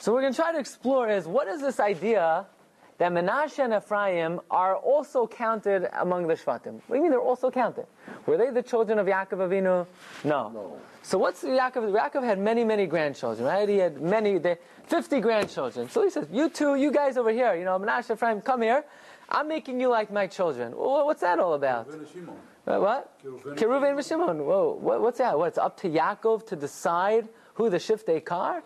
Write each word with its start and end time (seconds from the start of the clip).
So 0.00 0.12
we're 0.12 0.20
going 0.20 0.32
to 0.32 0.36
try 0.40 0.52
to 0.52 0.58
explore 0.60 1.08
is 1.08 1.26
what 1.26 1.48
is 1.48 1.60
this 1.60 1.80
idea 1.80 2.46
that 2.98 3.12
Menashe 3.12 3.58
and 3.58 3.74
Ephraim 3.74 4.40
are 4.48 4.76
also 4.76 5.26
counted 5.26 5.88
among 5.98 6.28
the 6.28 6.34
Shvatim? 6.34 6.80
What 6.86 6.88
do 6.90 6.94
you 6.96 7.02
mean 7.02 7.10
they're 7.10 7.20
also 7.20 7.50
counted? 7.50 7.86
Were 8.26 8.36
they 8.36 8.50
the 8.50 8.62
children 8.62 9.00
of 9.00 9.06
Yaakov 9.08 9.38
Avinu? 9.38 9.86
No. 10.22 10.50
No. 10.50 10.76
So 11.02 11.18
what's 11.18 11.40
the 11.40 11.48
Yaakov? 11.48 11.90
Yaakov 11.90 12.22
had 12.22 12.38
many, 12.38 12.62
many 12.64 12.86
grandchildren, 12.86 13.44
right? 13.46 13.68
He 13.68 13.78
had 13.78 14.00
many, 14.00 14.38
they, 14.38 14.58
50 14.86 15.20
grandchildren. 15.20 15.88
So 15.88 16.04
he 16.04 16.10
says, 16.10 16.28
you 16.30 16.48
two, 16.48 16.76
you 16.76 16.92
guys 16.92 17.16
over 17.16 17.30
here, 17.30 17.56
you 17.56 17.64
know, 17.64 17.76
Menashe, 17.78 18.10
and 18.10 18.18
Ephraim, 18.18 18.40
come 18.40 18.62
here. 18.62 18.84
I'm 19.28 19.48
making 19.48 19.80
you 19.80 19.88
like 19.88 20.12
my 20.12 20.28
children. 20.28 20.76
Well, 20.76 21.06
what's 21.06 21.22
that 21.22 21.40
all 21.40 21.54
about? 21.54 21.88
Reuven 21.88 21.98
and 21.98 22.08
Shimon. 22.08 22.36
Uh, 22.66 22.78
what? 22.78 23.24
Kiruven. 23.24 23.56
Kiruven 23.56 23.96
and 23.96 24.06
Shimon. 24.06 24.46
Whoa, 24.46 24.78
what, 24.80 25.00
what's 25.00 25.18
that? 25.18 25.36
What's 25.36 25.58
up 25.58 25.76
to 25.80 25.88
Yaakov 25.88 26.46
to 26.46 26.56
decide 26.56 27.28
who 27.54 27.68
the 27.68 27.78
Shiftei 27.78 28.24
Kar? 28.24 28.62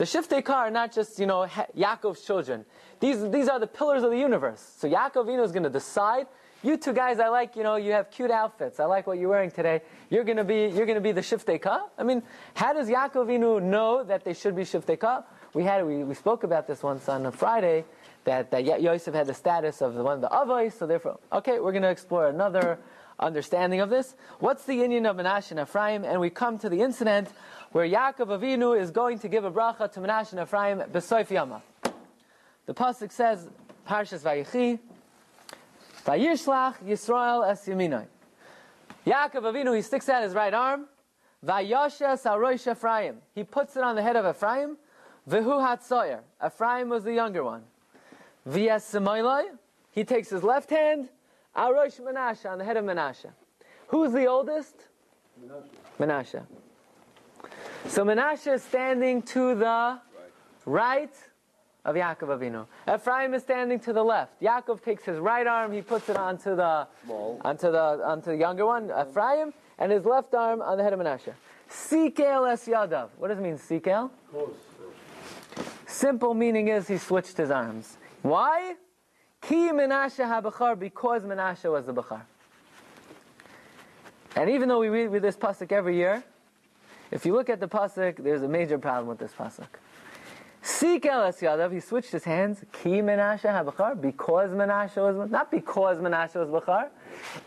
The 0.00 0.06
Shiftei 0.06 0.42
Kar 0.42 0.68
are 0.68 0.70
not 0.70 0.92
just, 0.92 1.18
you 1.18 1.26
know, 1.26 1.46
Yaakov's 1.76 2.22
children. 2.22 2.64
These, 3.00 3.28
these 3.28 3.48
are 3.48 3.60
the 3.60 3.66
pillars 3.66 4.02
of 4.02 4.10
the 4.10 4.16
universe. 4.16 4.76
So 4.78 4.88
Yaakov 4.88 5.28
is 5.44 5.52
going 5.52 5.64
to 5.64 5.68
decide, 5.68 6.26
you 6.62 6.78
two 6.78 6.94
guys, 6.94 7.20
I 7.20 7.28
like, 7.28 7.54
you 7.54 7.62
know, 7.62 7.76
you 7.76 7.92
have 7.92 8.10
cute 8.10 8.30
outfits. 8.30 8.80
I 8.80 8.86
like 8.86 9.06
what 9.06 9.18
you're 9.18 9.28
wearing 9.28 9.50
today. 9.50 9.82
You're 10.08 10.24
going 10.24 10.38
to 10.38 10.44
be, 10.44 10.68
you're 10.68 10.86
going 10.86 10.94
to 10.94 11.02
be 11.02 11.12
the 11.12 11.20
Shiftei 11.20 11.60
Kar? 11.60 11.82
I 11.98 12.04
mean, 12.04 12.22
how 12.54 12.72
does 12.72 12.88
Yaakov 12.88 13.62
know 13.62 14.02
that 14.04 14.24
they 14.24 14.32
should 14.32 14.56
be 14.56 14.62
Shiftei 14.62 14.98
Kar? 14.98 15.22
We 15.52 15.64
had, 15.64 15.86
we, 15.86 16.02
we 16.02 16.14
spoke 16.14 16.44
about 16.44 16.66
this 16.66 16.82
once 16.82 17.06
on 17.06 17.26
a 17.26 17.30
Friday, 17.30 17.84
that, 18.24 18.50
that 18.52 18.64
Yo- 18.64 18.78
Yosef 18.78 19.12
had 19.12 19.26
the 19.26 19.34
status 19.34 19.82
of 19.82 19.96
the 19.96 20.02
one 20.02 20.14
of 20.14 20.20
the 20.22 20.28
Avos, 20.28 20.78
so 20.78 20.86
therefore, 20.86 21.18
okay, 21.30 21.60
we're 21.60 21.72
going 21.72 21.82
to 21.82 21.90
explore 21.90 22.28
another 22.28 22.78
understanding 23.18 23.80
of 23.80 23.90
this. 23.90 24.14
What's 24.38 24.64
the 24.64 24.74
union 24.74 25.04
of 25.04 25.16
Menashe 25.16 25.50
and 25.50 25.60
Ephraim? 25.60 26.04
And 26.04 26.22
we 26.22 26.30
come 26.30 26.58
to 26.60 26.70
the 26.70 26.80
incident 26.80 27.28
where 27.72 27.86
Yaakov 27.86 28.40
Avinu 28.40 28.78
is 28.78 28.90
going 28.90 29.18
to 29.20 29.28
give 29.28 29.44
a 29.44 29.50
bracha 29.50 29.90
to 29.92 30.00
Menashe 30.00 30.32
and 30.32 30.40
Ephraim 30.40 30.78
besoif 30.90 31.30
Yama. 31.30 31.62
The 32.66 32.74
pasuk 32.74 33.12
says, 33.12 33.48
Parshas 33.88 34.22
Vayichi, 34.22 34.78
Vayishlach 36.04 36.76
Yisrael 36.84 37.48
es 37.48 37.66
Yaminai. 37.66 38.06
Yaakov 39.06 39.42
Avinu, 39.42 39.74
he 39.76 39.82
sticks 39.82 40.08
out 40.08 40.22
his 40.22 40.34
right 40.34 40.52
arm, 40.52 40.86
Vayashes 41.46 42.22
Aroish 42.24 42.70
Ephraim. 42.70 43.16
He 43.34 43.44
puts 43.44 43.76
it 43.76 43.82
on 43.82 43.94
the 43.94 44.02
head 44.02 44.16
of 44.16 44.26
Ephraim, 44.26 44.76
Vehu 45.28 45.60
Hatzoyer. 45.60 46.20
Ephraim 46.44 46.88
was 46.88 47.04
the 47.04 47.14
younger 47.14 47.44
one. 47.44 47.62
V'yas 48.48 48.82
Semoilai, 48.82 49.44
he 49.92 50.02
takes 50.04 50.28
his 50.28 50.42
left 50.42 50.70
hand, 50.70 51.08
Arosh 51.56 52.00
Menashe, 52.00 52.50
on 52.50 52.58
the 52.58 52.64
head 52.64 52.76
of 52.76 52.84
Menashe. 52.84 53.30
Who's 53.88 54.12
the 54.12 54.26
oldest? 54.26 54.74
Menashe. 55.98 56.42
So 57.88 58.04
Menashe 58.04 58.54
is 58.54 58.62
standing 58.62 59.22
to 59.22 59.54
the 59.54 59.98
right 60.64 61.12
of 61.84 61.96
Yaakov 61.96 62.38
Avinu. 62.38 62.66
Ephraim 62.92 63.34
is 63.34 63.42
standing 63.42 63.80
to 63.80 63.92
the 63.92 64.02
left. 64.02 64.40
Yaakov 64.40 64.82
takes 64.82 65.04
his 65.04 65.18
right 65.18 65.46
arm, 65.46 65.72
he 65.72 65.82
puts 65.82 66.08
it 66.08 66.16
onto 66.16 66.54
the 66.54 66.86
Small. 67.04 67.40
onto 67.42 67.70
the 67.72 68.00
onto 68.04 68.30
the 68.30 68.36
younger 68.36 68.66
one, 68.66 68.90
Ephraim, 68.90 69.52
and 69.78 69.90
his 69.90 70.04
left 70.04 70.34
arm 70.34 70.62
on 70.62 70.76
the 70.76 70.84
head 70.84 70.92
of 70.92 71.00
Menashe. 71.00 71.32
Sikel 71.68 72.50
es 72.52 72.66
yadav. 72.66 73.08
What 73.16 73.28
does 73.28 73.38
it 73.38 73.42
mean, 73.42 73.58
sikel? 73.58 74.10
Simple 75.86 76.34
meaning 76.34 76.68
is 76.68 76.86
he 76.86 76.98
switched 76.98 77.36
his 77.36 77.50
arms. 77.50 77.96
Why? 78.22 78.74
Ki 79.40 79.70
Menashe 79.70 80.24
habachar, 80.24 80.78
because 80.78 81.22
Menashe 81.22 81.70
was 81.70 81.86
the 81.86 81.94
Bachar. 81.94 82.22
And 84.36 84.50
even 84.50 84.68
though 84.68 84.78
we 84.78 84.88
read 84.88 85.10
with 85.10 85.22
this 85.22 85.36
pasuk 85.36 85.72
every 85.72 85.96
year, 85.96 86.22
if 87.10 87.26
you 87.26 87.34
look 87.34 87.50
at 87.50 87.60
the 87.60 87.68
pasuk, 87.68 88.22
there's 88.22 88.42
a 88.42 88.48
major 88.48 88.78
problem 88.78 89.06
with 89.06 89.18
this 89.18 89.32
pasuk. 89.32 89.68
Sikel 90.62 91.26
es 91.26 91.40
yadav, 91.40 91.72
he 91.72 91.80
switched 91.80 92.12
his 92.12 92.24
hands. 92.24 92.62
Ki 92.70 93.00
Menashe 93.00 93.44
habachar, 93.44 93.98
because 93.98 94.50
Menashe 94.50 94.96
was 94.96 95.30
not 95.30 95.50
because 95.50 95.96
Menashe 95.96 96.34
was 96.34 96.50
Bachar, 96.50 96.88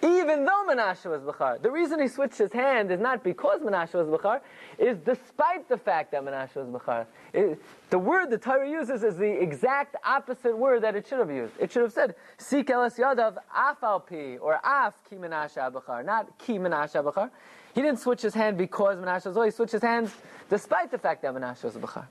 even 0.01 0.45
though 0.45 0.65
Menashe 0.67 1.05
was 1.05 1.21
Bachar. 1.21 1.61
The 1.61 1.69
reason 1.69 2.01
he 2.01 2.07
switched 2.07 2.39
his 2.39 2.51
hand 2.51 2.89
is 2.89 2.99
not 2.99 3.23
because 3.23 3.61
Menashe 3.61 3.93
was 3.93 4.07
Bachar, 4.07 4.41
is 4.79 4.97
despite 4.97 5.69
the 5.69 5.77
fact 5.77 6.11
that 6.11 6.25
Menashe 6.25 6.55
was 6.55 6.67
Bachar. 6.69 7.05
It- 7.33 7.61
the 7.91 7.99
word 7.99 8.31
the 8.31 8.39
Torah 8.39 8.67
uses 8.67 9.03
is 9.03 9.15
the 9.15 9.31
exact 9.31 9.95
opposite 10.03 10.57
word 10.57 10.81
that 10.81 10.95
it 10.95 11.05
should 11.05 11.19
have 11.19 11.29
used. 11.29 11.53
It 11.59 11.71
should 11.71 11.83
have 11.83 11.93
said 11.93 12.15
Sikel 12.39 12.83
es 12.83 12.97
yadav 12.97 13.37
afal 13.55 14.07
pi 14.07 14.37
or 14.39 14.59
af 14.63 14.95
ki 15.07 15.17
Menashe 15.17 15.57
habachar, 15.57 16.03
not 16.03 16.35
ki 16.39 16.57
Menashe 16.57 16.99
habachar. 16.99 17.29
He 17.73 17.81
didn't 17.81 17.99
switch 17.99 18.21
his 18.21 18.33
hand 18.33 18.57
because 18.57 18.97
Menashe 18.97 19.25
was. 19.25 19.37
Oh, 19.37 19.43
he 19.43 19.51
switched 19.51 19.71
his 19.71 19.81
hands 19.81 20.13
despite 20.49 20.91
the 20.91 20.97
fact 20.97 21.21
that 21.23 21.33
Menashe 21.33 21.63
was 21.63 21.75
Bachar. 21.75 22.05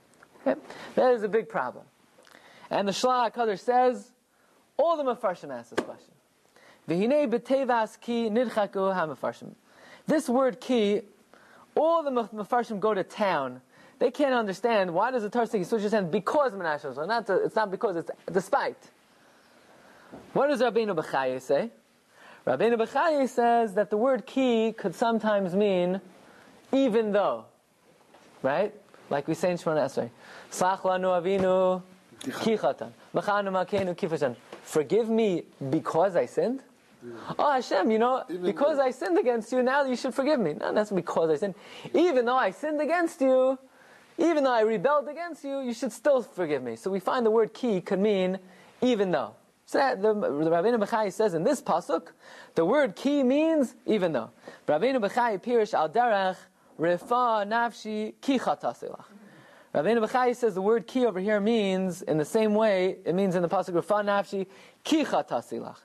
Okay? 0.45 0.59
That 0.95 1.13
is 1.13 1.23
a 1.23 1.29
big 1.29 1.47
problem. 1.47 1.85
And 2.69 2.87
the 2.87 2.91
Shlah 2.91 3.31
HaKadosh 3.31 3.59
says, 3.59 4.11
all 4.77 4.97
the 4.97 5.03
Mefarshim 5.03 5.51
ask 5.51 5.69
this 5.69 5.85
question. 5.85 6.11
B'tevas 6.87 7.99
ki 8.01 8.29
nidchaku. 8.29 9.55
This 10.05 10.27
word 10.27 10.59
ki, 10.59 11.01
all 11.75 12.03
the 12.03 12.09
Mef- 12.09 12.33
Mefarshim 12.33 12.79
go 12.79 12.93
to 12.93 13.03
town. 13.03 13.61
They 13.99 14.11
can't 14.11 14.33
understand 14.33 14.93
why 14.93 15.11
does 15.11 15.23
the 15.23 15.29
Torah 15.29 15.47
say 15.47 15.59
he 15.59 15.63
switches 15.63 15.93
hands 15.93 16.09
because 16.11 16.51
Menashe 16.51 16.83
was. 16.83 16.97
Not 17.07 17.27
to, 17.27 17.35
it's 17.35 17.55
not 17.55 17.71
because, 17.71 17.95
it's 17.95 18.11
despite. 18.29 18.77
What 20.33 20.47
does 20.47 20.61
Rabbeinu 20.61 20.95
Bechaye 20.95 21.41
say? 21.41 21.71
Rabbeinu 22.45 22.77
Bechaye 22.77 23.27
says 23.29 23.73
that 23.75 23.89
the 23.89 23.97
word 23.97 24.25
ki 24.25 24.73
could 24.73 24.95
sometimes 24.95 25.55
mean 25.55 26.01
even 26.71 27.11
though. 27.11 27.45
Right? 28.41 28.73
Like 29.09 29.27
we 29.27 29.33
say 29.33 29.51
in 29.51 29.57
Shemona 29.57 29.85
Esrei. 29.85 30.09
Slach 30.51 30.81
lanu 30.81 31.09
avinu 31.21 31.81
kichatan. 32.21 32.91
Machanu 33.13 33.51
makenu. 33.51 34.35
Forgive 34.63 35.09
me 35.09 35.43
because 35.69 36.15
I 36.15 36.25
sinned? 36.25 36.61
Oh 37.37 37.51
Hashem, 37.51 37.91
you 37.91 37.99
know, 37.99 38.23
Even 38.29 38.43
because 38.43 38.77
though- 38.77 38.83
I 38.83 38.91
sinned 38.91 39.17
against 39.17 39.51
you, 39.51 39.61
now 39.61 39.83
you 39.83 39.95
should 39.95 40.13
forgive 40.15 40.39
me. 40.39 40.53
No, 40.53 40.73
that's 40.73 40.91
because 40.91 41.29
I 41.29 41.35
sinned. 41.35 41.55
Even 41.93 42.25
though 42.25 42.37
I 42.37 42.51
sinned 42.51 42.79
against 42.81 43.19
you, 43.19 43.57
even 44.17 44.43
though 44.45 44.53
I 44.53 44.61
rebelled 44.61 45.07
against 45.09 45.43
you, 45.43 45.59
you 45.59 45.73
should 45.73 45.91
still 45.91 46.21
forgive 46.21 46.63
me. 46.63 46.75
So 46.77 46.89
we 46.89 46.99
find 46.99 47.25
the 47.25 47.31
word 47.31 47.53
ki 47.53 47.81
could 47.81 47.99
mean 47.99 48.39
even 48.81 49.11
though. 49.11 49.35
The, 49.73 49.97
the 49.97 50.49
Rabbeinu 50.49 50.83
Bechai 50.83 51.11
says 51.11 51.33
in 51.33 51.43
this 51.43 51.61
pasuk, 51.61 52.09
the 52.55 52.63
word 52.63 52.95
ki 52.95 53.23
means 53.23 53.75
even 53.85 54.13
though. 54.13 54.29
Rabbeinu 54.67 55.01
Bechai 55.01 55.41
pirish 55.41 55.73
al 55.73 55.89
derech 55.89 56.37
refa 56.79 57.45
nafshi 57.47 58.13
ki 58.21 58.39
chatasilach. 58.39 59.05
Rabbeinu 59.73 60.07
Bechai 60.07 60.35
says 60.35 60.53
the 60.55 60.61
word 60.61 60.87
ki 60.87 61.05
over 61.05 61.19
here 61.19 61.39
means 61.39 62.01
in 62.03 62.17
the 62.17 62.25
same 62.25 62.53
way 62.53 62.97
it 63.03 63.15
means 63.15 63.35
in 63.35 63.41
the 63.41 63.49
pasuk 63.49 63.73
refa 63.73 64.03
nafshi 64.03 64.47
ki 64.83 65.03
chatasilach. 65.05 65.77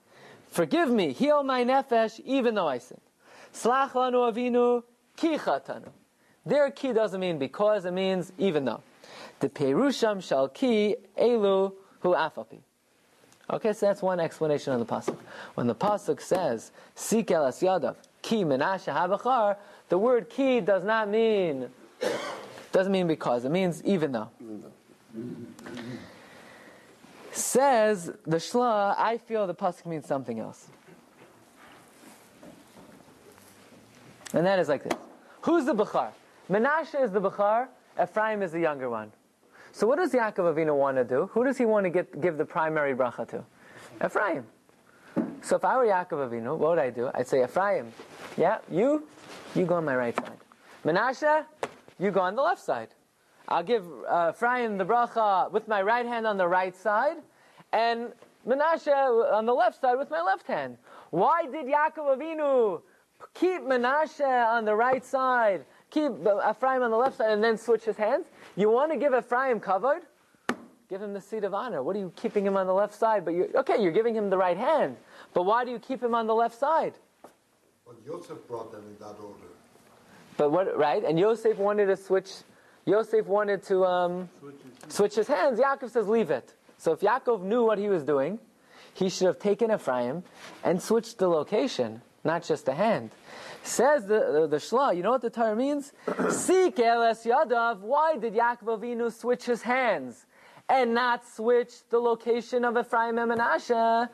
Forgive 0.48 0.90
me, 0.90 1.12
heal 1.12 1.42
my 1.42 1.64
nefesh, 1.64 2.20
even 2.20 2.54
though 2.54 2.68
I 2.68 2.78
sin. 2.78 3.00
Slach 3.52 3.92
lanu 3.92 4.32
avinu 4.32 4.82
ki 5.16 5.38
chatanu. 5.38 5.90
Their 6.46 6.70
ki 6.70 6.92
doesn't 6.92 7.20
mean 7.20 7.38
because, 7.38 7.84
it 7.84 7.92
means 7.92 8.32
even 8.38 8.64
though. 8.64 8.82
The 9.40 9.48
perusham 9.48 10.22
shal 10.22 10.48
ki 10.48 10.96
elu 11.18 11.72
hu 12.00 12.14
afapi. 12.14 12.60
Okay, 13.50 13.72
so 13.72 13.86
that's 13.86 14.02
one 14.02 14.20
explanation 14.20 14.72
of 14.74 14.78
the 14.78 14.86
pasuk. 14.86 15.16
When 15.54 15.66
the 15.66 15.74
pasuk 15.74 16.20
says 16.20 16.70
sikel 16.94 17.48
as 17.48 17.60
yadav 17.60 17.96
ki 18.20 18.44
menashe 18.44 18.92
habachar, 18.92 19.56
the 19.88 19.96
word 19.96 20.28
ki 20.28 20.60
does 20.60 20.84
not 20.84 21.08
mean 21.08 21.70
doesn't 22.72 22.92
mean 22.92 23.06
because. 23.06 23.44
It 23.44 23.50
means 23.50 23.82
even 23.84 24.12
though. 24.12 24.28
Says 27.32 28.12
the 28.26 28.36
shla, 28.36 28.94
I 28.98 29.16
feel 29.16 29.46
the 29.46 29.54
pasuk 29.54 29.86
means 29.86 30.06
something 30.06 30.38
else. 30.38 30.68
And 34.34 34.44
that 34.46 34.58
is 34.58 34.68
like 34.68 34.84
this. 34.84 34.92
Who's 35.42 35.64
the 35.64 35.74
Bachar? 35.74 36.10
Menashe 36.50 37.02
is 37.02 37.12
the 37.12 37.20
Bachar, 37.20 37.68
Ephraim 38.00 38.42
is 38.42 38.52
the 38.52 38.60
younger 38.60 38.90
one. 38.90 39.10
So 39.72 39.86
what 39.86 39.98
does 39.98 40.12
Yaakov 40.12 40.54
Avinu 40.54 40.76
want 40.76 40.96
to 40.96 41.04
do? 41.04 41.30
Who 41.32 41.44
does 41.44 41.58
he 41.58 41.66
want 41.66 41.84
to 41.84 41.90
get, 41.90 42.20
give 42.20 42.36
the 42.38 42.44
primary 42.44 42.94
bracha 42.94 43.28
to? 43.28 43.44
Ephraim. 44.04 44.46
So 45.42 45.56
if 45.56 45.64
I 45.64 45.76
were 45.76 45.86
Yaakov 45.86 46.30
Avinu, 46.30 46.56
what 46.56 46.70
would 46.70 46.78
I 46.78 46.90
do? 46.90 47.10
I'd 47.14 47.26
say, 47.26 47.44
Ephraim, 47.44 47.92
yeah, 48.36 48.58
you, 48.70 49.06
you 49.54 49.64
go 49.64 49.74
on 49.74 49.84
my 49.84 49.96
right 49.96 50.16
side. 50.16 50.38
Menashe, 50.84 51.44
you 51.98 52.10
go 52.10 52.20
on 52.20 52.34
the 52.34 52.42
left 52.42 52.62
side. 52.62 52.88
I'll 53.48 53.62
give 53.62 53.84
uh, 54.08 54.32
Ephraim 54.34 54.78
the 54.78 54.84
bracha 54.84 55.50
with 55.50 55.68
my 55.68 55.82
right 55.82 56.06
hand 56.06 56.26
on 56.26 56.36
the 56.36 56.46
right 56.46 56.76
side, 56.76 57.16
and 57.72 58.12
Menashe 58.46 59.32
on 59.32 59.46
the 59.46 59.54
left 59.54 59.80
side 59.80 59.98
with 59.98 60.10
my 60.10 60.22
left 60.22 60.46
hand. 60.46 60.76
Why 61.10 61.46
did 61.46 61.66
Yaakov 61.66 62.18
Avinu 62.18 62.82
keep 63.34 63.62
Menashe 63.62 64.46
on 64.48 64.64
the 64.64 64.74
right 64.74 65.04
side, 65.04 65.64
keep 65.90 66.12
Ephraim 66.48 66.82
on 66.82 66.90
the 66.90 66.96
left 66.96 67.16
side, 67.16 67.30
and 67.30 67.42
then 67.42 67.56
switch 67.56 67.84
his 67.84 67.96
hands? 67.96 68.26
You 68.56 68.70
want 68.70 68.92
to 68.92 68.98
give 68.98 69.14
Ephraim 69.14 69.60
covered? 69.60 70.02
Give 70.88 71.02
him 71.02 71.12
the 71.12 71.20
seat 71.20 71.44
of 71.44 71.52
honor. 71.52 71.82
What 71.82 71.96
are 71.96 71.98
you 71.98 72.12
keeping 72.16 72.46
him 72.46 72.56
on 72.56 72.66
the 72.66 72.74
left 72.74 72.94
side? 72.94 73.24
But 73.24 73.34
you 73.34 73.50
okay, 73.56 73.82
you're 73.82 73.92
giving 73.92 74.14
him 74.14 74.30
the 74.30 74.38
right 74.38 74.56
hand. 74.56 74.96
But 75.34 75.42
why 75.42 75.64
do 75.64 75.70
you 75.70 75.78
keep 75.78 76.02
him 76.02 76.14
on 76.14 76.26
the 76.26 76.34
left 76.34 76.58
side? 76.58 76.94
But 77.86 77.96
Yosef 78.06 78.46
brought 78.48 78.72
them 78.72 78.84
in 78.88 78.96
that 78.98 79.16
order. 79.22 79.48
But 80.38 80.50
what 80.50 80.78
right? 80.78 81.04
And 81.04 81.18
Yosef 81.18 81.58
wanted 81.58 81.86
to 81.86 81.96
switch 81.96 82.30
Yosef 82.88 83.26
wanted 83.26 83.62
to 83.64 83.84
um, 83.84 84.30
switch 84.88 85.14
his 85.14 85.28
hands. 85.28 85.60
Yaakov 85.60 85.90
says, 85.90 86.08
leave 86.08 86.30
it. 86.30 86.54
So 86.78 86.92
if 86.92 87.00
Yaakov 87.00 87.42
knew 87.42 87.64
what 87.64 87.76
he 87.76 87.88
was 87.88 88.02
doing, 88.02 88.38
he 88.94 89.10
should 89.10 89.26
have 89.26 89.38
taken 89.38 89.70
Ephraim 89.70 90.22
and 90.64 90.80
switched 90.80 91.18
the 91.18 91.28
location, 91.28 92.00
not 92.24 92.42
just 92.42 92.66
the 92.66 92.74
hand. 92.74 93.10
Says 93.62 94.06
the, 94.06 94.32
the, 94.32 94.46
the 94.46 94.56
Shla, 94.56 94.96
you 94.96 95.02
know 95.02 95.10
what 95.10 95.22
the 95.22 95.30
Torah 95.30 95.56
means? 95.56 95.92
Seek 96.30 96.78
eles 96.78 97.24
yadav. 97.24 97.80
Why 97.80 98.16
did 98.16 98.34
Yaakov 98.34 98.80
Avinu 98.80 99.12
switch 99.12 99.44
his 99.44 99.62
hands 99.62 100.26
and 100.68 100.94
not 100.94 101.26
switch 101.26 101.72
the 101.90 101.98
location 101.98 102.64
of 102.64 102.76
Ephraim 102.76 103.18
and 103.18 103.32
Menashe? 103.32 104.08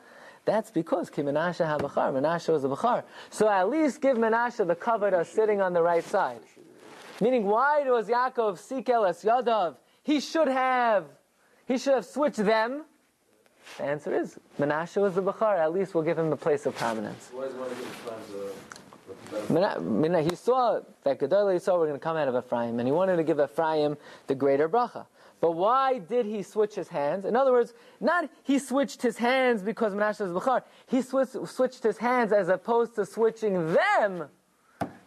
That's 0.45 0.69
because 0.69 1.09
Ki 1.09 1.23
Menashe 1.23 1.65
ha-bachar. 1.65 2.13
Menashe 2.13 2.49
was 2.49 2.63
a 2.63 2.67
bachar. 2.67 3.03
So 3.29 3.49
at 3.49 3.69
least 3.69 4.01
give 4.01 4.17
Menashe 4.17 4.65
the 4.65 4.75
cover 4.75 5.07
of 5.07 5.27
sitting 5.27 5.61
on 5.61 5.73
the 5.73 5.81
right 5.81 6.03
side. 6.03 6.41
Meaning, 7.19 7.45
why 7.45 7.83
does 7.83 8.07
Yaakov 8.07 8.59
seek 8.59 8.89
eles 8.89 9.23
yadav? 9.23 9.75
He 10.03 10.19
should 10.19 10.47
have, 10.47 11.05
he 11.65 11.77
should 11.77 11.95
have 11.95 12.05
switched 12.05 12.37
them. 12.37 12.83
The 13.77 13.83
answer 13.83 14.15
is 14.15 14.39
Menashe 14.59 15.01
was 15.01 15.15
the 15.15 15.21
bachar. 15.21 15.57
At 15.57 15.73
least 15.73 15.93
we'll 15.95 16.03
give 16.03 16.17
him 16.17 16.29
the 16.29 16.37
place 16.37 16.65
of 16.65 16.75
prominence. 16.75 17.29
Why 17.31 17.43
is 17.45 17.53
one 17.53 17.71
of 17.71 17.77
his 17.77 17.87
friends 17.87 18.31
uh, 18.33 19.49
a 19.49 19.53
Mena- 19.53 19.79
Mena- 19.79 20.21
He 20.21 20.35
saw 20.35 20.79
that 21.03 21.19
Gedol 21.19 21.53
Yisrael 21.53 21.79
were 21.79 21.87
going 21.87 21.99
to 21.99 22.03
come 22.03 22.17
out 22.17 22.27
of 22.27 22.35
Ephraim, 22.35 22.79
and 22.79 22.87
he 22.87 22.91
wanted 22.91 23.17
to 23.17 23.23
give 23.23 23.39
Ephraim 23.39 23.97
the 24.27 24.35
greater 24.35 24.69
bracha. 24.69 25.05
But 25.41 25.51
why 25.51 25.99
did 25.99 26.25
he 26.25 26.41
switch 26.43 26.75
his 26.75 26.87
hands? 26.87 27.25
In 27.25 27.35
other 27.35 27.51
words, 27.51 27.73
not 27.99 28.29
he 28.43 28.57
switched 28.57 29.01
his 29.01 29.17
hands 29.17 29.61
because 29.61 29.93
Menashe 29.93 30.21
was 30.21 30.31
Bechar. 30.31 30.63
He 30.87 31.01
switched, 31.01 31.35
switched 31.47 31.83
his 31.83 31.97
hands 31.97 32.31
as 32.31 32.49
opposed 32.49 32.95
to 32.95 33.05
switching 33.05 33.73
them 33.73 34.29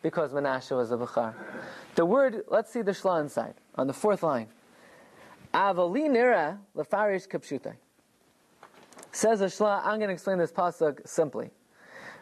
because 0.02 0.32
Menashe 0.32 0.76
was 0.76 0.93
a 0.93 0.96
Bechar. 0.96 1.32
The 1.94 2.04
word, 2.04 2.43
let's 2.49 2.70
see 2.70 2.82
the 2.82 2.93
Shla 2.93 3.20
inside, 3.22 3.54
on 3.75 3.87
the 3.87 3.93
fourth 3.94 4.22
line. 4.22 4.49
Avali 5.52 6.08
nira 6.08 6.58
lefarish 6.76 7.26
kapshutai. 7.26 7.75
Says 9.12 9.40
the 9.40 9.46
Shla, 9.46 9.81
I'm 9.84 9.99
going 9.99 10.08
to 10.08 10.14
explain 10.14 10.38
this 10.38 10.52
pasuk 10.52 11.06
simply. 11.08 11.50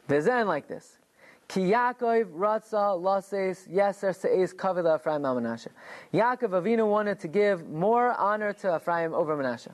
Vizen 0.09 0.47
like 0.47 0.69
this. 0.69 0.99
Ki 1.49 1.61
Yaakov 1.61 2.27
ratza 2.27 3.01
lases 3.01 3.67
yeser 3.71 4.15
seis 4.15 4.53
kavila 4.53 4.99
Ephraim 4.99 5.25
al 5.25 5.37
Menashe. 5.37 5.69
Yaakov 6.13 6.51
Avinu 6.51 6.89
wanted 6.89 7.21
to 7.21 7.29
give 7.29 7.69
more 7.69 8.13
honor 8.13 8.53
to 8.53 8.77
Ephraim 8.77 9.15
over 9.15 9.37
Menashe. 9.37 9.71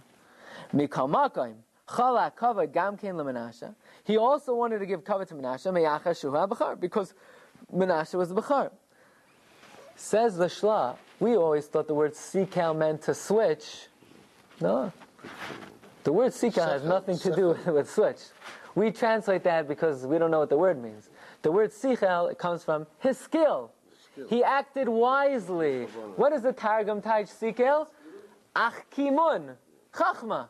Mikal 0.75 1.11
makoim 1.11 1.55
chala 1.89 2.35
kavod 2.35 2.73
gam 2.73 2.97
kein 2.97 3.15
leMenashe. 3.15 3.75
He 4.05 4.17
also 4.17 4.55
wanted 4.55 4.81
to 4.81 4.87
give 4.87 5.05
cover 5.05 5.25
to 5.25 5.35
Menashe 5.35 5.73
meyacha 5.73 6.03
shuha 6.03 6.49
b'char 6.49 6.79
because 6.79 7.15
Menashe 7.75 8.15
was 8.15 8.33
b'char. 8.33 8.71
Says 9.97 10.37
the 10.37 10.47
Shla, 10.47 10.97
we 11.21 11.37
always 11.37 11.67
thought 11.67 11.87
the 11.87 11.95
word 11.95 12.13
sikal 12.13 12.77
meant 12.77 13.03
to 13.03 13.15
switch. 13.15 13.89
No. 14.61 14.93
The 16.05 16.13
word 16.13 16.33
sikal 16.33 16.69
has 16.69 16.83
nothing 16.83 17.19
to 17.19 17.35
do 17.35 17.57
with 17.73 17.91
switch. 17.91 18.19
We 18.75 18.91
translate 18.91 19.45
that 19.45 19.69
because 19.69 20.07
we 20.07 20.19
don't 20.19 20.31
know 20.31 20.41
what 20.41 20.49
the 20.49 20.57
word 20.57 20.83
means. 20.83 21.11
The 21.43 21.53
word 21.53 21.71
sichel 21.71 22.37
comes 22.39 22.65
from 22.65 22.87
his 22.99 23.19
skill. 23.19 23.73
He 24.29 24.43
acted 24.45 24.89
wisely. 24.89 25.85
What 26.17 26.33
is 26.33 26.43
the 26.43 26.53
Targum 26.53 27.01
Taj 27.03 27.27
sikel? 27.27 27.87
Achkimun. 28.55 29.55
Chachma. 29.93 30.49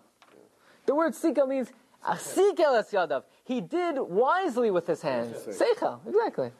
The 0.86 0.94
word 0.94 1.12
sikel 1.12 1.48
means 1.48 1.70
sikel 2.04 2.78
es 2.78 2.90
yadav. 2.90 3.24
He 3.44 3.60
did 3.60 3.98
wisely 3.98 4.70
with 4.70 4.86
his 4.86 5.02
hands. 5.02 5.36
Seichel, 5.46 6.00
exactly. 6.06 6.50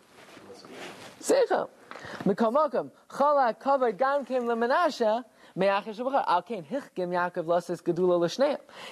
Seichel. 1.21 1.69
Mikamakam. 2.25 2.91
Chala 3.09 3.59
kavod 3.59 3.97
gam 3.97 4.25
kim 4.25 4.45
lemenashe. 4.45 5.25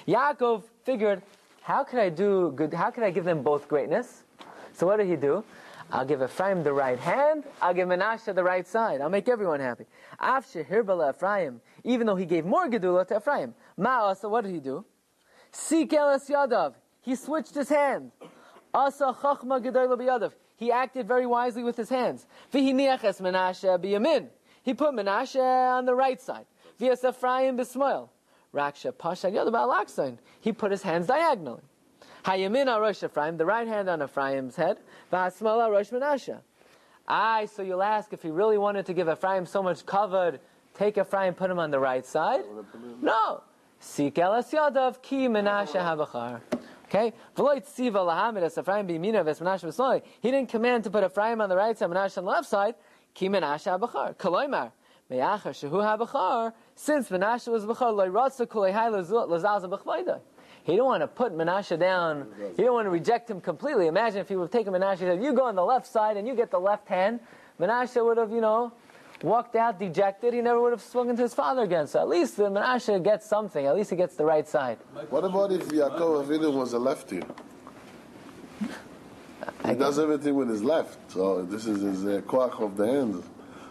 Yaakov 0.07 0.63
figured, 0.83 1.21
how 1.61 1.83
could 1.83 1.99
I 1.99 2.09
do 2.09 2.51
good? 2.55 2.73
How 2.73 2.89
could 2.91 3.03
I 3.03 3.11
give 3.11 3.25
them 3.25 3.43
both 3.43 3.67
greatness? 3.67 4.23
So 4.73 4.87
what 4.87 4.97
did 4.97 5.07
he 5.07 5.15
do? 5.15 5.43
I'll 5.91 6.05
give 6.05 6.21
Ephraim 6.21 6.63
the 6.63 6.71
right 6.71 6.97
hand. 6.97 7.43
I'll 7.61 7.73
give 7.73 7.87
Menashe 7.87 8.33
the 8.33 8.43
right 8.43 8.65
side. 8.65 9.01
I'll 9.01 9.09
make 9.09 9.27
everyone 9.27 9.59
happy. 9.59 9.85
Af 10.19 10.45
shehirbala 10.53 11.13
Ephraim. 11.13 11.59
Even 11.83 12.07
though 12.07 12.15
he 12.15 12.25
gave 12.25 12.45
more 12.45 12.69
gedula 12.69 13.05
to 13.07 13.17
Ephraim. 13.17 13.53
Ma'asa, 13.77 14.29
what 14.29 14.45
did 14.45 14.53
he 14.53 14.59
do? 14.59 14.85
Seek 15.51 15.91
elas 15.91 16.29
yadav. 16.29 16.75
He 17.01 17.15
switched 17.15 17.55
his 17.55 17.69
hand. 17.69 18.11
Asa 18.73 19.13
chachma 19.21 19.61
gedola 19.61 19.97
biyadav. 19.97 20.33
He 20.55 20.71
acted 20.71 21.07
very 21.07 21.25
wisely 21.25 21.63
with 21.63 21.75
his 21.75 21.89
hands. 21.89 22.25
V'hiniaches 22.53 23.19
Menashe 23.19 23.77
biyamin. 23.83 24.29
He 24.63 24.73
put 24.73 24.93
Menashe 24.93 25.41
on 25.41 25.85
the 25.85 25.95
right 25.95 26.21
side. 26.21 26.45
V'yas 26.81 27.07
Ephraim 27.07 27.57
bismoil. 27.57 28.09
Raksha 28.53 28.97
pasha 28.97 29.27
yadav 29.27 29.53
alaksain. 29.53 30.17
He 30.41 30.51
put 30.51 30.71
his 30.71 30.81
hands 30.81 31.07
diagonally. 31.07 31.61
Hayamin 32.25 32.67
Rosh 32.67 33.03
Ephraim, 33.03 33.37
the 33.37 33.45
right 33.45 33.67
hand 33.67 33.89
on 33.89 34.01
Ephraim's 34.01 34.55
head. 34.55 34.77
V'asmala 35.13 35.69
Rosh 35.71 35.89
Menashe. 35.89 36.39
Aye, 37.07 37.45
so 37.45 37.61
you'll 37.61 37.83
ask 37.83 38.13
if 38.13 38.21
he 38.21 38.29
really 38.29 38.57
wanted 38.57 38.85
to 38.87 38.93
give 38.93 39.07
Ephraim 39.09 39.45
so 39.45 39.61
much 39.61 39.85
covered, 39.85 40.39
take 40.75 40.97
Ephraim, 40.97 41.29
and 41.29 41.37
put 41.37 41.49
him 41.49 41.59
on 41.59 41.71
the 41.71 41.79
right 41.79 42.05
side? 42.05 42.43
No. 43.01 43.43
Seek 43.79 44.15
elas 44.15 44.51
yadav 44.51 45.01
ki 45.01 45.27
Menashe 45.27 45.73
habachar. 45.73 46.41
Okay? 46.85 47.13
He 50.21 50.31
didn't 50.31 50.49
command 50.49 50.83
to 50.83 50.89
put 50.89 51.03
Ephraim 51.03 51.41
on 51.41 51.49
the 51.49 51.55
right 51.55 51.77
side, 51.77 51.89
Menashe 51.89 52.17
on 52.17 52.25
the 52.25 52.29
left 52.29 52.47
side. 52.47 52.75
Ki 53.13 53.29
Menashe 53.29 53.79
habachar. 53.79 54.15
Kaloimar. 54.15 54.71
Me'achar 55.09 55.53
shehu 55.53 55.71
habachar. 55.71 56.53
Since 56.83 57.09
Menashe 57.09 57.47
was 57.47 57.63
lazalza. 57.63 60.19
He 60.63 60.71
didn't 60.71 60.85
want 60.85 61.01
to 61.01 61.07
put 61.07 61.31
Menashe 61.31 61.79
down. 61.79 62.25
He 62.39 62.55
didn't 62.55 62.73
want 62.73 62.87
to 62.87 62.89
reject 62.89 63.29
him 63.29 63.39
completely. 63.39 63.85
Imagine 63.85 64.21
if 64.21 64.29
he 64.29 64.35
would 64.35 64.45
have 64.45 64.51
taken 64.51 64.73
Menashe 64.73 64.99
and 64.99 64.99
said, 64.99 65.23
you 65.23 65.33
go 65.33 65.45
on 65.45 65.53
the 65.53 65.63
left 65.63 65.85
side 65.85 66.17
and 66.17 66.27
you 66.27 66.33
get 66.33 66.49
the 66.49 66.59
left 66.59 66.87
hand. 66.87 67.19
Menashe 67.59 68.03
would 68.03 68.17
have, 68.17 68.31
you 68.31 68.41
know, 68.41 68.73
walked 69.21 69.55
out 69.55 69.77
dejected. 69.77 70.33
He 70.33 70.41
never 70.41 70.59
would 70.59 70.71
have 70.71 70.81
spoken 70.81 71.15
to 71.17 71.21
his 71.21 71.35
father 71.35 71.61
again. 71.61 71.85
So 71.85 71.99
at 71.99 72.07
least 72.07 72.37
the 72.37 72.49
Menashe 72.49 73.03
gets 73.03 73.27
something. 73.27 73.63
At 73.63 73.75
least 73.75 73.91
he 73.91 73.95
gets 73.95 74.15
the 74.15 74.25
right 74.25 74.47
side. 74.47 74.79
What 75.11 75.23
about 75.23 75.51
if 75.51 75.67
Yaakov 75.67 76.25
Avinu 76.25 76.51
was 76.51 76.73
a 76.73 76.79
lefty? 76.79 77.21
He 79.67 79.75
does 79.75 79.99
everything 79.99 80.33
with 80.33 80.49
his 80.49 80.63
left. 80.63 81.11
So 81.11 81.43
this 81.43 81.67
is 81.67 81.83
his 81.83 82.05
uh, 82.07 82.23
of 82.27 82.75
the 82.75 82.87
hands. 82.87 83.23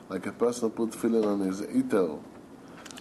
Like 0.09 0.27
a 0.27 0.33
person 0.33 0.71
put 0.71 0.91
tefillin 0.91 1.27
on 1.27 1.41
his 1.41 1.63
iter. 1.63 2.11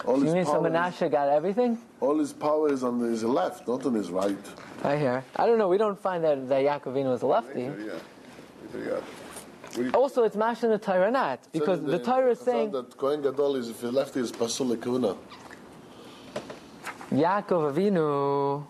All 0.04 0.18
You 0.18 0.24
his, 0.24 0.34
mean 0.34 0.44
so 0.44 0.52
power 0.54 0.66
is, 0.66 0.72
Menashe 0.72 1.10
got 1.10 1.28
everything? 1.28 1.78
all 2.00 2.18
his 2.18 2.32
power 2.32 2.70
is 2.72 2.82
on 2.84 3.00
his 3.00 3.22
left, 3.24 3.66
not 3.68 3.84
on 3.86 3.94
his 3.94 4.10
right. 4.10 4.36
I 4.82 4.96
hear. 4.96 5.24
I 5.36 5.46
don't 5.46 5.56
know. 5.58 5.68
We 5.68 5.78
don't 5.78 5.98
find 5.98 6.22
that, 6.24 6.48
that 6.48 6.62
Yaakovino 6.64 7.10
was 7.12 7.22
a 7.22 7.26
lefty. 7.26 7.62
Yeah. 7.62 9.00
We- 9.78 9.90
Also, 9.92 10.22
it's 10.24 10.36
Mash 10.36 10.62
in 10.62 10.70
the 10.70 10.78
Torah 10.78 11.10
not. 11.10 11.38
Because 11.52 11.80
the 11.80 11.98
Torah 11.98 12.30
is 12.32 12.40
saying 12.40 12.70
that 12.72 12.96
Kohen 12.96 13.22
Gadol 13.22 13.56
is 13.56 13.70
if 13.70 13.80
he's 13.80 13.90
lefty 13.92 14.20
is 14.20 14.30
pasul 14.30 14.66
lekuna. 14.76 15.16
Yaakov 17.12 17.72
Avinu. 17.72 18.62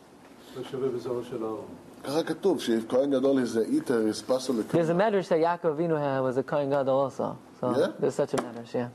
לא 0.56 0.62
שווה 0.70 0.88
בזרוע 0.88 1.24
של 1.24 1.44
אהרון. 1.44 1.64
ככה 2.04 2.22
כתוב, 2.22 2.60
שאם 2.60 2.78
כהן 2.88 3.10
גדול 3.10 3.42
is 3.42 3.56
a 3.56 3.66
eater 3.70 4.06
is 4.08 4.22
pasul 4.22 4.54
There's 4.70 4.88
a 4.88 4.92
lekuna. 4.92 4.96
medrash 4.96 5.28
that 5.28 5.38
Yaakov 5.40 5.76
Avinu 5.76 5.98
had 5.98 6.20
was 6.20 6.36
a 6.36 6.42
Kohen 6.42 6.70
Gadol 6.70 6.88
also. 7.00 7.36
So 7.60 7.70
Yeah? 7.78 7.88
there's 7.98 8.14
such 8.14 8.34
a 8.34 8.36
medrash, 8.36 8.74
yeah. 8.74 8.88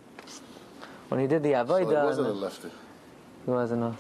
When 1.09 1.21
he 1.21 1.27
did 1.27 1.43
the 1.43 1.53
So 1.67 1.77
he 1.77 1.85
wasn't 1.85 2.29
a 2.29 2.33
lefty. 2.33 2.69
he 3.45 3.51
wasn't 3.51 3.83
a. 3.85 3.95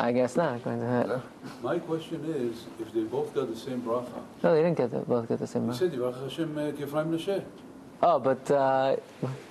I 0.00 0.12
guess 0.12 0.36
not. 0.36 0.56
According 0.56 0.80
to 0.82 0.86
that. 0.86 1.08
Yeah? 1.08 1.20
My 1.60 1.78
question 1.80 2.24
is, 2.24 2.66
if 2.80 2.92
they 2.92 3.00
both 3.00 3.34
got 3.34 3.48
the 3.48 3.56
same 3.56 3.82
bracha, 3.82 4.22
No, 4.42 4.54
they 4.54 4.62
didn't 4.62 4.76
get 4.78 4.92
the, 4.92 5.00
both 5.00 5.28
get 5.28 5.40
the 5.40 5.46
same. 5.46 5.66
you 5.66 5.74
said 5.74 5.92
Yivach 5.92 6.22
Hashem 6.22 6.56
uh, 6.56 6.60
Kefraim 6.70 7.42
Oh, 8.00 8.20
but 8.20 8.48
uh, 8.48 8.94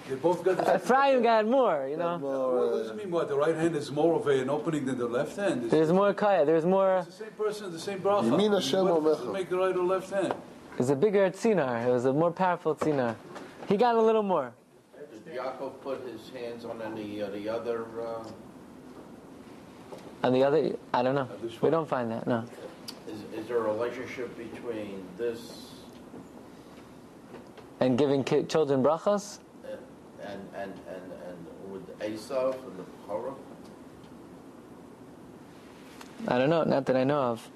They 0.08 0.16
both 0.16 0.42
got 0.46 0.56
the 0.58 0.66
same 0.66 0.76
Ephraim 0.78 1.22
got 1.22 1.46
more. 1.46 1.88
You 1.90 1.98
know, 1.98 2.18
What 2.18 2.78
does 2.78 2.92
it 2.92 2.96
mean? 2.96 3.12
What, 3.12 3.28
the 3.28 3.36
right 3.36 3.56
hand 3.56 3.76
is 3.76 3.92
more 3.92 4.16
of 4.16 4.26
an 4.28 4.50
opening 4.50 4.86
than 4.86 4.98
the 4.98 5.06
left 5.06 5.36
hand? 5.36 5.64
It's 5.64 5.72
there's 5.72 5.92
more 5.92 6.14
kaya. 6.14 6.46
There's 6.46 6.66
more. 6.66 7.04
the 7.06 7.12
same 7.12 7.32
person, 7.32 7.72
the 7.74 7.80
same 7.80 8.00
bracha. 8.00 8.24
Yemin 8.32 8.54
Hashem 8.54 8.88
What 8.88 9.04
does 9.04 9.18
Omecha. 9.18 9.34
make 9.34 9.50
the 9.50 9.58
right 9.58 9.76
or 9.76 9.84
left 9.84 10.10
hand? 10.12 10.34
There's 10.78 10.90
a 10.92 10.96
bigger 10.96 11.30
tzinar. 11.30 11.86
It 11.86 11.92
was 11.92 12.06
a 12.06 12.14
more 12.14 12.32
powerful 12.32 12.74
tzinar. 12.74 13.16
He 13.68 13.76
got 13.76 13.96
a 13.96 14.02
little 14.02 14.24
more. 14.24 14.54
Did 15.38 15.44
Yaakov 15.46 15.82
put 15.82 16.02
his 16.08 16.30
hands 16.30 16.66
on 16.66 16.82
any 16.82 17.20
of 17.20 17.32
the 17.32 17.48
other, 17.48 17.86
uh, 18.02 18.24
On 20.24 20.34
the 20.34 20.44
other, 20.44 20.76
I 20.94 21.04
don't 21.04 21.14
know. 21.14 21.30
We 21.62 21.70
don't 21.70 21.88
find 21.88 22.10
that. 22.12 22.26
No. 22.26 22.44
is, 23.08 23.22
is 23.40 23.48
there 23.48 23.58
a 23.58 23.62
relationship 23.62 24.36
between 24.36 25.04
this 25.18 25.74
And 27.80 27.98
giving 28.00 28.24
ki- 28.24 28.44
children 28.46 28.82
brachas. 28.82 29.38
and, 29.64 30.42
and, 30.56 30.74
and, 30.90 31.12
and 31.28 31.72
with 31.72 32.00
Esav 32.00 32.54
and 32.56 32.80
the 32.80 32.86
Torah? 33.06 33.36
I 36.28 36.40
don't 36.40 36.50
know. 36.50 36.64
Not 36.64 36.88
that 36.88 36.96
I 36.96 37.04
know 37.04 37.20
of. 37.22 37.48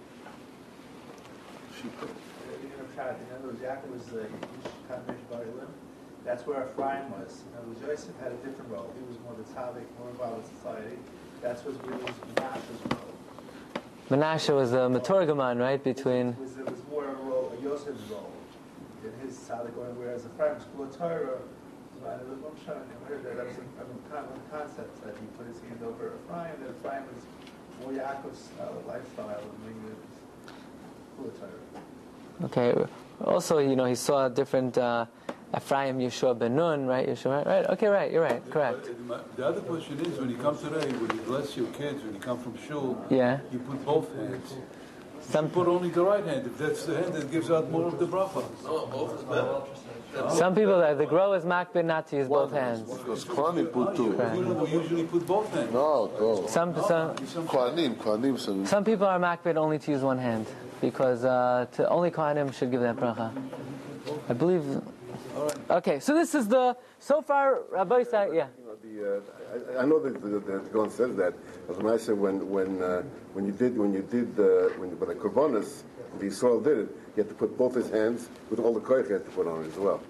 In 1.84 1.90
other 3.34 3.48
words, 3.48 3.60
Yaakov 3.60 3.92
was 3.92 4.06
the 4.06 4.22
Ish 4.22 4.28
Kadosh 4.88 5.30
Bar 5.32 5.42
Elim, 5.42 5.68
That's 6.26 6.46
where 6.46 6.64
Ephraim 6.64 7.10
was. 7.12 7.42
Now, 7.54 7.88
Joseph 7.88 8.14
had 8.22 8.32
a 8.32 8.36
different 8.36 8.70
role. 8.70 8.94
He 8.96 9.04
was 9.08 9.18
more 9.26 9.34
the 9.34 9.44
tzaddik, 9.44 9.86
more 9.98 10.10
involved 10.12 10.44
with 10.44 10.58
society. 10.58 10.98
That's 11.42 11.66
what 11.66 11.74
really 11.88 12.04
was 12.04 12.14
Menashe's 12.36 12.82
role. 12.94 13.12
Menashe 14.10 14.56
was 14.56 14.72
the 14.72 14.90
Maturgaman, 14.90 15.60
right? 15.60 15.84
Between 15.84 16.30
It 16.30 16.40
was, 16.40 16.58
it 16.58 16.70
was 16.70 16.82
more 16.92 17.06
a 17.06 17.14
role, 17.26 17.52
a 17.58 17.64
Yosef's 17.64 18.10
role 18.12 18.32
in 19.04 19.28
his 19.28 19.36
tzaddik, 19.38 19.74
whereas 19.98 20.26
Ephraim's 20.26 20.64
full 20.76 20.86
of 20.86 20.98
Torah. 20.98 21.40
I 22.04 22.18
was 22.18 22.22
you, 22.28 22.74
heard 23.08 23.24
that. 23.24 23.38
That 23.38 23.46
was 23.46 23.58
a, 23.58 24.58
concept 24.58 25.04
that 25.06 25.16
he 25.18 25.26
put 25.38 25.46
his 25.46 25.60
hand 25.62 25.82
over 25.86 26.14
Ephraim. 26.26 26.56
That 26.62 26.70
Ephraim 26.80 27.04
was 27.14 27.24
more 27.80 27.92
Yaakov's 27.94 28.50
uh, 28.60 28.88
lifestyle, 28.88 29.40
and 29.40 29.76
he 29.76 29.86
was 29.86 29.98
full 31.16 31.28
of 31.28 31.40
Torah. 31.40 31.62
Okay. 32.46 32.90
Also, 33.24 33.60
you 33.60 33.76
know, 33.76 33.86
he 33.86 33.94
saw 33.94 34.26
a 34.26 34.30
different 34.30 34.78
uh, 34.78 35.06
Ephraim, 35.56 36.00
Yeshua 36.00 36.38
ben 36.38 36.56
Nun, 36.56 36.86
right? 36.86 37.08
Yeshua, 37.08 37.46
right? 37.46 37.48
right? 37.48 37.70
Okay, 37.72 37.88
right. 37.88 38.12
You're 38.12 38.24
right. 38.24 38.42
Correct. 38.52 38.90
The 39.36 39.46
other 39.46 39.62
question 39.62 40.00
is, 40.00 40.18
when 40.18 40.30
you 40.30 40.38
come 40.38 40.58
today, 40.58 40.88
when 40.94 41.16
you 41.16 41.24
bless 41.24 41.58
your 41.58 41.68
kids, 41.68 42.04
when 42.04 42.14
you 42.14 42.20
come 42.22 42.40
from 42.40 42.58
shul, 42.68 43.04
Yeah. 43.10 43.40
you 43.52 43.60
put 43.60 43.84
both 43.86 44.16
hands. 44.16 44.54
Some 45.22 45.50
Put 45.50 45.68
only 45.68 45.90
the 45.90 46.04
right 46.04 46.26
hand, 46.26 46.48
if 46.48 46.58
that's 46.58 46.86
the 46.86 46.96
hand 46.98 47.14
that 47.14 47.32
gives 47.32 47.52
out 47.52 47.70
more 47.70 47.88
of 47.88 48.00
the 48.00 48.08
bracha. 48.08 48.44
No, 48.64 48.86
both 48.88 49.20
is 49.20 49.24
better. 49.24 49.62
Some 50.36 50.56
people 50.56 50.80
that 50.80 50.98
the 50.98 51.06
Gra 51.06 51.32
is 51.32 51.46
makbid 51.46 51.86
not 51.86 52.08
to 52.08 52.18
use 52.18 52.28
both 52.28 52.52
hands. 52.52 52.82
Because 52.82 53.24
Kohanim 53.24 53.72
put 53.72 53.96
two. 53.96 54.12
We 54.12 54.72
usually 54.72 55.04
put 55.06 55.26
both 55.26 55.54
hands. 55.54 55.72
No, 55.72 56.12
no. 56.20 56.48
Some 56.48 56.76
some 56.76 57.16
Kohanim, 57.48 57.96
Kohanim, 57.96 58.38
so 58.38 58.66
some 58.66 58.84
people 58.84 59.06
are 59.08 59.20
makbid 59.20 59.56
only 59.56 59.80
to 59.80 59.92
use 59.92 60.02
one 60.02 60.18
hand 60.18 60.48
because 60.82 61.24
uh, 61.24 61.68
to 61.74 61.88
only 61.88 62.12
kohanim 62.12 62.54
should 62.54 62.72
give 62.72 62.82
that 62.82 62.98
bracha. 62.98 63.32
I 64.28 64.34
believe. 64.34 64.82
Okay, 65.70 66.00
so 66.00 66.14
this 66.14 66.36
is 66.36 66.48
the 66.48 66.76
so 67.00 67.22
far 67.22 67.62
Rabbi 67.72 68.04
said 68.04 68.30
yeah. 68.34 68.48
You 68.60 68.66
know, 68.66 68.76
the, 68.84 69.18
uh, 69.18 69.80
I, 69.80 69.84
I 69.84 69.86
know 69.86 70.00
that 70.00 70.22
the, 70.22 70.28
the, 70.28 70.40
the 70.40 70.70
Gaon 70.74 70.90
says 70.90 71.16
that. 71.16 71.34
As 71.70 71.78
when 71.78 71.94
I 71.94 71.98
said 71.98 72.18
when 72.18 72.50
when 72.50 72.82
uh, 72.82 73.04
when 73.34 73.46
you 73.46 73.54
did 73.54 73.78
when 73.78 73.94
you 73.94 74.02
did 74.02 74.38
uh, 74.40 74.70
when 74.80 74.98
when 75.00 75.10
the 75.10 75.16
korbanos 75.16 75.84
the 76.20 76.26
Yisrael 76.26 76.64
did 76.64 76.78
it, 76.80 76.90
you 77.16 77.24
had 77.24 77.30
to 77.30 77.36
put 77.36 77.58
both 77.58 77.76
his 77.76 77.90
hands 77.90 78.30
with 78.50 78.60
all 78.60 78.74
the 78.74 78.80
koich 78.80 79.08
you 79.08 79.14
had 79.16 79.26
to 79.26 79.32
put 79.32 79.48
on 79.48 79.64
it 79.64 79.68
as 79.68 79.76
well. 79.78 80.02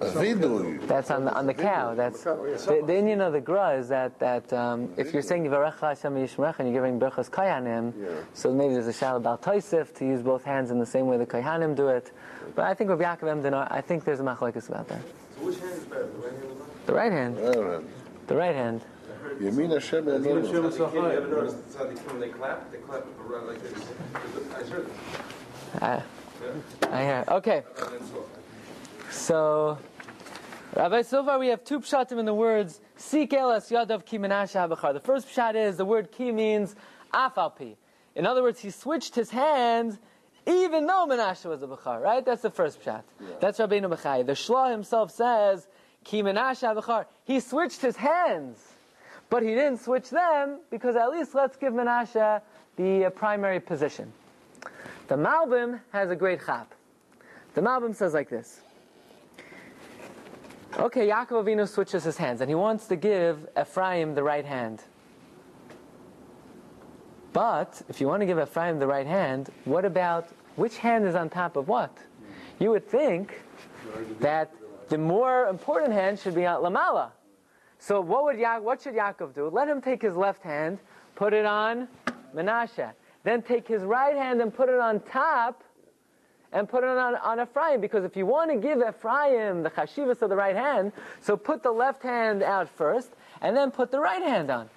Avidu. 0.00 0.86
That's 0.86 1.10
on 1.10 1.24
the 1.24 1.34
on 1.34 1.46
the 1.46 1.54
cow. 1.54 1.94
That's 1.94 2.22
the, 2.22 2.82
the 2.86 2.96
Indian 2.96 3.20
of 3.20 3.32
the 3.32 3.40
gra 3.40 3.70
is 3.76 3.88
that 3.88 4.18
that 4.20 4.50
um, 4.52 4.90
if 4.96 5.12
you're 5.12 5.22
saying 5.22 5.44
Yivarecha 5.44 5.80
Hashem 5.80 6.14
Yishmerecha 6.14 6.60
and 6.60 6.72
you're 6.72 6.82
giving 6.82 6.98
berachas 7.00 7.30
kayanim, 7.30 7.92
Yeah. 8.00 8.08
so 8.34 8.52
maybe 8.52 8.74
there's 8.74 8.86
a 8.86 8.92
shal 8.92 9.16
about 9.16 9.42
Taisif 9.42 9.92
to 9.96 10.04
use 10.06 10.22
both 10.22 10.44
hands 10.44 10.70
in 10.70 10.78
the 10.78 10.86
same 10.86 11.06
way 11.06 11.16
the 11.16 11.26
kayanim 11.26 11.74
do 11.74 11.88
it. 11.88 12.12
But 12.54 12.64
I 12.66 12.74
think 12.74 12.90
with 12.90 13.00
Yaakov 13.00 13.28
Emden, 13.28 13.54
I 13.54 13.80
think 13.80 14.04
there's 14.04 14.20
a 14.20 14.22
machlekes 14.22 14.68
about 14.68 14.88
that. 14.88 15.00
So 15.38 15.46
which 15.46 15.58
hand 15.58 15.72
is 15.72 15.84
better, 15.84 16.08
the 16.86 16.94
right 16.94 17.12
hand 17.12 17.38
or 17.38 17.52
the 17.52 17.60
left? 17.60 17.66
The 17.66 17.74
right 17.74 17.74
hand. 17.74 17.90
The 18.28 18.36
right 18.36 18.54
hand. 18.54 18.80
Yemin 19.40 19.72
Hashem 19.72 20.04
Yamenu. 20.04 20.44
Hashem 20.46 20.64
You 20.64 20.70
Sachai. 20.70 21.16
ever 21.16 21.28
notice 21.28 21.54
the 21.54 21.78
tzaddikim 21.78 22.06
when 22.12 22.20
they 22.20 22.28
clap, 22.28 22.70
they 22.72 22.78
clap 22.78 23.04
around 23.28 23.46
like 23.48 23.62
this. 23.62 23.84
I 24.54 24.62
heard 25.90 26.02
I, 26.90 27.02
hear. 27.02 27.24
Okay. 27.28 27.62
so, 29.10 29.78
Rabbi, 30.74 31.02
so 31.02 31.24
far 31.24 31.38
we 31.38 31.48
have 31.48 31.64
two 31.64 31.80
pshatim 31.80 32.18
in 32.18 32.26
the 32.26 32.34
words 32.34 32.80
"Sik 32.96 33.30
elas 33.30 33.70
yadav 33.70 34.04
ki 34.04 34.18
habachar." 34.18 34.92
The 34.92 35.00
first 35.00 35.28
pshat 35.28 35.54
is 35.54 35.76
the 35.76 35.84
word 35.84 36.12
"ki" 36.12 36.32
means 36.32 36.74
afalpi. 37.12 37.76
In 38.14 38.26
other 38.26 38.42
words, 38.42 38.60
he 38.60 38.70
switched 38.70 39.14
his 39.14 39.30
hands 39.30 39.98
even 40.46 40.86
though 40.86 41.06
Menashe 41.08 41.44
was 41.46 41.62
a 41.62 41.66
bachar. 41.66 42.00
Right? 42.00 42.24
That's 42.24 42.42
the 42.42 42.50
first 42.50 42.82
pshat. 42.82 43.02
That's 43.40 43.58
Rabbeinu 43.58 43.94
Bechai. 43.94 44.24
The 44.24 44.32
Shlah 44.32 44.70
himself 44.70 45.10
says 45.10 45.66
"Ki 46.04 46.22
menashe 46.22 46.62
habachar." 46.62 47.06
He 47.24 47.40
switched 47.40 47.80
his 47.80 47.96
hands, 47.96 48.62
but 49.28 49.42
he 49.42 49.50
didn't 49.50 49.78
switch 49.78 50.10
them 50.10 50.60
because 50.70 50.96
at 50.96 51.10
least 51.10 51.34
let's 51.34 51.56
give 51.56 51.72
Menashe 51.72 52.40
the 52.76 53.06
uh, 53.06 53.10
primary 53.10 53.60
position. 53.60 54.12
The 55.08 55.14
Malbim 55.16 55.80
has 55.92 56.10
a 56.10 56.16
great 56.16 56.44
chap. 56.44 56.74
The 57.54 57.60
Malbim 57.60 57.94
says 57.94 58.12
like 58.14 58.28
this. 58.28 58.60
Okay, 60.78 61.08
Yaakov 61.08 61.44
Avinu 61.44 61.66
switches 61.66 62.04
his 62.04 62.16
hands, 62.16 62.40
and 62.40 62.50
he 62.50 62.54
wants 62.54 62.86
to 62.88 62.96
give 62.96 63.48
Ephraim 63.58 64.14
the 64.14 64.22
right 64.22 64.44
hand. 64.44 64.82
But 67.32 67.80
if 67.88 68.00
you 68.00 68.08
want 68.08 68.20
to 68.20 68.26
give 68.26 68.38
Ephraim 68.38 68.78
the 68.78 68.86
right 68.86 69.06
hand, 69.06 69.50
what 69.64 69.84
about 69.84 70.28
which 70.56 70.78
hand 70.78 71.06
is 71.06 71.14
on 71.14 71.30
top 71.30 71.56
of 71.56 71.68
what? 71.68 71.96
You 72.58 72.70
would 72.70 72.86
think 72.88 73.40
that 74.20 74.52
the 74.88 74.98
more 74.98 75.46
important 75.46 75.92
hand 75.92 76.18
should 76.18 76.34
be 76.34 76.46
on 76.46 76.62
Lamala. 76.62 77.10
So 77.78 78.00
what 78.00 78.24
would 78.24 78.38
ya- 78.38 78.58
what 78.58 78.82
should 78.82 78.94
Yaakov 78.94 79.34
do? 79.34 79.48
Let 79.48 79.68
him 79.68 79.80
take 79.80 80.02
his 80.02 80.16
left 80.16 80.42
hand, 80.42 80.78
put 81.14 81.32
it 81.32 81.44
on 81.46 81.88
Menashe, 82.34 82.92
then 83.26 83.42
take 83.42 83.66
his 83.66 83.82
right 83.82 84.16
hand 84.16 84.40
and 84.40 84.54
put 84.54 84.68
it 84.68 84.78
on 84.78 85.00
top 85.00 85.64
and 86.52 86.68
put 86.68 86.84
it 86.84 86.90
on, 86.90 87.16
on 87.16 87.40
Ephraim. 87.40 87.80
Because 87.80 88.04
if 88.04 88.16
you 88.16 88.24
want 88.24 88.52
to 88.52 88.56
give 88.56 88.78
Ephraim 88.78 89.64
the 89.64 89.70
chashivas 89.70 90.22
of 90.22 90.30
the 90.30 90.36
right 90.36 90.54
hand, 90.54 90.92
so 91.20 91.36
put 91.36 91.60
the 91.64 91.72
left 91.72 92.04
hand 92.04 92.44
out 92.44 92.68
first, 92.68 93.10
and 93.40 93.56
then 93.56 93.72
put 93.72 93.90
the 93.90 93.98
right 93.98 94.22
hand 94.22 94.48
on. 94.48 94.70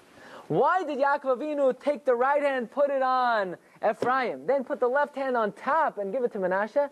Why 0.48 0.84
did 0.84 0.98
Yaakov 0.98 1.38
Avinu 1.38 1.80
take 1.80 2.06
the 2.06 2.16
right 2.16 2.42
hand, 2.42 2.72
put 2.72 2.90
it 2.90 3.04
on 3.04 3.56
Ephraim, 3.88 4.48
then 4.48 4.64
put 4.64 4.80
the 4.80 4.88
left 4.88 5.16
hand 5.16 5.38
on 5.38 5.52
top 5.52 6.00
and 6.00 6.12
give 6.12 6.24
it 6.24 6.32
to 6.32 6.40
Menashe? 6.40 6.90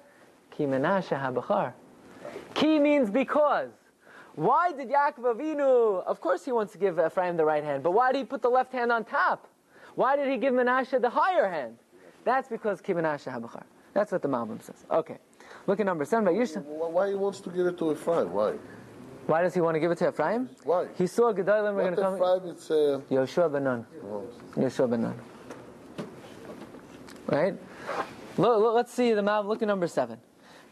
Ki 0.51 0.65
Menashe 0.65 1.19
habachar. 1.19 1.73
Ki 2.53 2.77
means 2.77 3.09
because. 3.09 3.71
Why 4.35 4.73
did 4.73 4.89
Yaakov 4.91 5.35
Avinu, 5.35 6.03
of 6.03 6.21
course 6.21 6.45
he 6.45 6.51
wants 6.51 6.71
to 6.73 6.77
give 6.77 6.99
Ephraim 6.99 7.35
the 7.35 7.45
right 7.45 7.63
hand, 7.63 7.81
but 7.81 7.91
why 7.93 8.11
did 8.11 8.19
he 8.19 8.25
put 8.25 8.43
the 8.43 8.49
left 8.49 8.71
hand 8.71 8.91
on 8.91 9.03
top? 9.03 9.47
Why 9.97 10.15
did 10.15 10.29
he 10.29 10.37
give 10.37 10.53
Menashe 10.53 11.01
the 11.01 11.09
higher 11.09 11.49
hand? 11.49 11.75
That's 12.23 12.47
because 12.47 12.81
Ki 12.81 12.93
Menashe 12.93 13.33
habachar. 13.33 13.63
That's 13.95 14.11
what 14.11 14.21
the 14.21 14.27
Malbim 14.27 14.61
says. 14.61 14.85
Okay. 14.91 15.17
Look 15.65 15.79
at 15.79 15.87
number 15.87 16.05
seven. 16.05 16.27
Why 16.27 17.09
he 17.09 17.15
wants 17.15 17.39
to 17.41 17.49
give 17.49 17.65
it 17.65 17.79
to 17.79 17.93
Ephraim? 17.93 18.31
Why? 18.31 18.53
Why 19.25 19.41
does 19.41 19.55
he 19.55 19.61
want 19.61 19.73
to 19.73 19.79
give 19.79 19.89
it 19.89 19.97
to 19.97 20.09
Ephraim? 20.09 20.51
Why? 20.65 20.85
He 20.99 21.07
saw 21.07 21.33
Gedalim 21.33 21.73
were 21.73 21.81
going 21.81 21.95
to 21.95 22.01
come. 22.01 22.13
Ephraim? 22.13 22.47
It's 22.47 22.69
uh, 22.69 23.01
Yoshua 23.09 23.51
ben 23.51 23.63
Nun. 23.63 23.85
Yoshua 24.55 24.87
ben 24.87 25.01
Nun. 25.01 25.19
Right? 27.25 27.55
Look, 28.37 28.59
look, 28.59 28.75
let's 28.75 28.93
see 28.93 29.13
the 29.13 29.23
map. 29.23 29.45
Look 29.45 29.63
at 29.63 29.67
number 29.67 29.87
seven. 29.87 30.19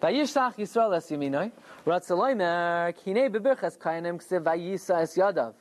Vayishlach 0.04 0.56
Yisrael 0.56 0.96
es 0.96 1.10
yaminoi. 1.10 1.52
Ratzaloimer 1.88 2.94
kinei 3.04 3.32
bebirchas 3.36 3.76
kayanim 3.76 4.20
ksiv 4.20 4.44
vayisa 4.44 5.02
es 5.02 5.18
yadav. 5.18 5.56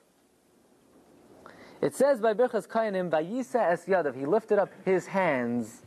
It 1.85 1.95
says 1.95 2.19
by 2.19 2.33
birchas 2.33 2.67
kayanim 2.67 3.11
vayisa 3.11 3.71
es 3.71 3.85
yadav. 3.85 4.17
He 4.17 4.25
lifted 4.25 4.59
up 4.59 4.71
his 4.87 5.07
hands. 5.07 5.83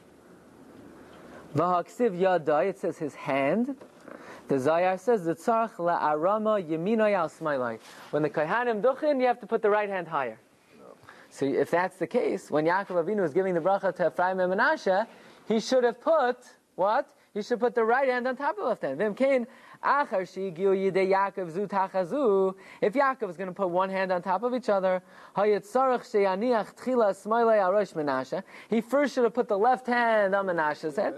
Vahaksiv 1.55 2.15
yadai. 2.15 2.69
It 2.69 2.77
says 2.77 2.99
his 2.99 3.15
hand. 3.15 3.75
The 4.47 4.55
Zayar 4.57 4.99
says 4.99 5.25
the 5.25 5.33
tzarch 5.33 5.73
la'arama 5.77 6.63
yeminoi 6.63 7.15
al 7.15 7.29
smailai. 7.29 7.79
When 8.11 8.21
the 8.21 8.29
kahanim 8.29 8.83
duchin, 8.83 9.19
you 9.19 9.25
have 9.25 9.39
to 9.39 9.47
put 9.47 9.63
the 9.63 9.71
right 9.71 9.89
hand 9.89 10.07
higher. 10.07 10.39
So 11.31 11.47
if 11.47 11.71
that's 11.71 11.97
the 11.97 12.05
case, 12.05 12.51
when 12.51 12.65
Yaakov 12.65 13.03
Avinu 13.03 13.21
was 13.21 13.33
giving 13.33 13.55
the 13.55 13.59
bracha 13.59 13.95
to 13.95 14.07
Ephraim 14.07 14.39
and 14.39 14.53
Menashe, 14.53 15.07
he 15.47 15.59
should 15.59 15.83
have 15.83 15.99
put 15.99 16.37
what? 16.75 17.07
He 17.33 17.41
should 17.41 17.59
put 17.59 17.73
the 17.73 17.83
right 17.83 18.07
hand 18.07 18.27
on 18.27 18.37
top 18.37 18.51
of 18.51 18.57
the 18.57 18.65
left 18.65 18.83
hand. 18.83 18.99
Vim 18.99 19.15
kain 19.15 19.47
If 22.81 22.93
Yaakov 22.93 23.29
is 23.29 23.37
going 23.37 23.47
to 23.49 23.53
put 23.53 23.69
one 23.69 23.89
hand 23.89 24.11
on 24.11 24.21
top 24.21 24.43
of 24.43 24.53
each 24.53 24.69
other. 24.69 25.01
He 28.69 28.81
first 28.81 29.13
should 29.13 29.23
have 29.23 29.33
put 29.33 29.47
the 29.47 29.57
left 29.57 29.87
hand 29.87 30.35
on 30.35 30.45
Menashe's 30.45 30.95
head. 30.95 31.17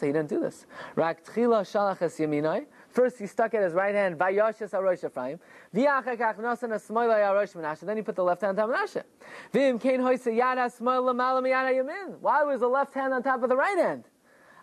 He 0.00 0.06
didn't 0.06 0.28
do 0.28 0.40
this. 0.40 0.66
Rak 2.96 2.96
tchila 2.96 2.96
shalachas 2.96 2.96
yaminoi. 2.96 2.98
First, 2.98 3.18
he 3.18 3.26
stuck 3.26 3.54
at 3.54 3.62
his 3.62 3.72
right 3.72 3.94
hand, 3.94 4.18
Vayoshes 4.18 4.70
Arosh 4.70 5.04
Ephraim. 5.04 5.38
V'yachakach 5.74 6.38
nosan 6.38 6.70
asmoilai 6.70 7.20
Arosh 7.20 7.54
Menashe. 7.54 7.80
Then 7.80 7.96
he 7.96 8.02
put 8.02 8.16
the 8.16 8.24
left 8.24 8.42
hand 8.42 8.58
on 8.58 8.70
Menashe. 8.70 9.02
V'im 9.52 9.80
kain 9.80 10.00
hoise 10.00 10.26
yada 10.26 10.70
smoil 10.70 11.02
lamala 11.02 11.42
miyada 11.42 11.72
yamin. 11.72 12.18
Why 12.20 12.42
was 12.44 12.60
the 12.60 12.68
left 12.68 12.94
hand 12.94 13.12
on 13.12 13.22
top 13.22 13.42
of 13.42 13.48
the 13.48 13.56
right 13.56 13.78
hand? 13.78 14.04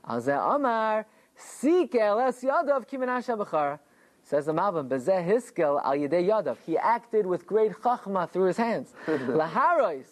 Alzeh 0.07 0.55
Amar, 0.55 1.05
Sik 1.35 1.95
el 1.95 2.19
es 2.19 2.43
yadav 2.43 2.87
ki 2.87 2.97
Menashe 2.97 3.37
b'char. 3.37 3.79
Says 4.23 4.47
the 4.47 4.53
Malbim, 4.53 4.89
Bezeh 4.89 5.23
hiskel 5.23 5.79
al 5.83 5.93
yedei 5.93 6.27
yadav. 6.27 6.57
He 6.65 6.77
acted 6.77 7.25
with 7.27 7.45
great 7.45 7.71
chachma 7.73 8.29
through 8.29 8.45
his 8.45 8.57
hands. 8.57 8.93
Laharois. 9.07 10.05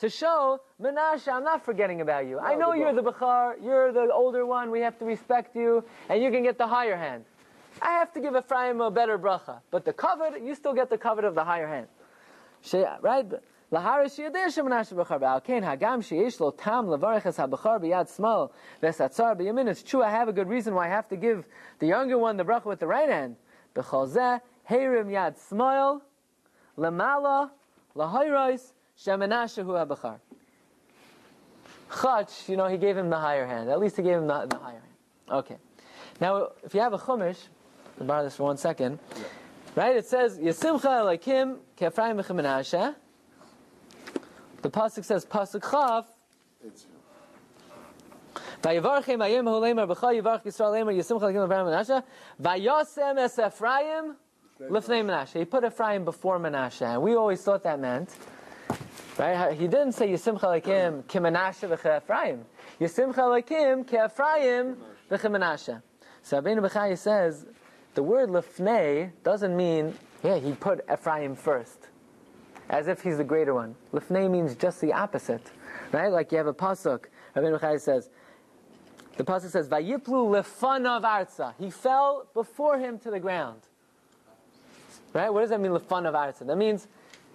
To 0.00 0.10
show, 0.10 0.58
Menashe, 0.82 1.32
I'm 1.32 1.44
not 1.44 1.64
forgetting 1.64 2.00
about 2.00 2.26
you. 2.26 2.40
I 2.40 2.56
know 2.56 2.72
you're 2.72 2.92
the 2.92 3.04
Bechar, 3.04 3.62
you're 3.62 3.92
the 3.92 4.12
older 4.12 4.44
one, 4.44 4.72
we 4.72 4.80
have 4.80 4.98
to 4.98 5.04
respect 5.04 5.54
you, 5.54 5.84
and 6.08 6.20
you 6.20 6.32
can 6.32 6.42
get 6.42 6.58
the 6.58 6.66
higher 6.66 6.96
hand. 6.96 7.24
I 7.82 7.92
have 7.94 8.12
to 8.12 8.20
give 8.20 8.36
Ephraim 8.36 8.80
a 8.80 8.90
better 8.90 9.18
bracha. 9.18 9.60
But 9.70 9.84
the 9.84 9.92
covet, 9.92 10.40
you 10.40 10.54
still 10.54 10.72
get 10.72 10.88
the 10.88 10.98
covet 10.98 11.24
of 11.24 11.34
the 11.34 11.42
higher 11.44 11.66
hand. 11.66 11.88
Right? 13.02 13.28
Laharish 13.72 14.18
yadeh 14.18 14.46
shemenashe 14.46 14.92
b'char 14.92 15.18
b'alkein 15.18 15.62
hagam 15.64 16.00
sheyesh 16.00 16.38
lo 16.38 16.50
tam 16.52 16.86
levarech 16.86 17.26
es 17.26 17.38
habachar 17.38 17.80
b'yad 17.80 18.06
small 18.06 18.52
v'esatzar 18.82 19.36
b'yamin. 19.36 19.66
It's 19.68 19.82
true, 19.82 20.02
I 20.02 20.10
have 20.10 20.28
a 20.28 20.32
good 20.32 20.48
reason 20.48 20.74
why 20.74 20.86
I 20.86 20.90
have 20.90 21.08
to 21.08 21.16
give 21.16 21.46
the 21.80 21.86
younger 21.86 22.18
one 22.18 22.36
the 22.36 22.44
bracha 22.44 22.66
with 22.66 22.80
the 22.80 22.86
right 22.86 23.08
hand. 23.08 23.36
B'chol 23.74 24.08
zeh 24.12 24.40
heirim 24.70 25.10
yad 25.10 25.38
small 25.38 26.02
lemala 26.78 27.50
lahayros 27.96 28.72
shemenashe 28.96 29.64
hu 29.64 29.72
habachar. 29.72 30.18
Chach, 31.90 32.48
you 32.48 32.56
know, 32.56 32.68
he 32.68 32.76
gave 32.76 32.96
him 32.96 33.10
the 33.10 33.18
higher 33.18 33.46
hand. 33.46 33.70
At 33.70 33.80
least 33.80 33.96
he 33.96 34.02
gave 34.02 34.18
him 34.18 34.26
the, 34.26 34.46
the 34.46 34.58
higher 34.58 34.72
hand. 34.72 34.84
Okay. 35.30 35.56
Now, 36.20 36.50
if 36.62 36.74
you 36.74 36.80
have 36.80 36.92
a 36.92 36.98
chumash, 36.98 37.38
Borrow 38.06 38.24
this 38.24 38.36
for 38.36 38.44
one 38.44 38.56
second. 38.56 38.98
Right? 39.74 39.96
It 39.96 40.06
says, 40.06 40.38
Yesimcha 40.38 41.22
him, 41.22 41.58
Kefraim 41.78 42.22
Menashe. 42.22 42.94
The 44.60 44.70
pasuk 44.70 45.04
says, 45.04 45.24
pasuk. 45.24 46.04
It's 46.64 46.86
Vayivarchem 48.62 49.18
ayim 49.18 49.44
holemer 49.44 49.88
b'cha 49.88 50.20
yivarch 50.20 50.44
Yisrael 50.44 50.72
lemer 50.72 50.94
Yesimcha 50.96 51.22
like 51.22 51.34
him 51.34 51.48
Kefraim 51.48 51.66
Menashe. 51.66 52.02
Vayosem 52.40 53.18
es 53.18 53.38
Ephraim 53.38 54.16
lifnei 54.60 55.04
Menashe. 55.04 55.38
He 55.38 55.44
put 55.44 55.64
Ephraim 55.64 56.04
before 56.04 56.38
Menashe, 56.38 56.82
and 56.82 57.02
we 57.02 57.16
always 57.16 57.42
thought 57.42 57.62
that 57.64 57.80
meant. 57.80 58.14
Right? 59.18 59.52
He 59.54 59.66
didn't 59.66 59.92
say 59.92 60.08
Yesimcha 60.08 60.44
like 60.44 60.66
him, 60.66 61.02
Kimenashe 61.04 61.68
v'cha 61.68 61.96
Ephraim. 61.96 62.44
Yesimcha 62.80 63.28
like 63.28 63.48
him, 63.48 63.84
Kephraim 63.84 64.76
v'cha 65.10 65.30
Menashe. 65.30 65.82
So 66.22 66.40
Rabbeinu 66.40 66.60
Bechaya 66.68 66.96
says, 66.96 67.46
the 67.94 68.02
word 68.02 68.28
lifnei 68.28 69.10
doesn't 69.22 69.56
mean, 69.56 69.94
yeah, 70.22 70.38
he 70.38 70.52
put 70.52 70.84
Ephraim 70.90 71.34
first, 71.34 71.88
as 72.68 72.88
if 72.88 73.02
he's 73.02 73.18
the 73.18 73.24
greater 73.24 73.54
one. 73.54 73.74
Lifnei 73.92 74.30
means 74.30 74.54
just 74.54 74.80
the 74.80 74.92
opposite, 74.92 75.50
right? 75.92 76.08
Like 76.08 76.32
you 76.32 76.38
have 76.38 76.46
a 76.46 76.54
pasuk. 76.54 77.04
Rabbeinu 77.36 77.58
Bechaya 77.58 77.80
says, 77.80 78.10
the 79.16 79.24
pasuk 79.24 79.50
says, 79.50 79.68
"Vayiplu 79.68 80.04
lefanav 80.04 81.02
arza." 81.02 81.54
He 81.58 81.70
fell 81.70 82.26
before 82.34 82.78
him 82.78 82.98
to 83.00 83.10
the 83.10 83.20
ground. 83.20 83.60
Right? 85.12 85.28
What 85.28 85.40
does 85.40 85.50
that 85.50 85.60
mean, 85.60 85.72
lefanav 85.72 86.14
arza? 86.14 86.46
That 86.46 86.56
means 86.56 86.88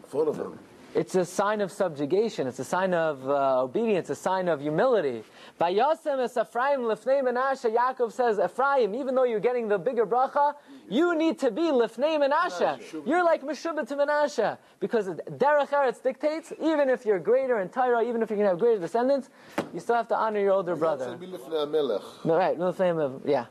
full 0.08 0.28
of 0.28 0.38
him. 0.38 0.58
It's 0.96 1.16
a 1.16 1.26
sign 1.26 1.62
of 1.62 1.72
subjugation. 1.72 2.48
It's 2.48 2.60
a 2.60 2.64
sign 2.64 2.94
of 2.94 3.28
uh, 3.30 3.62
obedience. 3.62 4.10
A 4.10 4.16
sign 4.16 4.48
of 4.48 4.62
humility. 4.62 5.24
Vayasem 5.60 6.24
es 6.24 6.38
Ephraim 6.38 6.82
lifnei 6.82 7.22
Menashe. 7.22 7.76
Yaakov 7.76 8.12
says, 8.12 8.40
Ephraim, 8.40 8.96
even 8.96 9.14
though 9.16 9.24
you're 9.24 9.40
getting 9.40 9.68
the 9.68 9.78
bigger 9.78 10.06
bracha, 10.06 10.56
you 10.90 11.16
need 11.16 11.38
to 11.40 11.52
be 11.52 11.64
lifnei 11.64 12.18
Menashe. 12.18 13.06
You're 13.06 13.24
like 13.24 13.44
Meshubah 13.44 13.88
to 13.88 13.96
Menashe 13.96 14.58
because 14.80 15.08
Derech 15.08 15.70
Eretz 15.70 16.02
dictates. 16.02 16.54
Even 16.62 16.90
if 16.90 17.06
you're 17.06 17.20
greater 17.20 17.60
in 17.60 17.70
Torah, 17.70 18.04
even 18.04 18.22
if 18.22 18.30
you're 18.30 18.38
going 18.38 18.46
to 18.46 18.52
have 18.52 18.60
greater 18.60 18.80
descendants, 18.80 19.30
you 19.74 19.80
still 19.80 19.96
have 19.96 20.08
to 20.08 20.16
honor 20.16 20.40
your 20.40 20.52
older 20.52 20.76
brother. 20.76 21.16
Be 21.18 21.28
lifnei 21.28 21.68
HaMelech. 21.68 22.04
No, 22.26 22.38
right, 22.38 22.58
Lifnei, 22.58 23.22
yeah. 23.26 23.46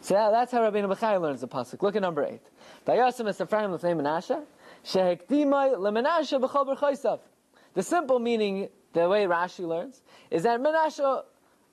So 0.00 0.14
that's 0.14 0.52
how 0.52 0.60
Rabbeinu 0.60 0.94
Bechai 0.94 1.20
learns 1.20 1.40
the 1.40 1.48
pasuk. 1.48 1.82
Look 1.82 1.96
at 1.96 2.02
number 2.02 2.24
eight. 2.24 2.42
Vayasem 2.86 3.28
es 3.28 3.40
Ephraim 3.40 3.70
lifnei 3.70 3.94
Menashe. 3.98 4.42
The 7.74 7.82
simple 7.82 8.18
meaning, 8.18 8.68
the 8.92 9.08
way 9.08 9.24
Rashi 9.24 9.66
learns, 9.66 10.02
is 10.30 10.42
that 10.42 10.60
Menashe, 10.60 11.22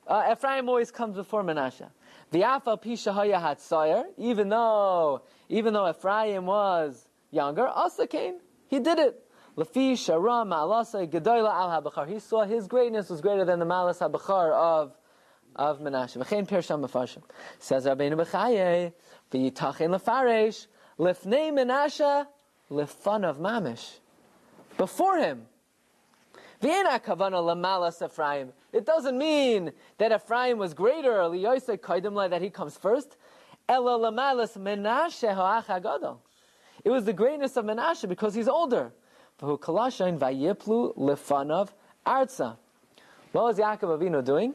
uh, 0.08 0.30
Ephraim 0.32 0.70
always 0.70 0.92
comes 0.92 1.18
before 1.18 1.44
Menashe. 1.44 1.90
V'afal 2.32 2.82
pisha 2.82 3.14
haya 3.14 3.38
hatzayer, 3.38 4.06
even 4.18 4.48
though, 4.50 5.24
even 5.50 5.74
though 5.74 5.90
Ephraim 5.90 6.46
was 6.46 7.06
younger, 7.32 7.68
also 7.68 8.08
came, 8.08 8.40
he 8.68 8.80
did 8.80 8.98
it. 8.98 9.22
He 9.58 9.96
saw 9.98 10.46
his 12.46 12.68
greatness 12.68 13.10
was 13.10 13.20
greater 13.20 13.44
than 13.44 13.60
the 13.60 13.66
malas 13.66 14.00
habachar 14.00 14.54
of 14.54 14.98
of 15.54 15.80
Menashe. 15.80 16.16
V'chein 16.24 16.48
pirsham 16.48 16.80
mefarshim. 16.88 17.22
Says 17.60 17.86
Rabbeinu 17.86 18.16
Bechaye, 18.16 18.94
v'yitachen 19.30 19.90
lefaresh, 19.94 20.68
lifnei 20.98 21.52
Menashe, 21.52 22.26
lifan 22.72 23.24
of 23.30 23.38
mamish. 23.38 24.00
Before 24.78 25.18
him. 25.18 25.48
V'ena 26.62 27.04
kavana 27.04 27.42
lamalas 27.42 28.04
Ephraim. 28.04 28.54
It 28.72 28.86
doesn't 28.86 29.18
mean 29.18 29.72
that 29.98 30.12
Ephraim 30.12 30.58
was 30.58 30.74
greater, 30.74 31.12
liyosei 31.12 31.78
kaidimla, 31.78 32.30
that 32.30 32.42
he 32.42 32.50
comes 32.50 32.78
first. 32.78 33.18
Ela 33.68 33.98
lamalas 34.00 34.58
Menashe 34.58 35.34
ha'ach 35.34 35.68
hagadol. 35.68 36.18
It 36.84 36.90
was 36.90 37.06
the 37.06 37.14
greatness 37.14 37.58
of 37.58 37.66
Menashe 37.66 38.08
because 38.08 38.34
he's 38.34 38.48
older. 38.48 38.92
V'hu 39.42 39.60
kalashain 39.60 40.18
vayiplu 40.18 40.96
lifanav 40.98 41.70
arza. 42.06 42.58
What 43.32 43.44
was 43.46 43.58
Yaakov 43.58 44.00
Avinu 44.00 44.24
doing? 44.24 44.54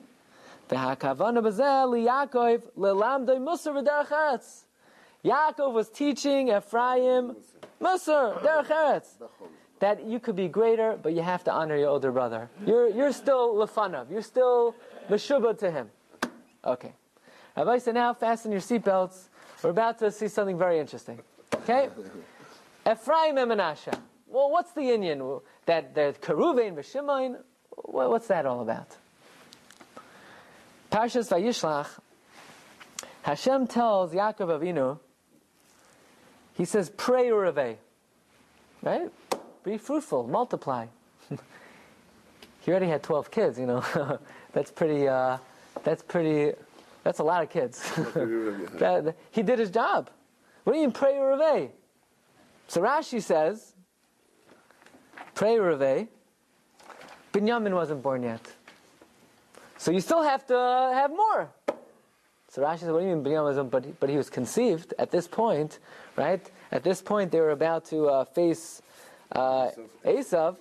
Yaakov 5.25 5.73
was 5.73 5.89
teaching 5.89 6.49
Ephraim 6.49 7.37
Musar, 7.81 8.41
derech 8.43 8.67
eretz. 8.67 9.07
That 9.81 10.07
you 10.07 10.19
could 10.19 10.37
be 10.37 10.49
greater, 10.49 10.99
but 11.01 11.13
you 11.13 11.21
have 11.21 11.45
to 11.45 11.53
honor 11.53 11.77
your 11.77 11.91
older 11.91 12.11
brother. 12.11 12.49
You're, 12.67 12.89
you're 12.89 13.13
still 13.13 13.55
lefanav. 13.55 14.11
You're 14.11 14.23
still 14.23 14.75
meshubah 15.11 15.59
to 15.59 15.71
him. 15.71 15.91
Okay. 16.65 16.93
Rabbi 17.57 17.79
said, 17.79 17.95
now 17.95 18.15
fasten 18.15 18.53
your 18.53 18.61
seatbelts. 18.61 19.29
We're 19.63 19.71
about 19.71 19.99
to 19.99 20.11
see 20.11 20.29
something 20.29 20.59
very 20.59 20.79
interesting. 20.79 21.21
Okay? 21.55 21.91
Ephraim 22.91 23.37
and 23.39 23.51
Menashe. 23.51 23.99
Well, 24.29 24.51
what's 24.51 24.73
the 24.73 24.91
Indian? 24.91 25.41
That 25.67 25.95
they're 25.95 26.13
Keruvain, 26.13 26.75
Veshimoin? 26.75 27.37
What's 27.71 28.29
that 28.29 28.47
all 28.47 28.63
about? 28.63 28.97
Parshas 30.91 31.29
Vayishlach, 31.29 31.89
Hashem 33.23 33.67
tells 33.67 34.13
Yaakov 34.13 34.61
Avinu, 34.61 34.99
he 36.57 36.65
says, 36.65 36.91
pray 36.91 37.29
Urave. 37.29 37.77
Right? 38.83 39.11
Be 39.63 39.79
fruitful, 39.79 40.27
multiply. 40.27 40.87
he 42.61 42.71
already 42.71 42.87
had 42.87 43.03
12 43.03 43.31
kids, 43.31 43.59
you 43.59 43.67
know. 43.67 44.19
that's 44.53 44.71
pretty, 44.71 45.07
uh, 45.07 45.39
that's 45.85 46.03
pretty, 46.03 46.57
that's 47.05 47.19
a 47.19 47.25
lot 47.25 47.43
of 47.43 47.51
kids. 47.51 47.83
that, 47.95 49.15
he 49.31 49.43
did 49.43 49.59
his 49.59 49.71
job. 49.71 50.11
What 50.65 50.73
do 50.73 50.79
you 50.79 50.87
mean, 50.87 50.93
pray 50.93 51.17
Urave? 51.17 51.71
So 52.69 52.81
Rashi 52.81 53.23
says, 53.23 53.75
pray 55.35 55.55
Urave. 55.55 56.09
Binyamin 57.33 57.75
wasn't 57.75 58.03
born 58.03 58.23
yet. 58.23 58.41
So 59.77 59.91
you 59.91 60.01
still 60.01 60.23
have 60.23 60.47
to 60.47 60.55
have 60.55 61.11
more. 61.11 61.51
So 62.49 62.63
Rashi 62.63 62.81
says, 62.81 62.91
what 62.91 63.01
do 63.01 63.07
you 63.07 63.17
mean 63.17 63.25
Binyamin 63.25 63.71
but 63.71 63.85
he, 63.85 63.93
but 63.99 64.09
he 64.09 64.17
was 64.17 64.31
conceived 64.31 64.95
at 64.99 65.11
this 65.11 65.27
point, 65.27 65.79
right? 66.17 66.41
At 66.71 66.85
this 66.85 67.03
point, 67.03 67.33
they 67.33 67.41
were 67.41 67.51
about 67.51 67.85
to 67.87 68.07
uh, 68.07 68.25
face 68.25 68.83
uh, 69.33 69.71
Esav. 70.05 70.57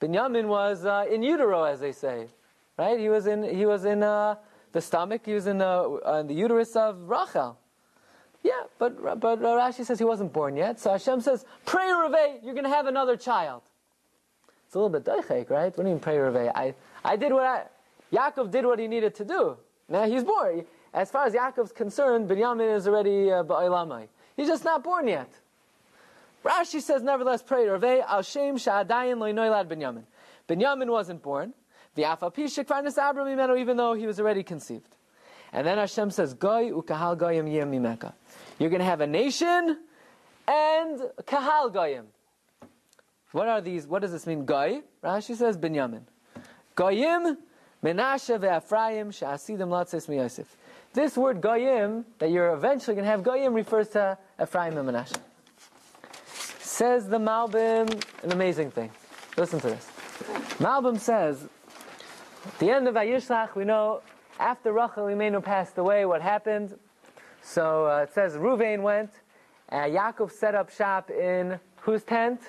Binyamin 0.00 0.46
was 0.46 0.84
uh, 0.84 1.04
in 1.10 1.22
utero, 1.22 1.64
as 1.64 1.80
they 1.80 1.92
say, 1.92 2.28
right? 2.78 2.98
He 2.98 3.08
was 3.08 3.26
in 3.26 3.42
he 3.42 3.66
was 3.66 3.84
in 3.84 4.02
uh, 4.02 4.36
the 4.72 4.80
stomach. 4.80 5.22
He 5.24 5.34
was 5.34 5.46
in 5.46 5.58
the, 5.58 5.64
uh, 5.66 6.22
the 6.22 6.34
uterus 6.34 6.76
of 6.76 7.08
Rachel. 7.08 7.58
Yeah, 8.42 8.52
but 8.78 9.20
but 9.20 9.40
Rashi 9.40 9.84
says 9.84 9.98
he 9.98 10.04
wasn't 10.04 10.32
born 10.32 10.56
yet. 10.56 10.78
So 10.78 10.92
Hashem 10.92 11.20
says, 11.20 11.44
"Pray 11.64 11.90
Reve, 11.92 12.44
you're 12.44 12.54
going 12.54 12.64
to 12.64 12.70
have 12.70 12.86
another 12.86 13.16
child." 13.16 13.62
It's 14.66 14.74
a 14.74 14.78
little 14.78 14.90
bit 14.90 15.04
daichek, 15.04 15.50
right? 15.50 15.76
What 15.76 15.76
do 15.76 15.82
you 15.82 15.94
mean 15.94 16.00
pray 16.00 16.18
Reve? 16.18 16.52
I 16.54 16.74
I 17.04 17.16
did 17.16 17.32
what 17.32 17.44
I 17.44 17.64
Yaakov 18.12 18.50
did 18.50 18.64
what 18.64 18.78
he 18.78 18.86
needed 18.86 19.14
to 19.16 19.24
do. 19.24 19.56
Now 19.88 20.04
he's 20.04 20.22
born. 20.22 20.64
As 20.94 21.10
far 21.10 21.26
as 21.26 21.34
Yaakov's 21.34 21.72
concerned, 21.72 22.28
Binyamin 22.28 22.74
is 22.76 22.88
already 22.88 23.30
uh. 23.30 24.06
He's 24.36 24.48
just 24.48 24.64
not 24.64 24.82
born 24.82 25.08
yet. 25.08 25.30
Rashi 26.44 26.80
says, 26.80 27.02
nevertheless, 27.02 27.42
pray 27.42 27.66
Reve 27.66 28.02
al 28.06 28.22
shem 28.22 28.56
sha'adayin 28.56 29.18
lo 29.18 29.32
noilad 29.32 29.66
Binyamin. 29.68 30.04
Binyamin 30.48 30.88
wasn't 30.88 31.22
born. 31.22 31.52
Even 31.98 33.76
though 33.76 33.94
he 33.94 34.06
was 34.06 34.20
already 34.20 34.42
conceived. 34.42 34.94
And 35.52 35.66
then 35.66 35.78
Hashem 35.78 36.10
says, 36.10 36.34
Goy 36.34 36.70
ukahal 36.70 37.16
goyim 37.16 37.46
yem. 37.46 37.72
You're 38.58 38.70
going 38.70 38.80
to 38.80 38.84
have 38.84 39.00
a 39.00 39.06
nation 39.06 39.78
and 40.46 41.00
kahal 41.24 41.70
goyim. 41.70 42.06
What 43.32 43.48
are 43.48 43.60
these? 43.60 43.86
What 43.86 44.02
does 44.02 44.12
this 44.12 44.26
mean? 44.26 44.44
Goy? 44.44 44.82
Rashi 45.02 45.34
says 45.34 45.56
Binyamin. 45.56 46.02
Goyim 46.74 47.38
Menashe 47.82 48.38
ve'Ephraim 48.38 49.12
she'asidim 49.12 49.68
latzes 49.68 50.08
miyosef. 50.08 50.46
This 50.96 51.14
word 51.14 51.42
goyim 51.42 52.06
that 52.20 52.30
you're 52.30 52.54
eventually 52.54 52.94
going 52.94 53.04
to 53.04 53.10
have 53.10 53.22
goyim 53.22 53.52
refers 53.52 53.88
to 53.88 54.16
Ephraim 54.42 54.78
and 54.78 54.88
Menashe. 54.88 55.14
Says 56.58 57.06
the 57.06 57.18
Malbim 57.18 58.02
an 58.22 58.32
amazing 58.32 58.70
thing. 58.70 58.90
Listen 59.36 59.60
to 59.60 59.66
this. 59.66 59.86
Malbim 60.56 60.98
says, 60.98 61.48
at 62.46 62.58
the 62.60 62.70
end 62.70 62.88
of 62.88 62.94
Vayishlach, 62.94 63.54
we 63.54 63.64
know 63.66 64.00
after 64.40 64.72
Rachel 64.72 65.04
Imenu 65.04 65.44
passed 65.44 65.76
away, 65.76 66.06
what 66.06 66.22
happened. 66.22 66.78
So 67.42 67.84
uh, 67.84 68.04
it 68.04 68.14
says 68.14 68.32
Ruvain 68.38 68.80
went, 68.80 69.10
and 69.68 69.92
Yaakov 69.92 70.32
set 70.32 70.54
up 70.54 70.70
shop 70.70 71.10
in 71.10 71.60
whose 71.82 72.04
tent? 72.04 72.40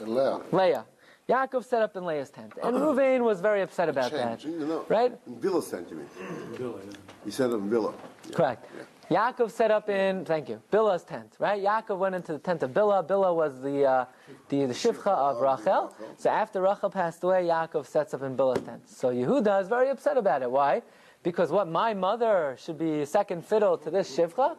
Leah. 0.00 0.40
Leah. 0.50 0.86
Yaakov 1.28 1.64
set 1.64 1.82
up 1.82 1.96
in 1.96 2.06
Leah's 2.06 2.30
tent, 2.30 2.52
and 2.62 2.76
Ruvain 2.84 3.24
was 3.24 3.40
very 3.40 3.60
upset 3.62 3.88
about 3.88 4.12
that. 4.12 4.40
Change, 4.40 4.54
you 4.60 4.66
know. 4.66 4.84
Right? 4.88 5.12
In 5.26 5.40
Villa's 5.40 5.68
tent, 5.68 5.88
you 5.90 5.96
mean? 5.96 6.80
He 7.24 7.30
said 7.32 7.50
it 7.50 7.54
in 7.54 7.68
Villa. 7.68 7.92
Correct. 8.32 8.66
Yaakov 9.10 9.50
set 9.50 9.70
up 9.70 9.88
in, 9.88 10.24
thank 10.24 10.48
you, 10.48 10.60
Bilhah's 10.72 11.04
tent, 11.04 11.34
right? 11.38 11.62
Yaakov 11.62 11.98
went 11.98 12.14
into 12.14 12.32
the 12.32 12.38
tent 12.38 12.62
of 12.64 12.70
Bilah. 12.72 13.06
Bilah 13.06 13.34
was 13.34 13.60
the, 13.60 13.84
uh, 13.84 14.04
the, 14.48 14.66
the 14.66 14.74
shivcha 14.74 15.06
of 15.06 15.40
Rachel. 15.40 15.94
So 16.16 16.28
after 16.28 16.60
Rachel 16.60 16.90
passed 16.90 17.22
away, 17.22 17.44
Yaakov 17.44 17.86
sets 17.86 18.14
up 18.14 18.22
in 18.22 18.36
Bilhah's 18.36 18.64
tent. 18.64 18.88
So 18.88 19.12
Yehuda 19.12 19.62
is 19.62 19.68
very 19.68 19.90
upset 19.90 20.16
about 20.16 20.42
it. 20.42 20.50
Why? 20.50 20.82
Because 21.22 21.50
what, 21.52 21.68
my 21.68 21.94
mother 21.94 22.56
should 22.58 22.78
be 22.78 23.04
second 23.04 23.44
fiddle 23.44 23.78
to 23.78 23.90
this 23.90 24.16
shivcha? 24.16 24.56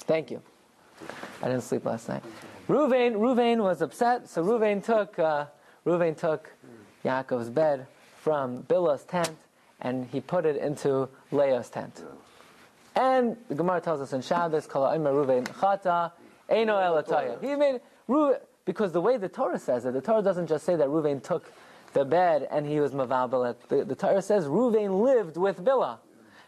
Thank 0.00 0.30
you. 0.30 0.42
I 1.42 1.48
didn't 1.48 1.62
sleep 1.62 1.86
last 1.86 2.08
night. 2.08 2.22
Ruvain, 2.70 3.14
Ruvain 3.14 3.60
was 3.60 3.82
upset, 3.82 4.28
so 4.28 4.44
Ruvain 4.44 4.84
took, 4.84 5.18
uh, 5.18 5.46
Ruvain 5.84 6.16
took 6.16 6.48
Yaakov's 7.04 7.50
bed 7.50 7.88
from 8.20 8.62
Bilhah's 8.62 9.02
tent 9.02 9.34
and 9.80 10.06
he 10.06 10.20
put 10.20 10.46
it 10.46 10.54
into 10.54 11.08
Leah's 11.32 11.68
tent. 11.68 12.04
And 12.94 13.36
the 13.48 13.56
Gemara 13.56 13.80
tells 13.80 14.00
us 14.00 14.12
in 14.12 14.22
Shabbos, 14.22 14.68
Kala 14.68 14.96
Ruvain 14.96 15.48
Chata, 15.48 16.12
Eino 16.48 16.78
Elataya. 16.80 17.40
He 17.40 17.56
made, 17.56 17.80
Ru, 18.06 18.36
because 18.64 18.92
the 18.92 19.00
way 19.00 19.16
the 19.16 19.28
Torah 19.28 19.58
says 19.58 19.84
it, 19.84 19.92
the 19.92 20.00
Torah 20.00 20.22
doesn't 20.22 20.46
just 20.46 20.64
say 20.64 20.76
that 20.76 20.86
Ruvain 20.86 21.20
took 21.20 21.50
the 21.92 22.04
bed 22.04 22.46
and 22.52 22.64
he 22.64 22.78
was 22.78 22.92
Mavabelet. 22.92 23.56
The, 23.66 23.84
the 23.84 23.96
Torah 23.96 24.22
says 24.22 24.44
Ruvain 24.44 25.02
lived 25.02 25.36
with 25.36 25.64
Bilah. 25.64 25.98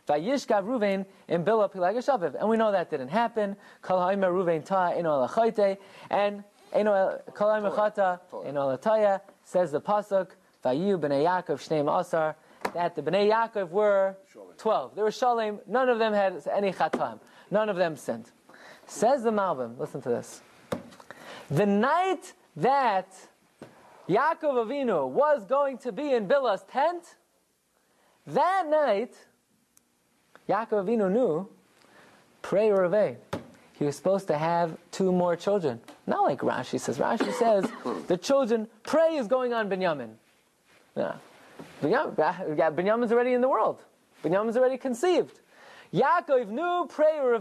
Vayishkav 0.09 0.65
Ruvain 0.65 1.07
in 1.29 1.45
Bilah 1.45 1.73
Pilagashaviv. 1.73 2.35
And 2.39 2.49
we 2.49 2.57
know 2.57 2.73
that 2.73 2.91
didn't 2.91 3.09
happen. 3.09 3.57
Kal 3.83 3.99
Haimer 3.99 4.33
Ruvain 4.33 4.65
Ta 4.65 4.93
Elachayte. 4.93 5.79
And 6.11 6.45
Eino 6.75 7.21
Kal 7.37 7.49
Haimer 7.49 7.75
Chata 7.75 8.21
Eino 8.33 8.79
Elataya 8.79 9.21
says 9.45 9.73
the 9.73 9.81
Pasuk, 9.81 10.29
Vayu 10.65 10.99
B'nei 10.99 11.25
Yaakov 11.25 11.59
Shneim 11.67 12.01
Asar, 12.01 12.37
that 12.75 12.95
the 12.95 13.03
B'nei 13.03 13.31
Yaakov 13.31 13.71
were 13.71 14.17
12. 14.59 14.95
There 14.95 15.05
were 15.05 15.11
Shalem. 15.11 15.61
None 15.67 15.89
of 15.89 15.99
them 15.99 16.13
had 16.13 16.43
any 16.53 16.73
Chatam. 16.73 17.21
None 17.51 17.69
of 17.69 17.77
them 17.77 17.97
sinned. 17.97 18.31
Says 18.87 19.23
the 19.23 19.31
Malbim, 19.31 19.79
listen 19.79 20.01
to 20.03 20.09
this. 20.09 20.43
The 21.51 21.67
night 21.67 22.33
that 22.57 23.15
Yaakov 24.09 24.67
Avinu 24.67 25.09
was 25.09 25.45
going 25.47 25.79
to 25.79 25.93
be 25.93 26.13
in 26.13 26.27
Bilah's 26.27 26.65
tent, 26.65 27.17
that 28.27 28.67
night, 28.69 29.15
Yaakov 30.49 30.85
Avinu 30.85 31.11
knew, 31.11 31.49
pray 32.43 32.71
or. 32.71 33.17
He 33.75 33.85
was 33.87 33.97
supposed 33.97 34.29
to 34.29 34.39
have 34.39 34.77
two 34.91 35.11
more 35.11 35.35
children. 35.35 35.81
Not 36.07 36.23
like 36.23 36.41
Rashi 36.41 36.79
says. 36.79 36.99
Rashi 36.99 37.33
says 37.39 37.67
the 38.07 38.17
children, 38.17 38.69
pray 38.85 39.17
is 39.17 39.27
going 39.27 39.53
on 39.53 39.69
Binyamin. 39.69 40.11
Yeah. 40.97 41.15
Binyamin, 41.83 42.59
yeah, 42.59 42.71
Binyamin's 42.71 43.11
already 43.13 43.33
in 43.33 43.41
the 43.41 43.49
world. 43.49 43.83
Binyamin's 44.23 44.57
already 44.57 44.79
conceived. 44.79 45.41
Yaakov 45.93 46.49
knew, 46.49 46.87
pray 46.89 47.19
or 47.21 47.41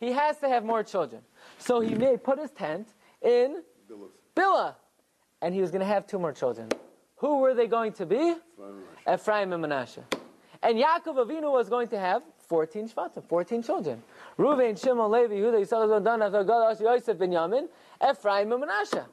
he 0.00 0.12
has 0.12 0.38
to 0.38 0.48
have 0.48 0.64
more 0.64 0.82
children. 0.82 1.22
So 1.58 1.80
he 1.80 1.94
may 1.94 2.16
put 2.16 2.38
his 2.38 2.50
tent 2.50 2.88
in 3.20 3.62
Bilah. 4.34 4.74
And 5.40 5.54
he 5.54 5.60
was 5.60 5.70
going 5.70 5.80
to 5.80 5.86
have 5.86 6.06
two 6.06 6.18
more 6.18 6.32
children. 6.32 6.68
Who 7.16 7.38
were 7.38 7.54
they 7.54 7.66
going 7.66 7.92
to 7.94 8.06
be? 8.06 8.34
Ephraim 9.12 9.52
and 9.52 9.62
Manasseh. 9.62 10.04
And 10.62 10.78
Yaakov 10.78 11.26
Avinu 11.26 11.52
was 11.52 11.68
going 11.68 11.88
to 11.88 11.98
have 11.98 12.22
14 12.52 12.86
Shvatim, 12.86 13.24
14 13.26 13.62
children. 13.62 14.02
Reuven, 14.38 14.78
Shimon, 14.78 15.10
Levi, 15.10 15.36
Yehuda, 15.36 15.62
Yisrael, 15.62 16.04
Dan, 16.04 16.20
Gad, 16.20 16.80
Yosef, 16.80 17.16
Binyamin, 17.16 17.66
Ephraim, 18.06 18.52
and 18.52 18.60
Manasseh. 18.60 19.06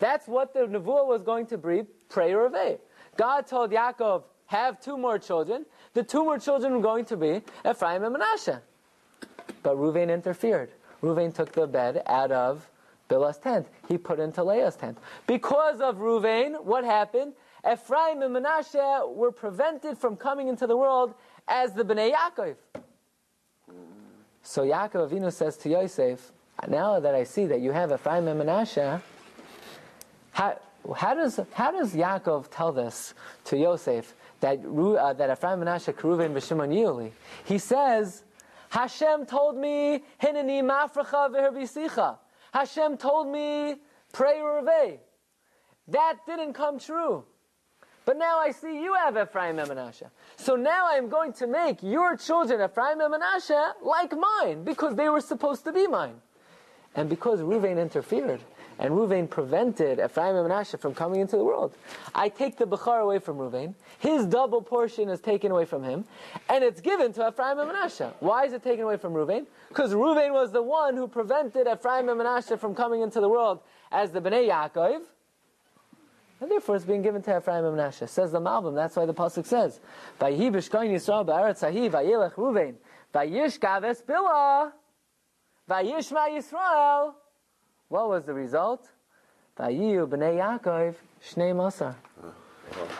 That's 0.00 0.26
what 0.26 0.52
the 0.52 0.62
Nevuah 0.66 1.06
was 1.06 1.22
going 1.22 1.46
to 1.46 1.58
breed, 1.58 1.86
pray 2.08 2.34
or 2.34 2.46
avay. 2.46 2.78
God 3.16 3.46
told 3.46 3.70
Yaakov, 3.70 4.24
have 4.46 4.80
two 4.80 4.98
more 4.98 5.16
children. 5.16 5.64
The 5.94 6.02
two 6.02 6.24
more 6.24 6.40
children 6.40 6.72
were 6.72 6.82
going 6.82 7.04
to 7.04 7.16
be 7.16 7.40
Ephraim 7.64 8.02
and 8.02 8.12
Manasseh. 8.12 8.60
But 9.62 9.76
Reuven 9.76 10.12
interfered. 10.12 10.72
Reuven 11.04 11.32
took 11.32 11.52
the 11.52 11.68
bed 11.68 12.02
out 12.06 12.32
of 12.32 12.68
Bilah's 13.08 13.38
tent. 13.38 13.68
He 13.86 13.96
put 13.96 14.18
it 14.18 14.22
into 14.22 14.42
Leah's 14.42 14.74
tent. 14.74 14.98
Because 15.28 15.80
of 15.80 15.98
Reuven, 15.98 16.64
what 16.64 16.84
happened? 16.84 17.34
Ephraim 17.70 18.22
and 18.22 18.32
Manasseh 18.32 19.04
were 19.08 19.32
prevented 19.32 19.98
from 19.98 20.16
coming 20.16 20.48
into 20.48 20.66
the 20.66 20.76
world 20.76 21.14
as 21.48 21.72
the 21.72 21.84
Bnei 21.84 22.12
Yaakov. 22.12 22.56
So 24.42 24.62
Yaakov 24.62 25.10
Avinu 25.10 25.32
says 25.32 25.56
to 25.58 25.68
Yosef, 25.68 26.32
now 26.68 27.00
that 27.00 27.14
I 27.14 27.24
see 27.24 27.46
that 27.46 27.60
you 27.60 27.72
have 27.72 27.92
Ephraim 27.92 28.28
and 28.28 28.38
Manasseh, 28.38 29.02
how, 30.32 30.58
how 30.94 31.14
does, 31.14 31.40
how 31.52 31.72
does 31.72 31.94
Yaakov 31.94 32.46
tell 32.50 32.72
this 32.72 33.14
to 33.44 33.56
Yosef 33.56 34.14
that, 34.40 34.58
uh, 34.64 35.12
that 35.14 35.30
Ephraim, 35.30 35.58
Manasseh, 35.58 35.92
Keruven, 35.92 36.32
B'Shimon, 36.32 36.72
Yuli? 36.72 37.10
He 37.44 37.58
says, 37.58 38.22
Hashem 38.70 39.26
told 39.26 39.56
me, 39.56 40.04
Hineni 40.22 40.62
mafracha 40.62 41.30
v'herbisicha. 41.30 42.18
Hashem 42.52 42.96
told 42.96 43.28
me, 43.28 43.76
pray 44.12 44.40
avay. 44.40 45.00
That 45.88 46.18
didn't 46.26 46.54
come 46.54 46.78
true. 46.78 47.24
But 48.06 48.16
now 48.18 48.38
I 48.38 48.52
see 48.52 48.80
you 48.80 48.94
have 48.94 49.16
Ephraim 49.18 49.58
and 49.58 49.68
Manasseh. 49.68 50.12
So 50.36 50.54
now 50.54 50.86
I'm 50.88 51.08
going 51.08 51.32
to 51.34 51.46
make 51.48 51.82
your 51.82 52.16
children, 52.16 52.62
Ephraim 52.62 53.00
and 53.00 53.10
Manasseh, 53.10 53.74
like 53.82 54.12
mine, 54.16 54.62
because 54.62 54.94
they 54.94 55.08
were 55.08 55.20
supposed 55.20 55.64
to 55.64 55.72
be 55.72 55.88
mine. 55.88 56.14
And 56.94 57.10
because 57.10 57.40
Ruvain 57.40 57.78
interfered, 57.82 58.40
and 58.78 58.92
Ruvain 58.92 59.28
prevented 59.28 59.98
Ephraim 59.98 60.36
and 60.36 60.48
Manasseh 60.48 60.78
from 60.78 60.94
coming 60.94 61.20
into 61.20 61.36
the 61.36 61.42
world. 61.42 61.74
I 62.14 62.28
take 62.28 62.58
the 62.58 62.66
Bechar 62.66 63.00
away 63.02 63.18
from 63.18 63.38
Ruvain, 63.38 63.74
his 63.98 64.24
double 64.26 64.62
portion 64.62 65.08
is 65.08 65.20
taken 65.20 65.50
away 65.50 65.64
from 65.64 65.82
him, 65.82 66.04
and 66.48 66.62
it's 66.62 66.80
given 66.80 67.12
to 67.14 67.26
Ephraim 67.26 67.58
and 67.58 67.72
Manasseh. 67.72 68.14
Why 68.20 68.44
is 68.44 68.52
it 68.52 68.62
taken 68.62 68.84
away 68.84 68.98
from 68.98 69.14
Ruvain? 69.14 69.46
Because 69.68 69.94
Ruvain 69.94 70.32
was 70.32 70.52
the 70.52 70.62
one 70.62 70.96
who 70.96 71.08
prevented 71.08 71.66
Ephraim 71.66 72.08
and 72.08 72.18
Manasseh 72.18 72.56
from 72.56 72.74
coming 72.74 73.00
into 73.00 73.20
the 73.20 73.28
world 73.28 73.60
as 73.90 74.12
the 74.12 74.20
Bnei 74.20 74.48
Yaakov, 74.48 75.00
and 76.40 76.50
therefore 76.50 76.76
it's 76.76 76.84
being 76.84 77.02
given 77.02 77.22
to 77.22 77.36
Ephraim 77.36 77.64
and 77.64 77.76
Manasseh. 77.76 78.06
Says 78.06 78.32
the 78.32 78.40
Malbim, 78.40 78.74
that's 78.74 78.96
why 78.96 79.06
the 79.06 79.14
Pasuk 79.14 79.46
says, 79.46 79.80
Vayihi 80.20 80.52
b'shkoin 80.52 80.90
Yisrael 80.90 81.26
ba'aretz 81.26 81.60
hahi 81.60 81.90
vayilech 81.90 82.34
Ruvain, 82.34 82.74
vayishkav 83.14 83.84
es 83.84 84.02
bilah, 84.02 84.72
vayishma 85.68 86.28
Yisrael, 86.28 87.14
what 87.88 88.08
was 88.08 88.24
the 88.24 88.34
result? 88.34 88.88
Vayiyu 89.58 90.06
b'nei 90.08 90.36
Yaakov 90.36 90.94
shnei 91.24 91.54
masar. 91.54 91.94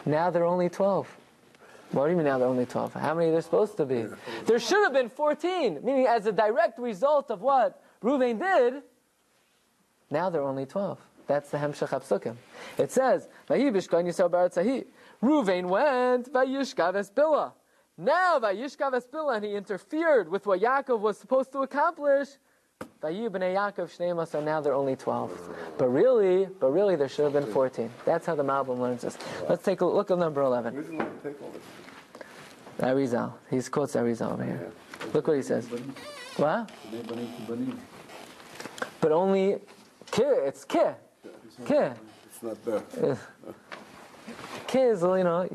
Now 0.07 0.31
they're 0.31 0.45
only 0.45 0.69
12. 0.69 1.09
What 1.93 2.05
do 2.05 2.11
you 2.11 2.17
mean 2.17 2.27
now 2.27 2.39
they're 2.39 2.49
only 2.49 2.67
12? 2.67 2.95
How 2.95 3.15
many 3.15 3.29
are 3.29 3.33
there 3.33 3.43
supposed 3.43 3.77
to 3.77 3.85
be? 3.85 4.07
There 4.45 4.59
should 4.59 4.83
have 4.85 4.93
been 4.93 5.09
14, 5.09 5.81
meaning 5.83 6.07
as 6.07 6.27
a 6.27 6.33
direct 6.33 6.79
result 6.79 7.31
of 7.31 7.43
what 7.43 7.83
Ruvain 8.03 8.39
did, 8.39 8.83
now 10.11 10.31
they're 10.31 10.43
only 10.43 10.67
12. 10.67 10.99
That's 11.27 11.51
the 11.51 11.59
Hemshech 11.59 11.89
Hapsukim. 11.89 12.37
It 12.79 12.93
says, 12.93 13.29
Vayi 13.49 13.73
b'shkoin 13.73 14.07
Yisrael 14.07 14.31
b'aretzahi. 14.31 14.85
Ruvain 15.23 15.67
went, 15.67 16.33
Vayishkav 16.33 16.95
es 16.95 17.11
bilah. 17.11 17.53
Now 17.99 18.39
Vayishkav 18.39 18.95
es 18.95 19.07
bilah, 19.07 19.37
and 19.37 19.45
he 19.45 19.55
interfered 19.55 20.29
with 20.29 20.47
what 20.47 20.61
Yaakov 20.61 21.01
was 21.01 21.19
supposed 21.19 21.51
to 21.53 21.63
accomplish. 21.63 22.29
Vayu 23.03 23.29
b'nei 23.29 23.55
Yaakov 23.57 23.89
shnei 23.97 24.29
so 24.29 24.41
now 24.41 24.61
they're 24.61 24.75
only 24.75 24.95
12. 24.95 25.57
But 25.79 25.89
really, 25.89 26.47
but 26.47 26.71
really 26.71 26.95
there 26.95 27.09
should 27.09 27.25
have 27.25 27.33
been 27.33 27.53
14. 27.53 27.91
That's 28.05 28.27
how 28.27 28.35
the 28.35 28.45
Malbim 28.45 28.79
learns 28.79 29.03
this. 29.03 29.19
Let's 29.49 29.65
take 29.65 29.81
a 29.81 29.87
look 29.87 30.11
at 30.11 30.19
number 30.19 30.43
11. 30.43 30.75
Reason 30.75 30.99
why 30.99 31.05
we 31.05 31.31
take 31.31 31.43
all 31.43 31.51
this. 31.51 31.63
Arizal. 32.79 33.33
He 33.51 33.63
quotes 33.63 33.95
Arizal 33.97 34.33
over 34.35 34.45
here. 34.45 34.71
Look 35.15 35.27
what 35.29 35.37
he 35.37 35.43
says. 35.43 35.67
What? 36.37 36.71
But 39.01 39.13
only 39.13 39.61
it's 40.19 40.65
ki. 40.65 40.79
Ki. 41.67 41.75
It's 41.75 42.43
not 42.43 42.65
there. 42.65 43.19
Ki 44.67 44.79
is, 44.79 45.03
you 45.03 45.25
know, 45.25 45.49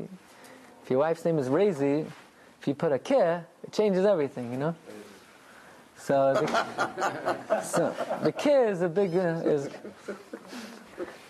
if 0.82 0.90
your 0.90 1.00
wife's 1.00 1.24
name 1.24 1.38
is 1.38 1.48
Razy, 1.48 2.06
if 2.60 2.66
you 2.68 2.74
put 2.74 2.92
a 2.92 2.98
ki, 2.98 3.14
it 3.14 3.72
changes 3.72 4.04
everything, 4.04 4.52
you 4.52 4.58
know? 4.58 4.74
So 5.96 6.34
the, 6.34 7.60
so 7.62 7.94
the 8.22 8.32
ki 8.32 8.50
is 8.50 8.82
a 8.82 8.88
big, 8.88 9.14
uh, 9.14 9.42
is, 9.44 9.68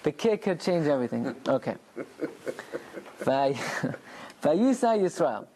the 0.03 0.13
ki 0.13 0.37
could 0.39 0.61
change 0.61 0.87
everything. 0.87 1.35
Okay. 1.47 1.75
Vay- 3.21 3.55
Vayisa 4.43 4.99
Yisrael. 4.99 5.47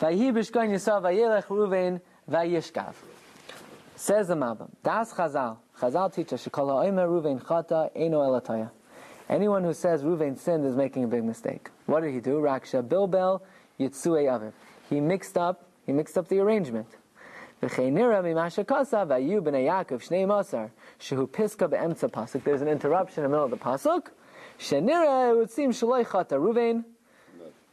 Vayhi 0.00 0.32
b'shkoin 0.32 0.70
Yisrael 0.70 1.02
vayelech 1.02 1.44
Ruvain 1.46 2.00
vayishkav. 2.30 2.94
Says 3.94 4.28
the 4.28 4.34
Malbim. 4.34 4.70
Das 4.82 5.12
Chazal. 5.12 5.56
Chazal. 5.82 6.12
Anyone 9.28 9.64
who 9.64 9.74
says 9.74 10.02
Ruvain 10.02 10.38
sinned 10.38 10.64
is 10.64 10.76
making 10.76 11.02
a 11.04 11.08
big 11.08 11.24
mistake. 11.24 11.70
What 11.86 12.02
did 12.02 12.12
he 12.14 12.20
do? 12.20 12.38
Raksha 12.38 12.82
bilbel 12.86 13.40
yitzue 13.80 14.26
aviv. 14.26 14.52
He 14.88 15.00
mixed 15.00 15.36
up. 15.36 15.66
He 15.86 15.92
mixed 15.92 16.16
up 16.16 16.28
the 16.28 16.38
arrangement. 16.38 16.86
There's 17.60 17.78
an 17.78 17.96
interruption 17.96 18.44
in 23.24 23.24
the 23.24 23.28
middle 23.28 23.44
of 23.44 23.50
the 23.50 23.56
pasuk. 23.56 24.06
Shenira, 24.58 25.30
it 25.30 25.36
would 25.36 25.50
seem 25.50 25.72
Shaloi 25.72 26.06
Chata 26.06 26.38
Ruvain. 26.38 26.84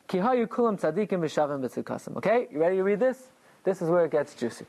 Ki 0.07 0.17
hayu 0.17 0.47
kulam 0.47 0.79
tzadikim 0.79 1.19
v'shavim 1.19 1.59
b'tzikasim. 1.61 2.17
Okay, 2.17 2.47
you 2.51 2.59
ready 2.59 2.77
to 2.77 2.83
read 2.83 2.99
this? 2.99 3.29
This 3.63 3.81
is 3.81 3.89
where 3.89 4.05
it 4.05 4.11
gets 4.11 4.33
juicy. 4.33 4.65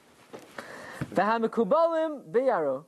V'hamikubalim. 1.14 2.85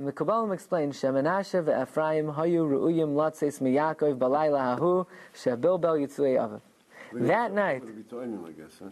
And 0.00 0.08
the 0.08 0.12
Kabbalah 0.12 0.50
explains, 0.52 0.98
Shemenashe 0.98 1.62
ve'Ephraim 1.62 2.34
hayu 2.34 2.66
ru'uyim 2.66 3.10
latzeis 3.14 3.60
miyakov 3.60 4.16
balayla 4.16 4.78
hahu 4.78 5.06
shebilbel 5.34 6.00
yitzulei 6.00 6.38
aviv. 6.38 6.62
That 7.12 7.52
night, 7.52 7.82
I 7.84 8.52
guess, 8.52 8.78
huh? 8.78 8.88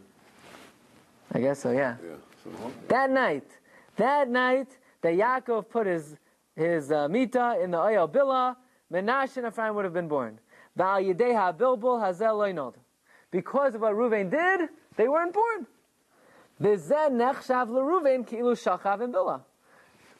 I 1.32 1.40
guess 1.40 1.60
so, 1.60 1.70
yeah. 1.70 1.96
Yeah. 2.04 2.16
So, 2.44 2.50
That 2.88 3.10
night, 3.10 3.46
that 3.96 4.28
night 4.28 4.68
that 5.00 5.14
Yaakov 5.14 5.70
put 5.70 5.86
his 5.86 6.14
his 6.54 6.92
uh, 6.92 7.08
mita 7.08 7.58
in 7.62 7.70
the 7.70 7.78
oil 7.78 8.06
billah, 8.06 8.58
Menashe 8.92 9.38
and 9.38 9.46
Ephraim 9.46 9.74
would 9.76 9.86
have 9.86 9.94
been 9.94 10.08
born. 10.08 10.38
Val 10.76 11.00
yedeha 11.00 11.56
bilbul 11.56 12.04
hazel 12.04 12.36
loinod. 12.36 12.74
Because 13.30 13.74
of 13.74 13.80
what 13.80 13.94
Ruvain 13.94 14.30
did, 14.30 14.68
they 14.96 15.08
weren't 15.08 15.32
born. 15.32 15.66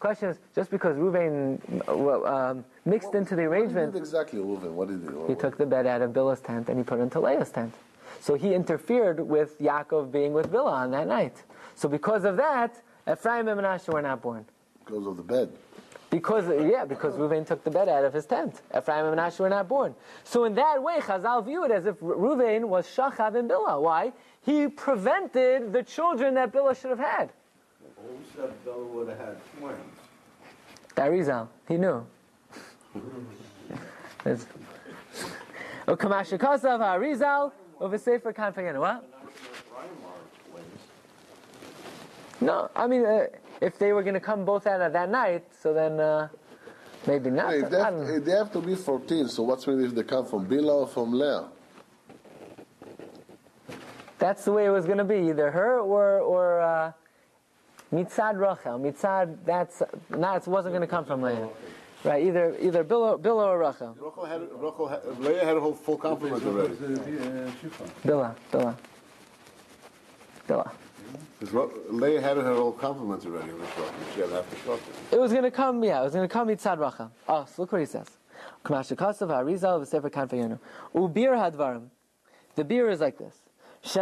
Question 0.00 0.28
is, 0.28 0.38
just 0.54 0.70
because 0.70 0.96
Ruvain 0.96 1.58
well, 1.88 2.24
um, 2.26 2.64
mixed 2.84 3.14
into 3.14 3.34
the 3.34 3.42
arrangement, 3.42 3.96
exactly 3.96 4.38
Reuven? 4.38 4.70
What 4.72 4.88
did 4.88 5.00
he 5.00 5.08
do? 5.08 5.24
he 5.26 5.34
took 5.34 5.58
the 5.58 5.66
bed 5.66 5.86
out 5.86 6.02
of 6.02 6.12
Bilhah's 6.12 6.40
tent 6.40 6.68
and 6.68 6.78
he 6.78 6.84
put 6.84 7.00
it 7.00 7.02
into 7.02 7.18
Leah's 7.18 7.50
tent. 7.50 7.74
So 8.20 8.34
he 8.34 8.54
interfered 8.54 9.18
with 9.20 9.58
Yaakov 9.58 10.12
being 10.12 10.32
with 10.32 10.50
Bilhah 10.52 10.72
on 10.72 10.90
that 10.92 11.08
night. 11.08 11.42
So 11.74 11.88
because 11.88 12.24
of 12.24 12.36
that, 12.36 12.80
Ephraim 13.10 13.48
and 13.48 13.60
Menashe 13.60 13.92
were 13.92 14.02
not 14.02 14.22
born. 14.22 14.44
Because 14.84 15.06
of 15.06 15.16
the 15.16 15.22
bed. 15.22 15.50
Because 16.10 16.48
yeah, 16.48 16.84
because 16.84 17.14
Reuven 17.14 17.44
took 17.46 17.64
the 17.64 17.70
bed 17.70 17.88
out 17.88 18.04
of 18.04 18.14
his 18.14 18.24
tent. 18.24 18.62
Ephraim 18.76 19.06
and 19.06 19.18
Menashe 19.18 19.40
were 19.40 19.48
not 19.48 19.68
born. 19.68 19.94
So 20.24 20.44
in 20.44 20.54
that 20.54 20.82
way, 20.82 20.98
Chazal 21.00 21.44
view 21.44 21.64
it 21.64 21.72
as 21.72 21.86
if 21.86 21.98
Reuven 22.00 22.66
was 22.66 22.86
Shachav 22.86 23.34
in 23.34 23.48
Bilhah. 23.48 23.82
Why? 23.82 24.12
He 24.42 24.68
prevented 24.68 25.72
the 25.72 25.82
children 25.82 26.34
that 26.34 26.52
Bilhah 26.52 26.80
should 26.80 26.90
have 26.90 27.00
had. 27.00 27.30
Who 28.08 28.40
said 28.40 28.64
Bella 28.64 28.84
would 28.84 29.08
have 29.08 29.18
had 29.18 29.36
twins? 29.58 29.78
Barizal, 30.96 31.48
he 31.68 31.76
knew. 31.76 32.04
It's- 34.24 34.46
Ukamasha 35.86 36.38
Kosav 36.38 36.80
Harizal 36.80 37.52
over 37.80 37.98
Sefer 37.98 38.32
Kanfayana. 38.32 38.80
What? 38.80 39.04
Ephraim 39.22 39.90
are 40.04 40.50
twins. 40.50 40.80
No, 42.40 42.70
I 42.74 42.86
mean, 42.86 43.04
uh, 43.04 43.26
if 43.60 43.78
they 43.78 43.92
were 43.92 44.02
going 44.02 44.14
to 44.14 44.20
come 44.20 44.44
both 44.44 44.66
out 44.66 44.80
of 44.80 44.92
that 44.92 45.10
night, 45.10 45.44
so 45.62 45.72
then 45.72 46.00
uh, 46.00 46.28
maybe 47.06 47.30
not. 47.30 47.52
Hey, 47.52 47.62
they, 47.62 47.78
have, 47.78 47.94
don't 47.94 48.06
know. 48.06 48.14
if 48.14 48.24
they 48.24 48.32
have 48.32 48.52
to 48.52 48.60
be 48.60 48.74
14, 48.74 49.28
so 49.28 49.42
what's 49.44 49.66
mean 49.66 49.80
if 49.84 49.94
they 49.94 50.02
come 50.02 50.26
from 50.26 50.46
Bila 50.46 50.82
or 50.82 50.86
from 50.88 51.12
Leah? 51.12 51.48
That's 54.18 54.44
the 54.44 54.52
way 54.52 54.66
it 54.66 54.70
was 54.70 54.84
going 54.84 54.98
to 54.98 55.04
be, 55.04 55.28
either 55.28 55.50
her 55.52 55.78
or 55.78 56.18
or 56.18 56.60
uh, 56.60 56.92
Mitzad 57.92 58.38
Rachel. 58.38 58.78
Mitzad, 58.78 59.38
that's 59.44 59.82
not. 60.10 60.36
It 60.36 60.46
wasn't 60.48 60.72
going 60.74 60.82
to 60.82 60.86
come 60.86 61.04
from 61.04 61.22
Leah, 61.22 61.48
right? 62.04 62.22
Either 62.26 62.56
either 62.60 62.84
Bilah, 62.84 63.18
Bilah 63.18 63.46
or 63.48 63.58
Rachel. 63.58 63.96
Rachel 64.00 64.24
had, 64.26 64.42
Rachel 64.52 64.88
had, 64.88 65.20
Leah 65.20 65.44
had 65.44 65.56
a 65.56 65.60
whole 65.60 65.74
full 65.74 65.96
complement 65.96 66.44
already. 66.44 66.74
Bilah, 68.04 68.34
Bilah. 68.52 68.76
Because 71.40 71.70
Leah 71.88 72.20
had 72.20 72.36
her 72.36 72.54
whole 72.54 72.72
complement 72.72 73.24
already. 73.24 73.52
She 74.14 74.20
had 74.20 74.30
half 74.30 74.50
the 74.50 74.56
shot. 74.56 74.80
It 75.10 75.18
was 75.20 75.30
going 75.30 75.44
to 75.44 75.50
come, 75.50 75.82
yeah, 75.82 76.00
it 76.00 76.04
was 76.04 76.14
going 76.14 76.28
to 76.28 76.32
come 76.32 76.48
Mitzad 76.48 76.78
Rachel. 76.78 77.10
Oh, 77.28 77.46
so 77.46 77.62
look 77.62 77.72
what 77.72 77.80
he 77.80 77.86
says. 77.86 78.06
Kamash 78.64 78.94
Harizal 78.94 79.80
v'Sefer 79.80 80.10
Kanfayenu. 80.10 80.58
Ubir 80.94 81.34
Hadvarim. 81.36 81.90
The 82.54 82.64
beer 82.64 82.90
is 82.90 83.00
like 83.00 83.16
this. 83.18 83.47
The 83.82 84.00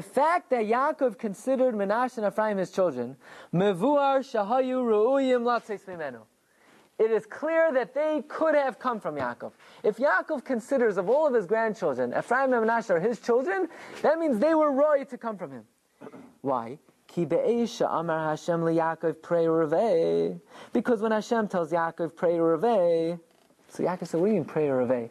fact 0.00 0.50
that 0.50 0.64
Yaakov 0.64 1.18
considered 1.18 1.74
Menashe 1.74 2.18
and 2.18 2.26
Ephraim 2.26 2.58
his 2.58 2.70
children. 2.70 3.16
It 6.98 7.10
is 7.10 7.26
clear 7.26 7.72
that 7.72 7.94
they 7.94 8.22
could 8.28 8.54
have 8.54 8.78
come 8.78 9.00
from 9.00 9.16
Yaakov. 9.16 9.52
If 9.82 9.96
Yaakov 9.96 10.44
considers 10.44 10.98
of 10.98 11.08
all 11.10 11.26
of 11.26 11.34
his 11.34 11.46
grandchildren, 11.46 12.14
Ephraim 12.16 12.52
and 12.52 12.64
Menashe 12.64 12.90
are 12.90 13.00
his 13.00 13.18
children, 13.18 13.68
that 14.02 14.18
means 14.18 14.38
they 14.38 14.54
were 14.54 14.70
roy 14.70 15.02
to 15.04 15.18
come 15.18 15.36
from 15.36 15.50
him. 15.50 15.64
Why? 16.42 16.78
Because 17.14 17.80
when 21.02 21.12
Hashem 21.12 21.48
tells 21.48 21.70
Yaakov 21.72 22.16
pray 22.16 22.36
revei, 22.36 23.20
so 23.68 23.82
Yaakov 23.82 24.06
said, 24.06 24.20
what 24.20 24.26
do 24.28 24.32
you 24.32 24.38
mean 24.38 24.44
pray 24.46 24.68
revei? 24.68 25.10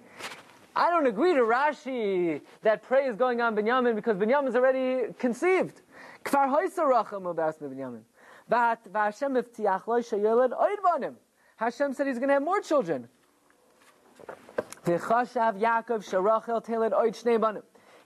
I 0.75 0.89
don't 0.89 1.05
agree 1.05 1.33
to 1.33 1.41
Rashi 1.41 2.41
that 2.61 2.83
pray 2.83 3.05
is 3.05 3.15
going 3.15 3.41
on 3.41 3.55
Binyamin 3.55 3.95
because 3.95 4.17
Binyamin 4.17 4.47
is 4.47 4.55
already 4.55 5.13
conceived. 5.19 5.81
Kfar 6.23 6.49
ubas 6.49 7.59
Binyamin. 7.59 8.03
Hashem 11.57 11.93
said 11.93 12.07
he's 12.07 12.17
going 12.17 12.27
to 12.29 12.33
have 12.33 12.43
more 12.43 12.59
children. 12.59 13.07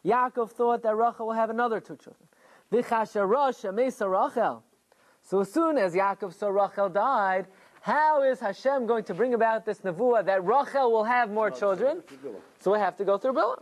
Yaakov 0.05 0.51
thought 0.51 0.83
that 0.83 0.95
Rachel 0.95 1.25
will 1.27 1.33
have 1.33 1.49
another 1.49 1.79
two 1.79 1.97
children. 1.97 2.27
So 5.23 5.39
as 5.39 5.51
soon 5.51 5.77
as 5.77 5.95
Yaakov 5.95 6.33
saw 6.33 6.47
Rachel 6.49 6.89
died, 6.89 7.47
how 7.85 8.23
is 8.23 8.39
Hashem 8.39 8.87
going 8.87 9.03
to 9.03 9.13
bring 9.13 9.35
about 9.35 9.63
this 9.63 9.81
nevuah 9.81 10.25
that 10.25 10.43
Rachel 10.43 10.91
will 10.91 11.03
have 11.03 11.29
more 11.29 11.51
children? 11.51 12.01
So 12.59 12.73
we 12.73 12.79
have 12.79 12.97
to 12.97 13.05
go 13.05 13.19
through 13.19 13.33
Billah, 13.33 13.61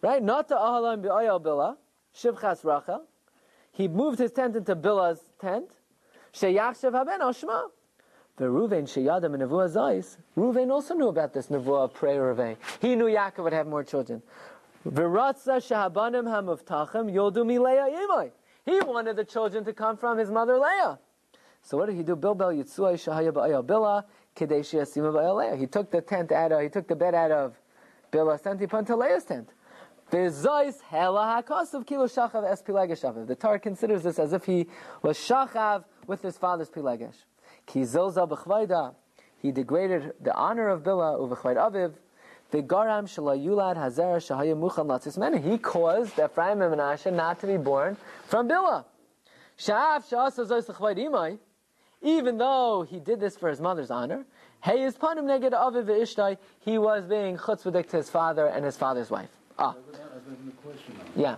right? 0.00 0.22
Not 0.22 0.46
to 0.50 0.54
Ahalam 0.54 1.02
bi'ayal 1.02 1.42
Billah, 1.42 1.76
Shivchas 2.16 2.64
Rachel. 2.64 3.02
He 3.72 3.88
moved 3.88 4.20
his 4.20 4.30
tent 4.30 4.54
into 4.54 4.76
Billah's 4.76 5.18
tent. 5.40 5.72
Sheyachshav 6.32 6.92
haben 6.92 7.20
Oshma. 7.20 7.70
The 8.36 8.44
Ruvain 8.44 8.84
sheyadam 8.84 9.36
nevuah 9.36 9.68
zayis. 9.68 10.18
Ruvain 10.36 10.70
also 10.70 10.94
knew 10.94 11.08
about 11.08 11.32
this 11.32 11.48
nevuah 11.48 11.86
of 11.86 11.94
prayer 11.94 12.32
Ruvain. 12.32 12.56
He 12.80 12.94
knew 12.94 13.06
Yaakov 13.06 13.42
would 13.42 13.52
have 13.52 13.66
more 13.66 13.82
children. 13.82 14.22
V'ratza 14.88 15.58
shahabanim 15.58 16.26
hamuvtachem 16.26 17.12
yoldu 17.12 17.44
mileah 17.44 17.92
imai. 17.92 18.30
He 18.64 18.78
wanted 18.82 19.16
the 19.16 19.24
children 19.24 19.64
to 19.64 19.72
come 19.72 19.96
from 19.96 20.16
his 20.16 20.30
mother 20.30 20.58
Leah. 20.58 21.00
So 21.64 21.78
what 21.78 21.86
did 21.86 21.96
he 21.96 22.02
do? 22.02 22.14
Bilbel 22.14 22.62
Yitzuai 22.62 22.94
Shahaya 22.94 23.32
Ba'ayal 23.32 23.64
Bila 23.64 24.04
Kadeshi 24.36 24.80
Asima 24.82 25.12
Ba'ayal 25.12 25.36
Leah. 25.38 25.56
He 25.56 25.66
took 25.66 25.90
the 25.90 26.02
tent 26.02 26.30
out 26.30 26.52
of, 26.52 26.60
he 26.60 26.68
took 26.68 26.86
the 26.86 26.94
bed 26.94 27.14
out 27.14 27.30
of 27.30 27.54
Bilah's 28.12 28.42
tent, 28.42 28.60
he 28.60 28.66
put 28.66 28.88
Leah's 28.90 29.24
tent. 29.24 29.48
V'zois 30.12 30.82
hela 30.82 31.42
hakasav 31.42 31.86
kilo 31.86 32.06
shachav 32.06 32.44
es 32.50 32.62
pilegeshav. 32.62 33.26
The 33.26 33.34
Torah 33.34 33.58
considers 33.58 34.02
this 34.02 34.18
as 34.18 34.34
if 34.34 34.44
he 34.44 34.66
was 35.00 35.16
shachav 35.16 35.84
with 36.06 36.20
his 36.20 36.36
father's 36.36 36.68
pilegesh. 36.68 37.16
Ki 37.66 37.80
zilza 37.80 38.28
b'chvayda. 38.28 38.94
He 39.38 39.50
degraded 39.50 40.12
the 40.20 40.34
honor 40.34 40.68
of 40.68 40.82
Bilah 40.82 41.18
uv'chvayd 41.18 41.56
aviv. 41.56 41.94
The 42.50 42.62
garam 42.62 43.04
shalayulad 43.04 43.76
hazer 43.76 44.18
shahaya 44.18 44.54
mucham 44.54 44.86
latzis 44.86 45.16
men. 45.16 45.42
He 45.42 45.56
caused 45.56 46.18
Ephraim 46.18 46.60
and 46.60 46.74
Menashe 46.74 47.10
not 47.10 47.40
to 47.40 47.46
be 47.46 47.56
born 47.56 47.96
from 48.26 48.48
Bilah. 48.48 48.84
Sha'af 49.58 50.06
sha'asa 50.10 50.46
zois 50.46 50.68
l'chvayd 50.68 50.98
imai. 50.98 51.38
Even 52.04 52.36
though 52.36 52.86
he 52.88 53.00
did 53.00 53.18
this 53.18 53.34
for 53.34 53.48
his 53.48 53.60
mother's 53.62 53.90
honor, 53.90 54.24
hey 54.62 54.82
is 54.82 54.94
panim 54.94 55.24
neged 55.24 55.52
aviv 55.52 55.86
ve'ishtai, 55.86 56.36
he 56.60 56.76
was 56.76 57.06
being 57.06 57.38
chutzpahdik 57.38 57.88
to 57.88 57.96
his 57.96 58.10
father 58.10 58.46
and 58.46 58.62
his 58.64 58.76
father's 58.76 59.10
wife. 59.10 59.30
Ah, 59.58 59.70
I 59.70 59.96
have 59.96 60.48
a 60.48 60.50
question 60.62 60.94
now. 60.98 61.04
yeah. 61.16 61.36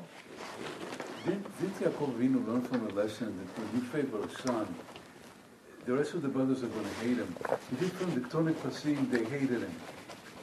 Didn't, 1.24 1.60
didn't 1.60 1.92
Yaakov 1.92 2.14
Avinu 2.14 2.46
learn 2.46 2.62
from 2.62 2.86
a 2.86 2.90
lesson 2.90 3.36
that 3.38 3.62
when 3.62 3.80
you 3.80 3.88
favor 3.88 4.22
a 4.22 4.42
son, 4.42 4.66
the 5.84 5.92
rest 5.92 6.14
of 6.14 6.22
the 6.22 6.28
brothers 6.28 6.62
are 6.62 6.68
going 6.68 6.84
to 6.84 6.94
hate 7.06 7.16
him? 7.16 7.36
He 7.70 7.76
did 7.76 7.92
from 7.92 8.14
the 8.14 8.28
Tonic 8.28 8.60
Pasim, 8.62 9.10
they 9.10 9.24
hated 9.24 9.62
him. 9.62 9.74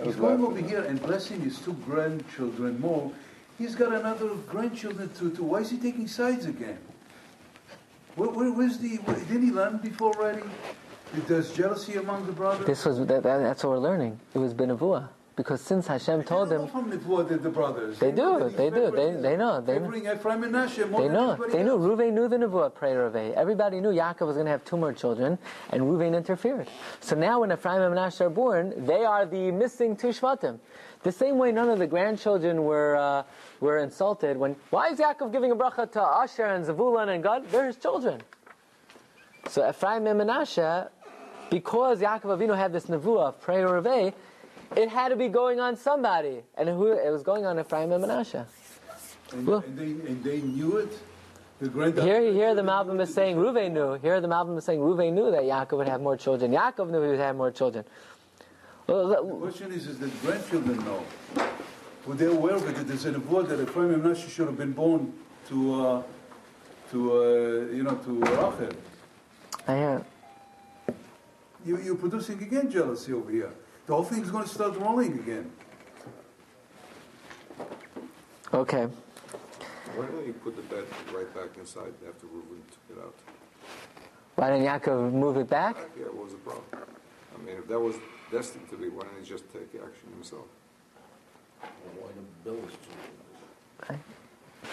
He's 0.04 0.16
going 0.16 0.42
last- 0.42 0.52
over 0.52 0.68
here 0.68 0.84
and 0.84 1.02
blessing 1.02 1.42
his 1.42 1.60
two 1.60 1.74
grandchildren 1.86 2.80
more. 2.80 3.12
He's 3.58 3.76
got 3.76 3.94
another 3.94 4.30
grandchildren 4.50 5.10
to, 5.16 5.30
to. 5.32 5.44
Why 5.44 5.60
is 5.60 5.70
he 5.70 5.78
taking 5.78 6.08
sides 6.08 6.46
again? 6.46 6.80
Where, 8.16 8.52
where's 8.52 8.78
the? 8.78 8.98
Didn't 8.98 9.46
he 9.46 9.52
learn 9.52 9.78
before 9.78 10.14
already? 10.16 10.44
There's 11.28 11.52
jealousy 11.54 11.96
among 11.96 12.26
the 12.26 12.32
brothers. 12.32 12.66
This 12.66 12.86
was 12.86 12.98
that, 13.00 13.24
that, 13.24 13.24
that's 13.24 13.64
what 13.64 13.72
we're 13.72 13.78
learning. 13.80 14.20
It 14.34 14.40
was 14.40 14.54
benavua 14.54 15.10
because 15.36 15.62
since 15.62 15.88
Hashem 15.88 16.24
told 16.24 16.50
They 16.50 16.68
from 16.68 16.90
the, 16.90 16.98
poor, 16.98 17.24
the, 17.24 17.38
the 17.38 17.50
brothers. 17.50 17.98
They 18.00 18.12
know 18.12 18.50
do, 18.50 18.56
they 18.56 18.70
do, 18.70 18.92
they- 18.92 19.14
they 19.20 19.36
know, 19.38 19.62
they 19.62 19.80
know. 19.80 19.86
Favoring 19.92 20.06
Ephraim 20.08 20.44
and 20.44 20.54
they 20.56 21.08
know, 21.10 21.36
they 21.52 21.64
knew. 21.64 21.78
Ruvain 21.78 22.14
knew 22.14 22.28
the 22.28 22.38
nevuah 22.38 22.74
prayer 22.74 23.06
of 23.06 23.16
A. 23.16 23.36
Everybody 23.36 23.82
knew 23.82 23.90
Yaakov 23.90 24.28
was 24.28 24.36
going 24.36 24.46
to 24.46 24.52
have 24.52 24.64
two 24.64 24.78
more 24.78 24.94
children, 24.94 25.40
and 25.72 25.82
Ruvain 25.82 26.16
interfered. 26.16 26.68
So 27.00 27.16
now 27.16 27.40
when 27.42 27.52
Ephraim 27.52 27.82
and 27.82 27.96
Menashe 27.96 28.22
are 28.22 28.30
born, 28.30 28.86
they 28.86 29.04
are 29.06 29.26
the 29.26 29.52
missing 29.52 29.96
two 29.96 30.10
shvatim. 30.10 30.60
The 31.02 31.12
same 31.12 31.38
way 31.38 31.52
none 31.52 31.70
of 31.70 31.80
the 31.80 31.88
grandchildren 31.88 32.64
were 32.64 32.96
uh, 32.96 33.24
were 33.60 33.78
insulted 33.80 34.38
when 34.38 34.56
why 34.70 34.90
is 34.90 35.00
Yaakov 35.00 35.32
giving 35.32 35.52
a 35.52 35.56
bracha 35.56 35.92
to 35.94 36.02
Asher 36.02 36.46
and 36.46 36.64
Zavulun 36.66 37.14
and 37.14 37.24
Gad? 37.24 37.50
They're 37.50 37.66
his 37.68 37.78
children. 37.78 38.22
So 39.50 39.68
Ephraim 39.68 40.08
and 40.08 40.22
Menashe 40.22 40.90
because 41.50 42.00
Yaakov 42.00 42.38
Avinu 42.40 42.56
had 42.56 42.72
this 42.72 42.86
nevuah 42.86 43.30
of 43.30 43.42
prayer 43.42 43.68
Reveh, 43.68 44.14
it 44.76 44.90
had 44.90 45.10
to 45.10 45.16
be 45.16 45.28
going 45.28 45.60
on 45.60 45.76
somebody, 45.76 46.42
and 46.58 46.70
who 46.70 46.92
it 46.92 47.10
was 47.12 47.24
going 47.24 47.46
on 47.46 47.60
Ephraim 47.60 47.92
and 47.92 48.04
Menashe. 48.04 48.46
And, 49.32 49.48
Well- 49.48 49.64
and, 49.66 49.78
they, 49.78 49.92
and 50.10 50.24
they 50.24 50.42
knew 50.42 50.78
it? 50.78 50.98
The. 51.60 52.02
Here, 52.02 52.34
here 52.34 52.56
the 52.56 52.62
Malbim 52.62 53.00
is 53.00 53.14
saying 53.14 53.38
Ruvain 53.38 53.72
knew. 53.72 53.94
Here 53.94 54.20
the 54.20 54.28
Malbim 54.28 54.58
is 54.58 54.66
saying 54.66 54.82
Ruvain 54.82 55.14
knew 55.14 55.32
that 55.32 55.44
Yaakov 55.44 55.78
would 55.78 55.88
have 55.88 56.02
more 56.02 56.18
children. 56.18 56.52
Yaakov 56.52 56.90
knew 56.90 57.02
he 57.02 57.10
would 57.10 57.20
have 57.20 57.38
more 57.38 57.52
children. 57.52 57.86
Well, 58.88 59.08
The 59.08 59.16
question 59.40 59.72
is, 59.72 59.88
is 59.88 59.98
that 60.00 60.22
grandchildren 60.22 60.78
know? 60.84 61.04
Were 62.06 62.16
they 62.16 62.26
aware 62.26 62.56
of 62.56 62.68
it? 62.68 62.76
That 62.76 62.88
there's 62.88 63.06
an 63.06 63.16
avot 63.16 63.48
that 63.48 63.62
Ephraim 63.62 63.94
and 63.94 64.04
Menashe 64.04 64.28
should 64.30 64.48
have 64.48 64.58
been 64.58 64.74
born 64.74 65.14
to, 65.48 65.82
uh, 65.86 66.04
to 66.92 67.14
uh, 67.14 67.72
you 67.72 67.84
know, 67.84 67.96
to 67.96 68.20
Rachel. 68.20 68.70
I 69.66 69.76
hear. 69.76 70.06
You, 71.66 71.78
you're 71.78 71.96
producing 71.96 72.42
again 72.44 72.70
jealousy 72.70 73.14
over 73.14 73.32
here. 73.32 73.52
The 73.86 73.94
whole 73.94 74.04
thing's 74.04 74.32
going 74.32 74.44
to 74.46 74.50
start 74.50 74.78
rolling 74.78 75.14
again. 75.20 75.52
Okay. 78.54 78.88
Why 79.96 80.06
don't 80.06 80.26
you 80.26 80.34
put 80.34 80.56
the 80.56 80.62
bed 80.64 80.86
right 81.14 81.32
back 81.36 81.58
inside 81.60 81.94
after 82.08 82.28
Reuben 82.28 82.62
took 82.72 82.98
it 82.98 83.02
out? 83.04 83.16
Why 84.36 84.52
didn't 84.52 84.66
Yaakov 84.66 85.12
move 85.12 85.38
it 85.38 85.50
back? 85.50 85.76
Yeah, 85.98 86.06
what 86.06 86.26
was 86.26 86.34
the 86.34 86.40
problem? 86.40 86.64
I 86.74 87.46
mean, 87.46 87.58
if 87.58 87.68
that 87.68 87.80
was 87.80 87.96
destined 88.32 88.70
to 88.70 88.78
be, 88.78 88.90
why 88.90 89.04
didn't 89.04 89.24
he 89.24 89.30
just 89.30 89.52
take 89.52 89.70
action 89.76 90.10
himself? 90.16 90.46
Why 91.62 92.10
the 92.16 92.50
bill 92.52 92.60
is 92.68 93.98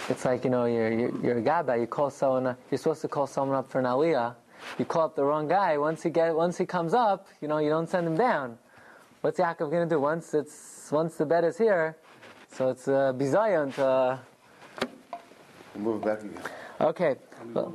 It's 0.08 0.24
like 0.24 0.44
you 0.44 0.50
know 0.50 0.64
you're 0.64 0.92
you're, 0.92 1.22
you're 1.24 1.38
a 1.38 1.42
gabbai. 1.42 1.80
You 1.80 1.86
call 1.86 2.10
someone. 2.10 2.46
uh, 2.46 2.54
You're 2.70 2.78
supposed 2.78 3.02
to 3.02 3.08
call 3.08 3.26
someone 3.26 3.56
up 3.56 3.70
for 3.70 3.78
an 3.80 3.84
aliyah. 3.86 4.34
You 4.78 4.84
call 4.84 5.04
up 5.04 5.16
the 5.16 5.24
wrong 5.24 5.48
guy. 5.48 5.78
Once 5.78 6.02
he 6.02 6.10
get 6.10 6.34
once 6.34 6.58
he 6.58 6.66
comes 6.66 6.94
up, 6.94 7.28
you 7.40 7.48
know 7.48 7.58
you 7.58 7.68
don't 7.70 7.88
send 7.88 8.06
him 8.06 8.16
down. 8.16 8.58
What's 9.22 9.38
Yaakov 9.38 9.70
going 9.70 9.86
to 9.86 9.94
do 9.94 10.00
once 10.00 10.32
it's 10.32 10.90
once 10.90 11.16
the 11.16 11.26
bed 11.26 11.44
is 11.44 11.58
here? 11.58 11.94
So 12.52 12.70
it's 12.70 12.88
a 12.88 13.14
bizayon 13.14 13.74
to. 13.74 14.18
Move 15.76 16.02
back 16.02 16.22
again. 16.22 16.42
Okay. 16.80 17.16
Well, 17.52 17.74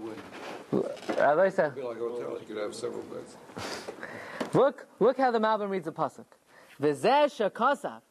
Rabbi 0.71 1.49
said, 1.49 1.77
like 1.77 1.97
hotel, 1.99 2.39
you 2.39 2.45
could 2.47 2.57
have 2.57 2.73
several 2.73 3.03
beds. 3.03 3.37
Look, 4.55 4.87
look 4.99 5.17
how 5.17 5.29
the 5.29 5.37
Malbim 5.37 5.69
reads 5.69 5.85
the 5.85 5.91
pasuk. 5.91 6.25
V'zeh 6.81 7.25
shekasav, 7.25 8.01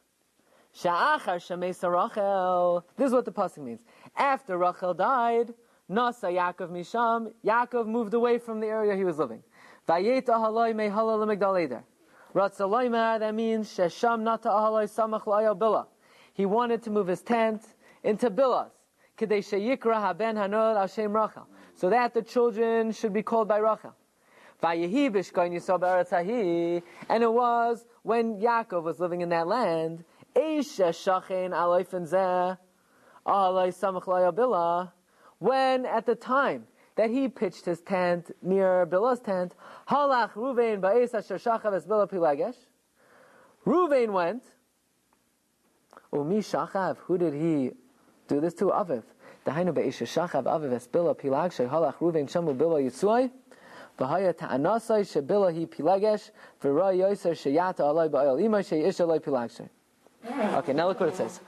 sha'achar 0.73 1.37
shemesa 1.37 1.91
Rachel. 1.91 2.85
This 2.95 3.07
is 3.07 3.13
what 3.13 3.25
the 3.25 3.33
pasuk 3.33 3.57
means. 3.57 3.81
After 4.15 4.57
Rachel 4.57 4.93
died, 4.93 5.53
Nasa 5.91 6.31
Yaakov 6.31 6.71
Misham, 6.71 7.33
Yaakov 7.45 7.85
moved 7.85 8.13
away 8.13 8.37
from 8.37 8.61
the 8.61 8.67
area 8.67 8.95
he 8.95 9.03
was 9.03 9.17
living. 9.19 9.43
Vayeta 9.87 10.29
haloi 10.29 10.73
mehala 10.73 11.17
lemigdal 11.19 11.61
eder. 11.61 11.83
Ratzaloimer, 12.35 13.17
that 13.19 13.33
means 13.33 13.69
shesham 13.69 14.21
nata 14.21 14.49
ahaloi 14.49 14.85
samach 14.89 15.23
bila. 15.57 15.87
He 16.33 16.45
wanted 16.45 16.83
to 16.83 16.89
move 16.89 17.07
his 17.07 17.21
tent 17.21 17.63
into 18.03 18.29
Bilas. 18.29 18.71
Kedei 19.17 19.39
sheyikra 19.39 19.95
haben 19.95 20.35
hanor 20.35 20.75
al 20.75 20.87
shem 20.87 21.15
Rachel. 21.15 21.47
So 21.75 21.89
that 21.89 22.13
the 22.13 22.21
children 22.21 22.91
should 22.91 23.13
be 23.13 23.23
called 23.23 23.47
by 23.47 23.59
Rachel. 23.59 23.95
And 24.61 24.83
it 27.23 27.31
was 27.31 27.85
when 28.03 28.39
Yaakov 28.39 28.83
was 28.83 28.99
living 28.99 29.21
in 29.21 29.29
that 29.29 29.47
land, 29.47 30.03
when 35.39 35.85
at 35.85 36.05
the 36.05 36.15
time 36.15 36.67
that 36.95 37.09
he 37.09 37.27
pitched 37.27 37.65
his 37.65 37.81
tent 37.81 38.31
near 38.41 38.85
Bilah's 38.85 39.19
tent, 39.19 39.53
halach 39.89 40.31
Ruvain 40.33 40.79
ba'es 40.79 41.13
asher 41.13 41.37
shachav 41.37 41.73
es 41.73 41.85
Bilah 41.85 42.09
pilagesh, 42.09 42.55
Ruvain 43.65 44.11
went, 44.11 44.43
Umi 46.13 46.39
shachav, 46.39 46.97
who 46.97 47.17
did 47.17 47.33
he 47.33 47.71
do 48.27 48.39
this 48.39 48.53
to? 48.55 48.65
Aviv. 48.65 49.03
Dahainu 49.45 49.73
ba'es 49.73 49.95
shachav 49.95 50.43
aviv 50.43 50.71
es 50.71 50.87
Bilah 50.87 51.17
pilagesh, 51.17 51.67
halach 51.69 51.95
Ruvain 51.95 52.29
shamu 52.29 52.55
Bilah 52.55 52.81
yitzuai, 52.81 53.31
V'haya 53.97 54.33
ta'anasai 54.33 55.03
shebila 55.05 55.53
hi 55.53 55.65
pilagesh 55.65 56.31
v'ra 56.61 56.93
yoser 56.93 57.31
sheyata 57.31 57.79
alai 57.79 58.09
ba'al 58.09 58.43
ima 58.43 58.57
sheyish 58.57 58.99
alai 58.99 59.21
pilagshay. 59.21 59.69
Okay, 60.57 60.73
now 60.73 60.87
look 60.87 60.99
what 60.99 61.09
it 61.09 61.15
says. 61.15 61.39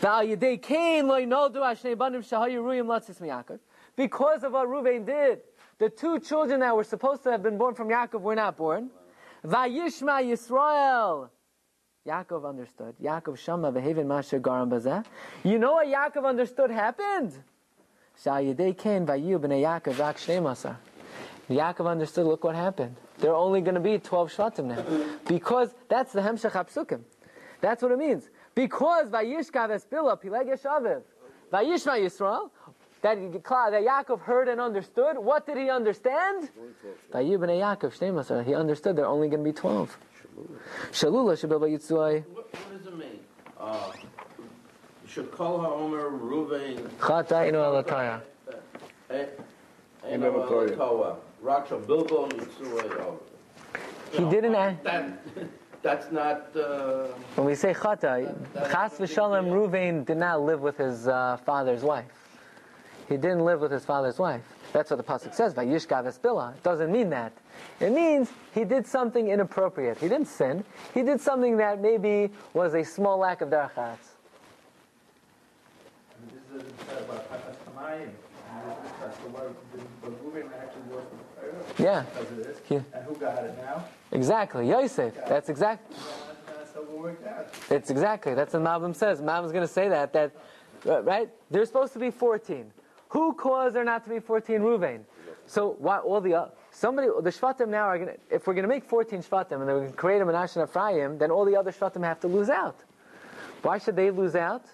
V'al 0.00 0.34
yedei 0.34 0.62
kain 0.62 1.06
loy 1.06 1.26
noldu 1.26 1.56
ashnei 1.56 1.96
banim 1.96 2.22
shahayu 2.22 2.62
ruyim 2.62 2.86
latzis 2.86 3.20
miyakov. 3.20 3.58
Because 4.00 4.44
of 4.44 4.54
what 4.54 4.66
Ruvain 4.66 5.04
did, 5.04 5.40
the 5.78 5.90
two 5.90 6.20
children 6.20 6.60
that 6.60 6.74
were 6.74 6.84
supposed 6.84 7.22
to 7.24 7.30
have 7.32 7.42
been 7.42 7.58
born 7.58 7.74
from 7.74 7.88
Yaakov 7.88 8.22
were 8.22 8.34
not 8.34 8.56
born. 8.56 8.88
Vayishma 9.44 10.22
Yisrael. 10.24 11.28
Yaakov 12.08 12.48
understood. 12.48 12.94
Yaakov 12.98 13.36
shama 13.36 13.70
v'hevin 13.70 14.06
masher 14.06 14.40
garam 14.40 14.70
bazeh. 14.70 15.04
You 15.44 15.58
know 15.58 15.72
what 15.72 15.86
Yaakov 15.86 16.24
understood 16.24 16.70
happened? 16.70 17.34
Shal 18.24 18.42
yedei 18.42 18.74
kain 18.74 19.04
vayu 19.04 19.38
b'nei 19.38 19.60
Yaakov 19.60 19.98
rak 19.98 20.16
shnei 20.16 20.40
masar. 20.40 20.76
Yaakov 21.50 21.86
understood, 21.86 22.24
look 22.24 22.42
what 22.42 22.54
happened. 22.54 22.96
There 23.18 23.32
are 23.32 23.36
only 23.36 23.60
going 23.60 23.74
to 23.74 23.80
be 23.80 23.98
12 23.98 24.32
Shvatim 24.34 24.64
now. 24.64 24.82
Because 25.28 25.74
that's 25.90 26.14
the 26.14 26.22
Hemshech 26.22 26.52
HaPsukim. 26.52 27.02
That's 27.60 27.82
what 27.82 27.92
it 27.92 27.98
means. 27.98 28.30
Because 28.54 29.10
Vayishkav 29.10 29.68
Espila 29.68 30.18
Pilegesh 30.18 30.62
Aviv. 30.62 31.02
Vayishma 31.52 32.00
Yisrael. 32.00 32.50
That, 33.02 33.16
that 33.32 33.82
Yaakov 33.82 34.20
heard 34.20 34.48
and 34.48 34.60
understood. 34.60 35.16
What 35.18 35.46
did 35.46 35.56
he 35.56 35.70
understand? 35.70 36.50
Vayu 37.12 37.38
b'nei 37.38 37.60
Yaakov 37.60 37.96
Shnei 37.96 38.44
He 38.44 38.54
understood 38.54 38.96
there 38.96 39.06
are 39.06 39.12
only 39.12 39.28
going 39.28 39.42
to 39.42 39.50
be 39.50 39.54
12. 39.54 39.96
Shalula 40.92 41.32
Shabbat 41.34 41.70
Yitzuai. 41.70 42.24
What, 42.26 42.52
what 42.52 42.78
does 42.78 42.86
it 42.86 42.96
mean? 42.98 43.18
Uh, 43.58 43.92
you 45.04 45.08
should 45.08 45.30
call 45.32 45.60
her 45.60 45.68
Omer 45.68 46.10
Ruvain. 46.10 46.78
Chata 46.98 47.50
inu 47.50 47.84
alataya. 47.84 48.20
Never 50.08 50.46
told 50.46 50.70
you. 50.70 50.76
Toa. 50.76 51.16
Raksha 51.42 51.86
Bilbo 51.86 52.28
Yitzuay. 52.28 53.18
He 54.12 54.24
didn't 54.24 54.54
ask. 54.54 54.82
That, 54.82 55.18
that's 55.82 56.12
not. 56.12 56.54
Uh, 56.54 57.06
When 57.36 57.46
we 57.46 57.54
say 57.54 57.72
chata, 57.72 58.34
Chas 58.70 58.98
v'shalom 58.98 59.46
Ruvain 59.50 60.04
did 60.04 60.18
not 60.18 60.42
live 60.42 60.60
with 60.60 60.76
his 60.76 61.08
uh, 61.08 61.38
father's 61.46 61.82
wife. 61.82 62.19
He 63.10 63.16
didn't 63.16 63.44
live 63.44 63.60
with 63.60 63.72
his 63.72 63.84
father's 63.84 64.20
wife. 64.20 64.42
That's 64.72 64.88
what 64.88 64.96
the 64.96 65.02
pasuk 65.02 65.34
says. 65.34 65.52
Vayishkav 65.52 66.06
espila. 66.06 66.54
It 66.54 66.62
doesn't 66.62 66.92
mean 66.92 67.10
that. 67.10 67.32
It 67.80 67.90
means 67.90 68.30
he 68.54 68.62
did 68.62 68.86
something 68.86 69.28
inappropriate. 69.28 69.98
He 69.98 70.08
didn't 70.08 70.28
sin. 70.28 70.64
He 70.94 71.02
did 71.02 71.20
something 71.20 71.56
that 71.56 71.80
maybe 71.80 72.30
was 72.54 72.74
a 72.74 72.84
small 72.84 73.18
lack 73.18 73.40
of 73.40 73.48
derachatz. 73.48 73.96
And 76.22 76.30
this 76.30 76.62
is 76.62 76.72
said 76.88 77.02
about 77.02 77.28
Papas 77.28 77.56
Tamayim. 77.66 78.02
And 78.02 78.70
this 78.70 78.78
is 78.84 78.96
that's 79.00 79.18
the 79.18 79.28
word, 79.30 79.54
the 80.04 80.10
Ruben 80.10 80.48
actually 80.62 80.82
was 80.94 81.04
from 81.08 81.18
the 81.18 81.50
Torah. 81.50 81.64
Yeah, 81.78 82.02
Because 82.02 82.30
of 82.30 82.36
this. 82.36 82.60
Yeah. 82.68 82.80
And 82.94 83.04
who 83.06 83.16
got 83.16 83.42
it 83.42 83.56
now? 83.58 83.84
exactly. 84.12 84.68
Yosef. 84.68 85.14
That's 85.26 85.48
exact. 85.48 85.92
That's 86.46 86.74
how 86.74 86.82
it 86.82 86.90
worked 86.90 87.26
out. 87.26 87.48
It's 87.70 87.90
exactly. 87.90 88.34
That's 88.34 88.54
what 88.54 88.62
Malbim 88.62 88.94
says. 88.94 89.20
Malbim's 89.20 89.50
going 89.50 89.66
to 89.66 89.72
say 89.72 89.88
that. 89.88 90.12
That 90.12 90.30
uh, 90.86 91.02
right? 91.02 91.28
There's 91.50 91.66
supposed 91.66 91.92
to 91.94 91.98
be 91.98 92.12
14. 92.12 92.70
Who 93.10 93.34
caused 93.34 93.74
there 93.74 93.84
not 93.84 94.04
to 94.04 94.10
be 94.10 94.20
14? 94.20 94.60
Ruvain. 94.60 95.00
So 95.46 95.76
why 95.78 95.98
all 95.98 96.20
the 96.20 96.34
uh, 96.34 96.48
somebody 96.70 97.08
the 97.08 97.30
shvatim 97.30 97.68
now 97.68 97.84
are 97.84 97.98
going 97.98 98.10
to 98.10 98.34
if 98.34 98.46
we're 98.46 98.54
going 98.54 98.62
to 98.62 98.68
make 98.68 98.84
14 98.84 99.20
shvatim 99.20 99.60
and 99.60 99.68
then 99.68 99.80
we 99.80 99.86
can 99.86 99.92
create 99.94 100.22
a 100.22 100.24
Menashe 100.24 100.56
and 100.56 100.68
Ephraim, 100.68 101.18
then 101.18 101.30
all 101.30 101.44
the 101.44 101.56
other 101.56 101.72
shvatim 101.72 102.04
have 102.04 102.20
to 102.20 102.28
lose 102.28 102.48
out. 102.48 102.76
Why 103.62 103.78
should 103.78 103.96
they 103.96 104.10
lose 104.10 104.36
out? 104.36 104.64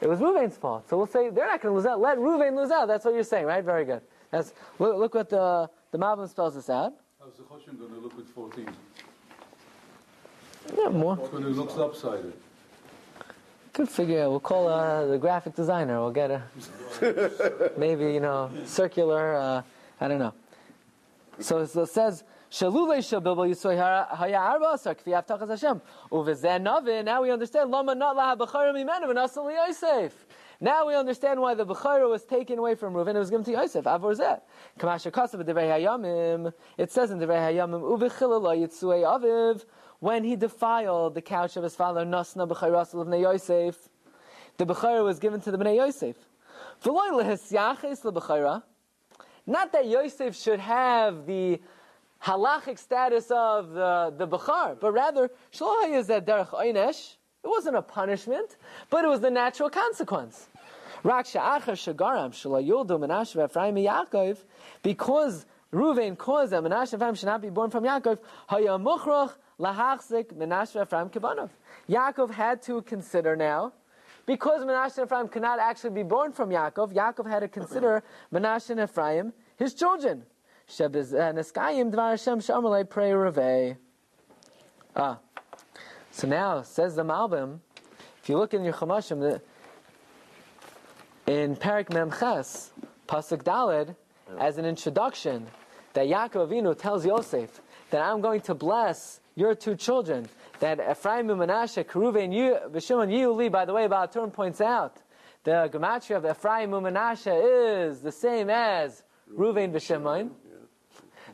It 0.00 0.08
was 0.08 0.18
Ruvain's 0.18 0.56
fault. 0.56 0.88
So 0.90 0.96
we'll 0.96 1.06
say 1.06 1.30
they're 1.30 1.46
not 1.46 1.62
going 1.62 1.72
to 1.72 1.76
lose 1.76 1.86
out. 1.86 2.00
Let 2.00 2.18
Ruvain 2.18 2.56
lose 2.56 2.70
out. 2.70 2.86
That's 2.86 3.04
what 3.04 3.14
you're 3.14 3.22
saying, 3.22 3.46
right? 3.46 3.64
Very 3.64 3.84
good. 3.84 4.02
That's 4.32 4.52
look, 4.80 4.96
look 4.96 5.14
what 5.14 5.30
the 5.30 5.70
the 5.92 5.98
Malbim 5.98 6.28
spells 6.28 6.56
this 6.56 6.68
out. 6.68 6.94
How's 7.20 7.36
the 7.36 7.44
Choshen 7.44 7.78
going 7.78 7.92
to 7.92 8.00
look 8.00 8.16
with 8.16 8.28
14? 8.28 8.68
Yeah, 10.76 10.88
more. 10.88 11.16
It's 11.20 11.28
going 11.28 11.44
to 11.44 11.50
look 11.50 11.76
lopsided. 11.76 12.32
Could 13.76 13.90
figure. 13.90 14.30
We'll 14.30 14.40
call 14.40 14.68
uh, 14.68 15.04
the 15.04 15.18
graphic 15.18 15.54
designer. 15.54 16.00
We'll 16.00 16.10
get 16.10 16.30
a 16.30 17.72
maybe 17.76 18.04
you 18.04 18.20
know 18.20 18.50
circular. 18.64 19.34
Uh, 19.34 19.62
I 20.00 20.08
don't 20.08 20.18
know. 20.18 20.32
So, 21.40 21.66
so 21.66 21.82
it 21.82 21.90
says 21.90 22.24
shalulei 22.50 23.00
shabilbo 23.00 23.46
yisoy 23.46 23.76
haya 23.76 24.38
arba 24.38 24.70
asar 24.72 24.94
kfi 24.94 25.22
avtachas 25.22 25.50
Hashem 25.50 25.82
uvezen 26.10 26.62
navin. 26.62 27.04
Now 27.04 27.20
we 27.20 27.30
understand 27.30 27.70
lama 27.70 27.94
not 27.94 28.16
laha 28.16 28.38
b'chara 28.38 28.72
mimenu 28.72 29.14
v'nasal 29.14 29.68
Yosef. 29.68 30.24
Now 30.58 30.86
we 30.86 30.94
understand 30.94 31.38
why 31.38 31.52
the 31.52 31.66
Bechara 31.66 32.08
was 32.08 32.24
taken 32.24 32.58
away 32.58 32.76
from 32.76 32.94
Reuven 32.94 33.10
and 33.10 33.18
was 33.18 33.28
given 33.28 33.44
to 33.44 33.50
Yosef. 33.50 33.84
Avor 33.84 34.16
zeh. 34.16 34.40
Kamasha 34.78 35.10
kasav 35.10 35.44
b'divrei 35.44 35.68
hayamim. 35.68 36.50
It 36.78 36.90
says 36.90 37.10
in 37.10 37.18
divrei 37.18 37.52
hayamim 37.52 37.82
uvechila 37.82 38.40
lo 38.40 38.56
yitzui 38.56 39.02
aviv 39.02 39.66
when 40.00 40.24
he 40.24 40.36
defiled 40.36 41.14
the 41.14 41.22
couch 41.22 41.56
of 41.56 41.62
his 41.62 41.74
father 41.74 42.04
Nasna 42.04 42.46
b'chayrasel 42.48 43.00
of 43.00 43.20
Yosef. 43.20 43.88
The 44.58 44.66
Bechara 44.66 45.04
was 45.04 45.18
given 45.18 45.40
to 45.42 45.50
the 45.50 45.58
Bnei 45.58 45.76
Yosef. 45.76 46.16
Not 49.46 49.72
that 49.72 49.86
Yosef 49.86 50.36
should 50.36 50.60
have 50.60 51.26
the 51.26 51.60
halachic 52.22 52.78
status 52.78 53.30
of 53.30 53.70
the, 53.70 54.14
the 54.16 54.26
Bechar, 54.26 54.80
but 54.80 54.92
rather, 54.92 55.30
is 55.90 56.06
that. 56.08 56.28
It 56.28 57.48
wasn't 57.48 57.76
a 57.76 57.82
punishment, 57.82 58.56
but 58.90 59.04
it 59.04 59.08
was 59.08 59.20
the 59.20 59.30
natural 59.30 59.70
consequence. 59.70 60.48
Because 61.02 61.36
Ruvain 65.72 66.18
caused 66.18 66.52
Menashe 66.52 66.92
and 66.92 67.02
Ephraim 67.02 67.14
should 67.14 67.26
not 67.26 67.40
be 67.40 67.50
born 67.50 67.70
from 67.70 67.84
Yaakov, 67.84 68.18
lahachzik 69.60 70.32
Menashe 70.34 70.86
v'Ephraim 70.86 71.10
kibanov. 71.10 71.50
Yaakov 71.88 72.30
had 72.32 72.62
to 72.62 72.82
consider 72.82 73.36
now, 73.36 73.72
because 74.26 74.62
Menashe 74.62 74.98
and 74.98 75.06
Ephraim 75.06 75.28
cannot 75.28 75.58
actually 75.58 75.90
be 75.90 76.02
born 76.02 76.32
from 76.32 76.50
Yaakov, 76.50 76.92
Yaakov 76.92 77.28
had 77.28 77.40
to 77.40 77.48
consider 77.48 78.02
Menashe 78.32 78.70
and 78.70 78.80
Ephraim 78.80 79.32
his 79.56 79.74
children. 79.74 80.24
Revei. 83.08 83.76
Ah. 84.96 85.18
So 86.10 86.26
now, 86.26 86.62
says 86.62 86.96
the 86.96 87.04
Malbim, 87.04 87.60
if 88.22 88.28
you 88.28 88.36
look 88.38 88.54
in 88.54 88.64
your 88.64 88.72
Chamashim, 88.72 89.40
in 91.26 91.56
Parak 91.56 91.90
Memches, 91.90 92.70
Pasuk 93.06 93.42
Daled, 93.42 93.94
as 94.40 94.58
an 94.58 94.64
introduction, 94.64 95.46
that 95.92 96.06
Yaakov 96.08 96.48
Avinu 96.48 96.76
tells 96.76 97.06
Yosef 97.06 97.60
that 97.90 98.02
I'm 98.02 98.20
going 98.20 98.40
to 98.42 98.54
bless 98.54 99.20
your 99.36 99.54
two 99.54 99.76
children, 99.76 100.28
that 100.60 100.80
Ephraim 100.80 101.30
and 101.30 101.40
Menashe, 101.40 101.84
Keruve 101.84 102.24
and 102.24 102.82
Shimon 102.82 103.10
Yuli, 103.10 103.52
by 103.52 103.64
the 103.66 103.72
way, 103.72 103.86
Baal 103.86 104.08
HaTurim 104.08 104.32
points 104.32 104.60
out, 104.60 104.96
the 105.44 105.70
gematria 105.72 106.16
of 106.16 106.24
Ephraim 106.24 106.74
and 106.74 106.86
Menashe 106.86 107.88
is 107.88 108.00
the 108.00 108.10
same 108.10 108.50
as 108.50 109.02
Ruvain 109.32 109.72
B'Shimon. 109.72 110.30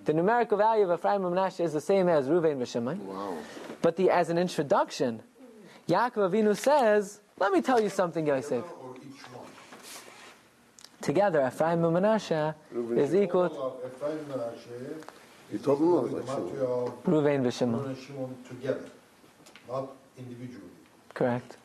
The 0.05 0.13
numerical 0.13 0.59
value 0.59 0.85
of 0.85 0.99
Ephraim 0.99 1.25
and 1.25 1.35
Menashe 1.35 1.65
is 1.65 1.73
the 1.73 1.81
same 1.81 2.09
as 2.09 2.27
Ruvain 2.27 2.59
B'Shimon. 2.59 2.99
Wow. 2.99 3.39
But 3.81 3.97
the, 3.97 4.11
as 4.11 4.29
an 4.29 4.37
introduction, 4.37 5.23
Yaakov 5.89 6.31
Avinu 6.31 6.57
says, 6.57 7.21
let 7.39 7.53
me 7.53 7.63
tell 7.63 7.81
you 7.81 7.89
something, 7.89 8.27
Yosef. 8.27 8.65
Or 8.65 8.97
each 8.97 9.23
one. 9.33 9.47
Together, 11.01 11.47
Ephraim 11.47 11.85
and 11.85 11.97
Menashe 11.97 12.55
is 12.97 13.15
equal 13.15 13.49
to 13.49 13.73
All 15.53 15.59
of 15.59 15.59
Ephraim 15.59 15.59
and 15.59 15.59
You 15.59 15.59
told 15.59 15.81
me 15.81 15.87
with 15.87 16.11
the 16.11 16.17
like 16.17 16.27
Shimon. 16.27 16.63
of 16.63 17.05
Ruvain 17.05 17.45
Reuben 17.45 17.91
and 17.91 17.99
Shimon 17.99 18.37
together, 18.49 18.85
not 19.69 19.89
individually. 20.19 20.71
Correct. 21.15 21.57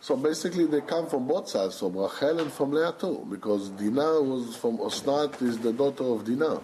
So 0.00 0.16
basically, 0.16 0.66
they 0.66 0.82
come 0.82 1.08
from 1.08 1.26
both 1.26 1.48
sides, 1.48 1.80
from 1.80 1.96
Rachel 1.96 2.38
and 2.40 2.52
from 2.52 2.70
Leah 2.70 2.94
too, 2.98 3.26
because 3.28 3.70
Dinah 3.70 4.22
was 4.22 4.56
from 4.56 4.78
Osnat, 4.78 5.42
is 5.42 5.58
the 5.58 5.72
daughter 5.72 6.04
of 6.04 6.24
Dinah, 6.24 6.60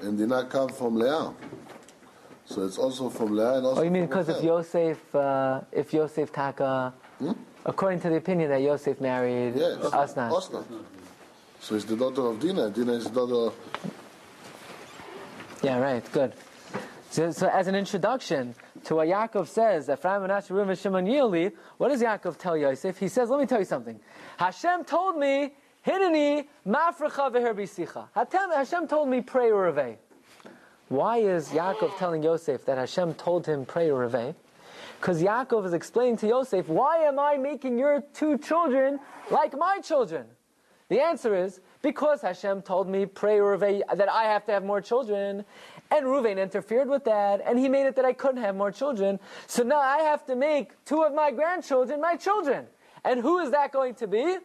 and 0.00 0.16
Dinah 0.18 0.46
come 0.46 0.70
from 0.70 0.96
Leah. 0.96 1.34
So 2.46 2.64
it's 2.64 2.78
also 2.78 3.10
from 3.10 3.36
Leah 3.36 3.56
and 3.58 3.66
also. 3.66 3.80
Oh, 3.82 3.84
you 3.84 3.90
mean 3.90 4.08
from 4.08 4.20
because 4.20 4.28
if 4.30 4.42
Yosef, 4.42 5.14
uh, 5.14 5.60
if 5.72 5.92
Yosef 5.92 6.32
Taka, 6.32 6.94
according 7.66 8.00
to 8.00 8.08
the 8.08 8.16
opinion 8.16 8.48
that 8.48 8.62
Yosef 8.62 8.98
married 8.98 9.54
Yes, 9.54 9.76
Asnat. 9.92 10.30
Osnat. 10.30 10.64
So 11.60 11.74
it's 11.74 11.84
the 11.84 11.96
daughter 11.96 12.22
of 12.22 12.40
Dinah. 12.40 12.70
Dinah 12.70 12.92
is 12.92 13.04
the 13.10 13.26
daughter. 13.26 13.54
Yeah, 15.62 15.78
right, 15.80 16.12
good. 16.12 16.34
So, 17.10 17.32
so 17.32 17.48
as 17.48 17.66
an 17.66 17.74
introduction 17.74 18.54
to 18.84 18.94
what 18.94 19.08
Yaakov 19.08 19.48
says, 19.48 19.88
Ephraim, 19.88 20.22
and 20.22 20.30
Menashe, 20.32 20.50
Reuven, 20.50 20.80
Shimon, 20.80 21.06
Yili, 21.06 21.52
what 21.78 21.88
does 21.88 22.00
Yaakov 22.00 22.38
tell 22.38 22.56
Yosef? 22.56 22.96
He 22.96 23.08
says, 23.08 23.28
let 23.28 23.40
me 23.40 23.46
tell 23.46 23.58
you 23.58 23.64
something. 23.64 23.98
Hashem 24.36 24.84
told 24.84 25.18
me, 25.18 25.54
Hineni, 25.84 26.46
mafrecha 26.64 27.32
v'herbisicha. 27.32 28.08
Hashem 28.54 28.86
told 28.86 29.08
me, 29.08 29.20
pray 29.20 29.50
Reveh. 29.50 29.96
Why 30.88 31.18
is 31.18 31.48
Yaakov 31.48 31.98
telling 31.98 32.22
Yosef 32.22 32.64
that 32.66 32.78
Hashem 32.78 33.14
told 33.14 33.46
him, 33.46 33.66
pray 33.66 33.88
Reveh? 33.88 34.36
Because 35.00 35.20
Yaakov 35.20 35.66
is 35.66 35.72
explaining 35.72 36.18
to 36.18 36.28
Yosef, 36.28 36.68
why 36.68 36.98
am 36.98 37.18
I 37.18 37.36
making 37.36 37.78
your 37.78 38.02
two 38.14 38.38
children 38.38 39.00
like 39.30 39.56
my 39.58 39.80
children? 39.80 40.26
The 40.88 41.00
answer 41.00 41.34
is 41.34 41.60
because 41.82 42.22
Hashem 42.22 42.62
told 42.62 42.88
me 42.88 43.06
pray 43.06 43.38
Reuven, 43.38 43.82
that 43.94 44.08
I 44.08 44.24
have 44.24 44.44
to 44.46 44.52
have 44.52 44.64
more 44.64 44.80
children, 44.80 45.44
and 45.90 46.06
Reuven 46.06 46.38
interfered 46.38 46.88
with 46.88 47.04
that, 47.04 47.40
and 47.44 47.58
he 47.58 47.68
made 47.68 47.86
it 47.86 47.96
that 47.96 48.04
I 48.04 48.12
couldn't 48.12 48.42
have 48.42 48.56
more 48.56 48.70
children. 48.70 49.20
So 49.46 49.62
now 49.62 49.78
I 49.78 49.98
have 49.98 50.26
to 50.26 50.36
make 50.36 50.72
two 50.84 51.02
of 51.02 51.14
my 51.14 51.30
grandchildren 51.30 52.00
my 52.00 52.16
children. 52.16 52.66
And 53.04 53.20
who 53.20 53.38
is 53.38 53.52
that 53.52 53.72
going 53.72 53.94
to 53.96 54.06
be? 54.06 54.38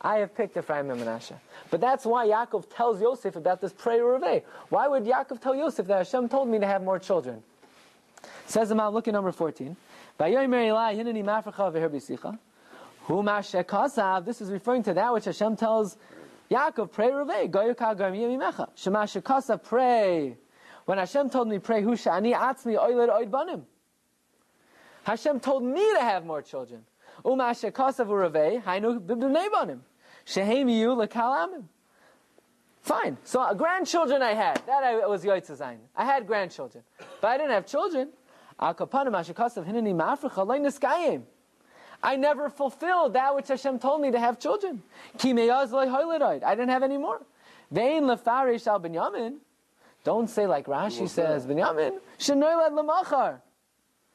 I 0.00 0.16
have 0.16 0.34
picked 0.34 0.56
Ephraim 0.56 0.90
and 0.90 1.00
Menashe. 1.02 1.34
But 1.70 1.80
that's 1.82 2.06
why 2.06 2.26
Yaakov 2.26 2.74
tells 2.74 3.00
Yosef 3.02 3.36
about 3.36 3.60
this 3.60 3.72
prayer 3.72 4.02
Reuven. 4.02 4.42
Why 4.70 4.88
would 4.88 5.04
Yaakov 5.04 5.40
tell 5.40 5.54
Yosef 5.54 5.86
that 5.86 5.98
Hashem 5.98 6.28
told 6.30 6.48
me 6.48 6.58
to 6.58 6.66
have 6.66 6.82
more 6.82 6.98
children? 6.98 7.42
Says 8.46 8.70
the 8.70 8.74
Mal, 8.74 8.90
look 8.92 9.06
at 9.06 9.12
number 9.14 9.30
14. 9.30 9.76
"Vayomer 10.18 10.66
Eli, 10.66 10.96
hineni 10.96 11.22
mafrecha 11.22 11.72
v'herbisicha." 11.72 12.38
Hu 13.02 13.22
mashe 13.22 13.62
kasav. 13.64 14.24
This 14.24 14.40
is 14.40 14.50
referring 14.50 14.82
to 14.84 14.94
that 14.94 15.12
which 15.12 15.26
Hashem 15.26 15.56
tells 15.56 15.96
Yaakov, 16.50 16.90
pray 16.90 17.10
Revei, 17.10 17.48
goyuka 17.48 17.96
garmiyamimecha. 17.96 18.70
Shemashe 18.76 19.22
kasav, 19.22 19.62
pray. 19.62 20.36
When 20.84 20.98
Hashem 20.98 21.30
told 21.30 21.48
me 21.48 21.60
pray, 21.60 21.82
hu 21.82 21.92
shani 21.92 22.34
atzmi 22.34 22.76
oiled 22.76 23.08
oid 23.08 23.30
banim. 23.30 23.66
Hashem 25.04 25.38
told 25.38 25.62
me 25.62 25.80
to 25.94 26.00
have 26.00 26.26
more 26.26 26.42
children. 26.42 26.84
Umashe 27.24 27.70
kasav 27.70 28.08
urevei, 28.08 28.62
hainu 28.62 28.98
b'bnei 28.98 29.50
banim. 29.52 29.82
Shehem 30.24 30.68
yu 30.68 30.88
lekal 30.88 31.46
amim. 31.46 31.64
Fine. 32.80 33.16
So 33.24 33.40
uh, 33.40 33.54
grandchildren 33.54 34.22
I 34.22 34.34
had. 34.34 34.62
That 34.66 34.82
I 34.82 35.06
was 35.06 35.24
Yoitzazain. 35.24 35.78
I 35.94 36.04
had 36.04 36.26
grandchildren. 36.26 36.82
But 37.20 37.28
I 37.28 37.36
didn't 37.36 37.52
have 37.52 37.66
children. 37.66 38.08
Al 38.58 38.74
kapanim 38.74 39.16
ashe 39.16 39.32
kasav 39.34 39.64
hineni 39.66 39.94
ma'afrecha 39.94 40.46
loy 40.46 40.58
niskayim. 40.58 41.22
I 42.02 42.16
never 42.16 42.48
fulfilled 42.48 43.12
that 43.14 43.34
which 43.34 43.48
Hashem 43.48 43.78
told 43.78 44.00
me 44.00 44.10
to 44.10 44.18
have 44.18 44.38
children. 44.38 44.82
Ki 45.18 45.32
meyaz 45.32 45.70
loy 45.70 45.86
hoyleroid. 45.86 46.42
I 46.42 46.54
didn't 46.54 46.70
have 46.70 46.82
any 46.82 46.96
more. 46.96 47.20
Vein 47.70 48.04
lefarish 48.04 48.66
al 48.66 48.80
binyamin. 48.80 49.38
Don't 50.02 50.30
say 50.30 50.46
like 50.46 50.66
Rashi 50.66 51.08
says, 51.08 51.46
Binyamin, 51.46 51.98
shenoilad 52.18 52.70
lamachar. 52.70 53.40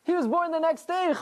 He 0.04 0.14
was 0.14 0.28
born 0.28 0.52
the 0.52 0.60
next 0.60 0.88
day. 0.88 1.14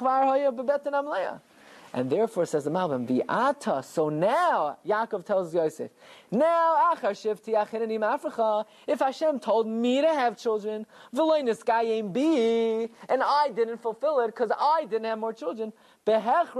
And 1.95 2.09
therefore, 2.09 2.45
says 2.47 2.64
the 2.64 2.72
Malbim, 2.72 3.07
Vi'ata, 3.07 3.84
so 3.84 4.09
now, 4.09 4.78
Yaakov 4.86 5.26
tells 5.26 5.53
Yosef, 5.53 5.91
now, 6.32 6.95
achar 6.95 7.11
shivti 7.11 7.53
achinani 7.53 7.99
mafrecha, 7.99 8.66
if 8.88 8.99
Hashem 8.99 9.39
told 9.39 9.68
me 9.68 10.01
to 10.01 10.07
have 10.07 10.36
children, 10.36 10.88
v'loy 11.16 11.43
niskayim 11.43 12.11
bi, 12.11 12.89
and 13.07 13.22
I 13.22 13.49
didn't 13.55 13.78
fulfill 13.78 14.22
it 14.22 14.28
because 14.28 14.49
I 14.59 14.86
didn't 14.89 15.05
have 15.05 15.20
more 15.20 15.34
children, 15.34 15.72
Yosef 16.06 16.56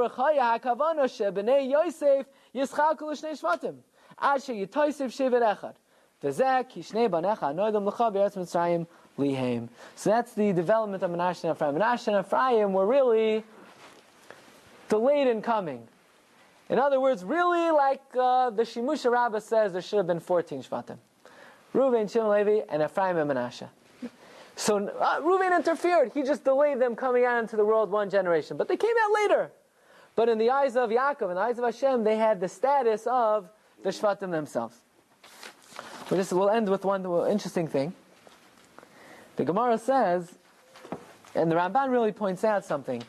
shvatim. 2.54 3.76
So 9.96 10.10
that's 10.10 10.34
the 10.34 10.54
development 10.54 11.04
of 11.04 11.12
Menashe 11.12 11.44
and 11.44 11.54
Ephraim. 11.54 11.76
Menashe 11.76 12.08
and 12.08 12.26
Ephraim 12.26 12.72
were 12.72 12.86
really 12.86 13.44
delayed 14.88 15.28
in 15.28 15.42
coming. 15.42 15.86
In 16.70 16.80
other 16.80 17.02
words, 17.02 17.26
really 17.26 17.70
like 17.72 18.02
uh, 18.18 18.50
the 18.50 18.64
Shimusha 18.64 19.12
Rabbah 19.12 19.40
says, 19.40 19.74
there 19.74 19.82
should 19.82 19.98
have 19.98 20.08
been 20.08 20.22
14 20.22 20.64
Shvatim. 20.64 20.98
Reuven, 21.74 22.10
Shimon, 22.10 22.30
Levi, 22.30 22.62
and 22.70 22.82
Ephraim 22.82 23.18
and 23.18 23.30
Menashe. 23.30 23.68
So 24.56 24.88
uh, 24.88 25.22
Reuven 25.22 25.56
interfered. 25.56 26.12
He 26.14 26.24
just 26.24 26.44
delayed 26.44 26.80
them 26.80 26.96
coming 26.96 27.26
out 27.26 27.40
into 27.40 27.56
the 27.56 27.66
world 27.66 27.90
one 27.92 28.10
generation. 28.10 28.58
But 28.58 28.68
they 28.68 28.78
came 28.78 28.96
out 29.04 29.14
later. 29.14 29.52
But 30.16 30.30
in 30.30 30.38
the 30.38 30.52
eyes 30.52 30.76
of 30.76 30.90
Yaakov, 30.90 31.30
in 31.30 31.36
the 31.36 31.42
eyes 31.42 31.58
of 31.58 31.64
Hashem, 31.64 32.04
they 32.04 32.18
had 32.18 32.40
the 32.40 32.48
status 32.48 33.08
of 33.08 33.50
the 33.82 33.90
Shvatim 33.90 34.32
themselves. 34.32 34.78
We'll, 36.10 36.20
just, 36.20 36.32
we'll 36.34 36.50
end 36.50 36.70
with 36.70 36.86
one 36.86 37.04
interesting 37.30 37.68
thing. 37.68 37.94
The 39.38 39.44
Gemara 39.44 39.80
says, 39.80 40.36
and 41.34 41.52
the 41.52 41.56
Ramban 41.56 41.90
really 41.90 42.12
points 42.12 42.44
out 42.44 42.64
something, 42.64 43.02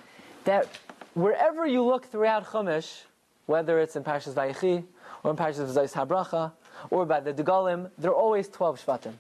that 0.45 0.67
wherever 1.13 1.67
you 1.67 1.83
look 1.83 2.07
throughout 2.07 2.47
Chumash, 2.47 3.03
whether 3.47 3.79
it's 3.79 3.97
in 3.97 4.05
Parshas 4.05 4.33
Vayechi, 4.33 4.85
or 5.23 5.31
in 5.31 5.37
Parshas 5.37 5.75
Zois 5.75 5.93
Habracha, 5.93 6.53
or 6.89 7.05
by 7.05 7.21
the 7.21 7.35
Degalim, 7.35 7.91
there 7.99 8.11
are 8.11 8.15
always 8.15 8.49
12 8.49 8.83
Shvatim. 8.85 9.13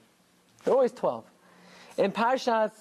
There 0.64 0.72
are 0.72 0.76
always 0.76 0.92
12. 0.92 1.24
In 1.97 2.11
Parshas, 2.12 2.72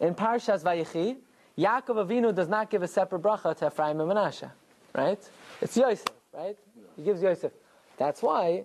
in 0.00 0.14
Parshas 0.14 0.62
Vayechi, 0.62 1.16
Yaakov 1.58 2.06
Avinu 2.06 2.34
does 2.34 2.48
not 2.48 2.70
give 2.70 2.82
a 2.82 2.88
separate 2.88 3.22
bracha 3.22 3.56
to 3.58 3.66
Ephraim 3.66 4.00
and 4.00 4.10
Menashe, 4.10 4.50
right? 4.94 5.18
It's 5.60 5.76
Yosef, 5.76 6.06
right? 6.32 6.56
He 6.96 7.02
gives 7.02 7.22
Yosef. 7.22 7.52
That's 7.98 8.22
why 8.22 8.64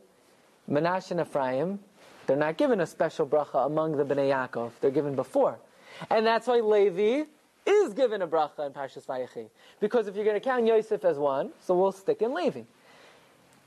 Menashe 0.69 1.11
and 1.11 1.19
Ephraim, 1.21 1.79
they're 2.25 2.37
not 2.37 2.57
given 2.57 2.79
a 2.79 2.85
special 2.85 3.27
bracha 3.27 3.65
among 3.65 3.97
the 3.97 4.05
Bnei 4.05 4.31
Yaakov. 4.31 4.71
They're 4.79 4.91
given 4.91 5.15
before. 5.15 5.57
And 6.09 6.25
that's 6.25 6.47
why 6.47 6.59
Levi 6.59 7.25
is 7.65 7.93
given 7.93 8.21
a 8.21 8.27
bracha 8.27 8.65
in 8.65 8.71
Parshas 8.71 9.05
Vayechi. 9.05 9.49
Because 9.79 10.07
if 10.07 10.15
you're 10.15 10.25
going 10.25 10.39
to 10.39 10.43
count 10.43 10.65
Yosef 10.65 11.03
as 11.03 11.17
one, 11.17 11.51
so 11.61 11.75
we'll 11.75 11.91
stick 11.91 12.21
in 12.21 12.33
Levi. 12.33 12.61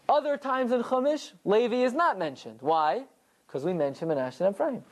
Other 0.09 0.39
times 0.39 0.73
in 0.73 0.83
Chumash, 0.83 1.33
Levi 1.45 1.85
is 1.85 1.93
not 1.93 2.19
mentioned. 2.19 2.59
Why? 2.63 3.05
because 3.49 3.65
we 3.65 3.73
mention 3.73 4.09
Menashe 4.09 4.41
and 4.43 4.55
Ephraim. 4.55 4.85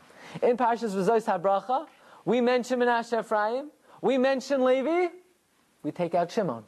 In 0.42 0.56
Parshas 0.56 0.94
V'zois 0.94 1.24
HaBracha, 1.24 1.86
we 2.24 2.40
mention 2.40 2.80
Menashe 2.80 3.18
Ephraim. 3.18 3.70
We 4.00 4.18
mention 4.18 4.64
Levi. 4.64 5.08
We 5.82 5.92
take 5.92 6.14
out 6.14 6.30
Shimon. 6.30 6.64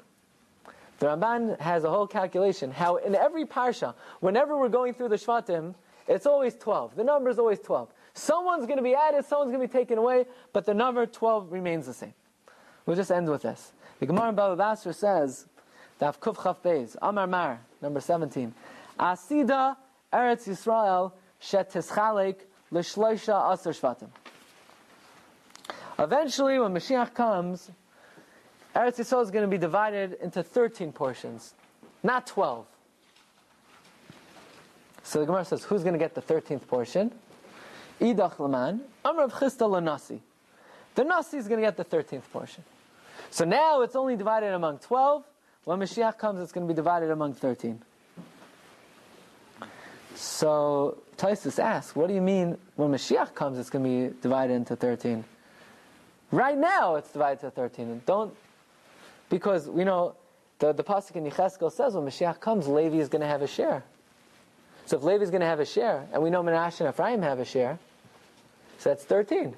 The 0.99 1.07
Ramban 1.07 1.61
has 1.61 1.85
a 1.85 1.91
whole 1.91 2.07
calculation 2.07 2.71
how 2.71 2.97
in 2.97 3.15
every 3.15 3.45
parsha, 3.45 3.95
whenever 4.21 4.57
we're 4.57 4.69
going 4.69 4.95
through 4.95 5.11
the 5.11 5.17
Shvatim, 5.17 5.75
it's 6.09 6.27
always 6.27 6.55
12. 6.57 6.97
The 6.97 7.05
number 7.05 7.31
is 7.31 7.39
always 7.39 7.61
12. 7.61 7.93
Someone's 8.15 8.67
going 8.67 8.79
to 8.79 8.83
be 8.83 8.95
added, 8.95 9.25
someone's 9.25 9.53
going 9.53 9.67
to 9.67 9.73
be 9.73 9.79
taken 9.79 9.99
away, 9.99 10.27
but 10.53 10.65
the 10.65 10.75
number 10.75 11.07
12 11.07 11.53
remains 11.53 11.87
the 11.87 11.95
same. 11.95 12.15
We'll 12.85 12.97
just 12.97 13.13
end 13.13 13.29
with 13.29 13.43
this. 13.43 13.73
The 14.01 14.07
Gemara 14.07 14.31
in 14.31 14.35
Baba 14.35 14.57
Basra 14.57 14.93
says, 14.93 15.47
Daf 16.01 16.19
Kuf 16.19 16.43
Chaf 16.43 16.63
Beis, 16.63 16.97
Amar 17.03 17.27
Mar, 17.27 17.61
number 17.83 18.01
17. 18.01 18.53
Asida 18.99 19.77
Eretz 20.13 20.49
Yisrael 20.49 21.13
shetischalek 21.41 22.41
l'shloisha 22.71 23.53
aser 23.53 23.71
shvatim. 23.71 24.09
Eventually, 25.99 26.59
when 26.59 26.73
Mashiach 26.73 27.15
comes, 27.15 27.71
Eretz 28.75 28.99
Yisrael 28.99 29.23
is 29.23 29.31
going 29.31 29.43
to 29.43 29.51
be 29.51 29.59
divided 29.59 30.17
into 30.23 30.43
13 30.43 30.93
portions, 30.93 31.55
not 32.03 32.27
12. 32.27 32.67
So 35.03 35.21
the 35.21 35.27
Gemara 35.27 35.45
says, 35.45 35.65
who's 35.65 35.83
going 35.83 35.95
to 35.95 35.99
get 35.99 36.15
the 36.15 36.23
13th 36.23 36.67
portion? 36.67 37.13
Idach 38.01 38.39
Laman, 38.39 38.83
Amr 39.05 39.23
of 39.23 39.33
Chista 39.33 39.69
Lanasi. 39.69 40.21
The 40.95 41.05
Nasi 41.05 41.39
is 41.39 41.49
going 41.49 41.61
to 41.61 41.67
get 41.67 41.77
the 41.77 41.85
13th 41.85 42.31
portion. 42.33 42.63
So 43.31 43.45
now 43.45 43.83
it's 43.83 43.97
only 43.97 44.17
divided 44.17 44.53
among 44.53 44.79
12. 44.79 45.25
When 45.65 45.81
Mashiach 45.81 46.19
comes, 46.19 46.41
it's 46.41 46.53
going 46.53 46.67
to 46.67 46.73
be 46.73 46.77
divided 46.77 47.11
among 47.11 47.35
13. 47.35 47.83
So 50.19 50.99
Taisus 51.17 51.61
asks, 51.61 51.95
what 51.95 52.09
do 52.09 52.15
you 52.15 52.21
mean 52.21 52.59
when 52.75 52.91
Mashiach 52.91 53.37
comes, 53.37 53.57
it's 53.57 53.71
going 53.71 53.85
to 53.85 54.11
be 54.11 54.21
divided 54.21 54.55
into 54.55 54.75
13? 54.75 55.25
Right 56.33 56.59
now, 56.59 56.97
it's 56.97 57.13
divided 57.13 57.41
to 57.43 57.53
13. 57.53 58.03
Don't, 58.05 58.35
because 59.31 59.69
we 59.69 59.85
know 59.85 60.17
the, 60.59 60.73
the 60.73 60.83
Pasuk 60.83 61.15
in 61.15 61.25
Yecheskel 61.25 61.71
says 61.71 61.95
when 61.95 62.05
Mashiach 62.05 62.41
comes, 62.41 62.67
Levi 62.67 62.97
is 62.97 63.09
going 63.09 63.21
to 63.21 63.29
have 63.29 63.43
a 63.43 63.47
share. 63.47 63.85
So 64.87 64.97
if 64.97 65.05
Levi 65.05 65.23
is 65.23 65.31
going 65.31 65.41
to 65.43 65.47
have 65.47 65.61
a 65.61 65.65
share, 65.65 66.09
and 66.13 66.21
we 66.21 66.31
know 66.31 66.43
Menashe 66.43 66.81
and 66.81 66.89
Ephraim 66.89 67.23
have 67.23 67.39
a 67.39 67.45
share, 67.45 67.79
so 68.79 68.91
that's 68.91 69.05
13. 69.05 69.55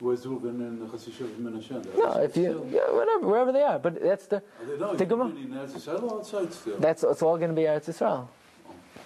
Where's 0.00 0.26
Reuben 0.26 0.60
and 0.62 0.90
Chassishav 0.90 1.36
and 1.36 1.46
Menashe? 1.46 1.96
No, 1.96 2.22
if 2.22 2.36
you, 2.36 2.68
yeah, 2.72 2.90
whatever, 2.90 3.24
wherever 3.24 3.52
they 3.52 3.62
are. 3.62 3.78
But 3.78 4.02
that's 4.02 4.26
the, 4.26 4.36
Are 4.36 4.92
they 4.92 4.96
the 4.96 5.06
Gemara. 5.06 5.28
in 5.28 5.48
Eretz 5.48 5.70
Yisrael 5.70 6.02
or 6.02 6.18
outside 6.18 6.52
still? 6.52 6.78
That's 6.78 7.04
it's 7.04 7.22
all 7.22 7.36
going 7.36 7.50
to 7.50 7.56
be 7.56 7.62
Eretz 7.62 7.88
Yisrael. 7.88 8.26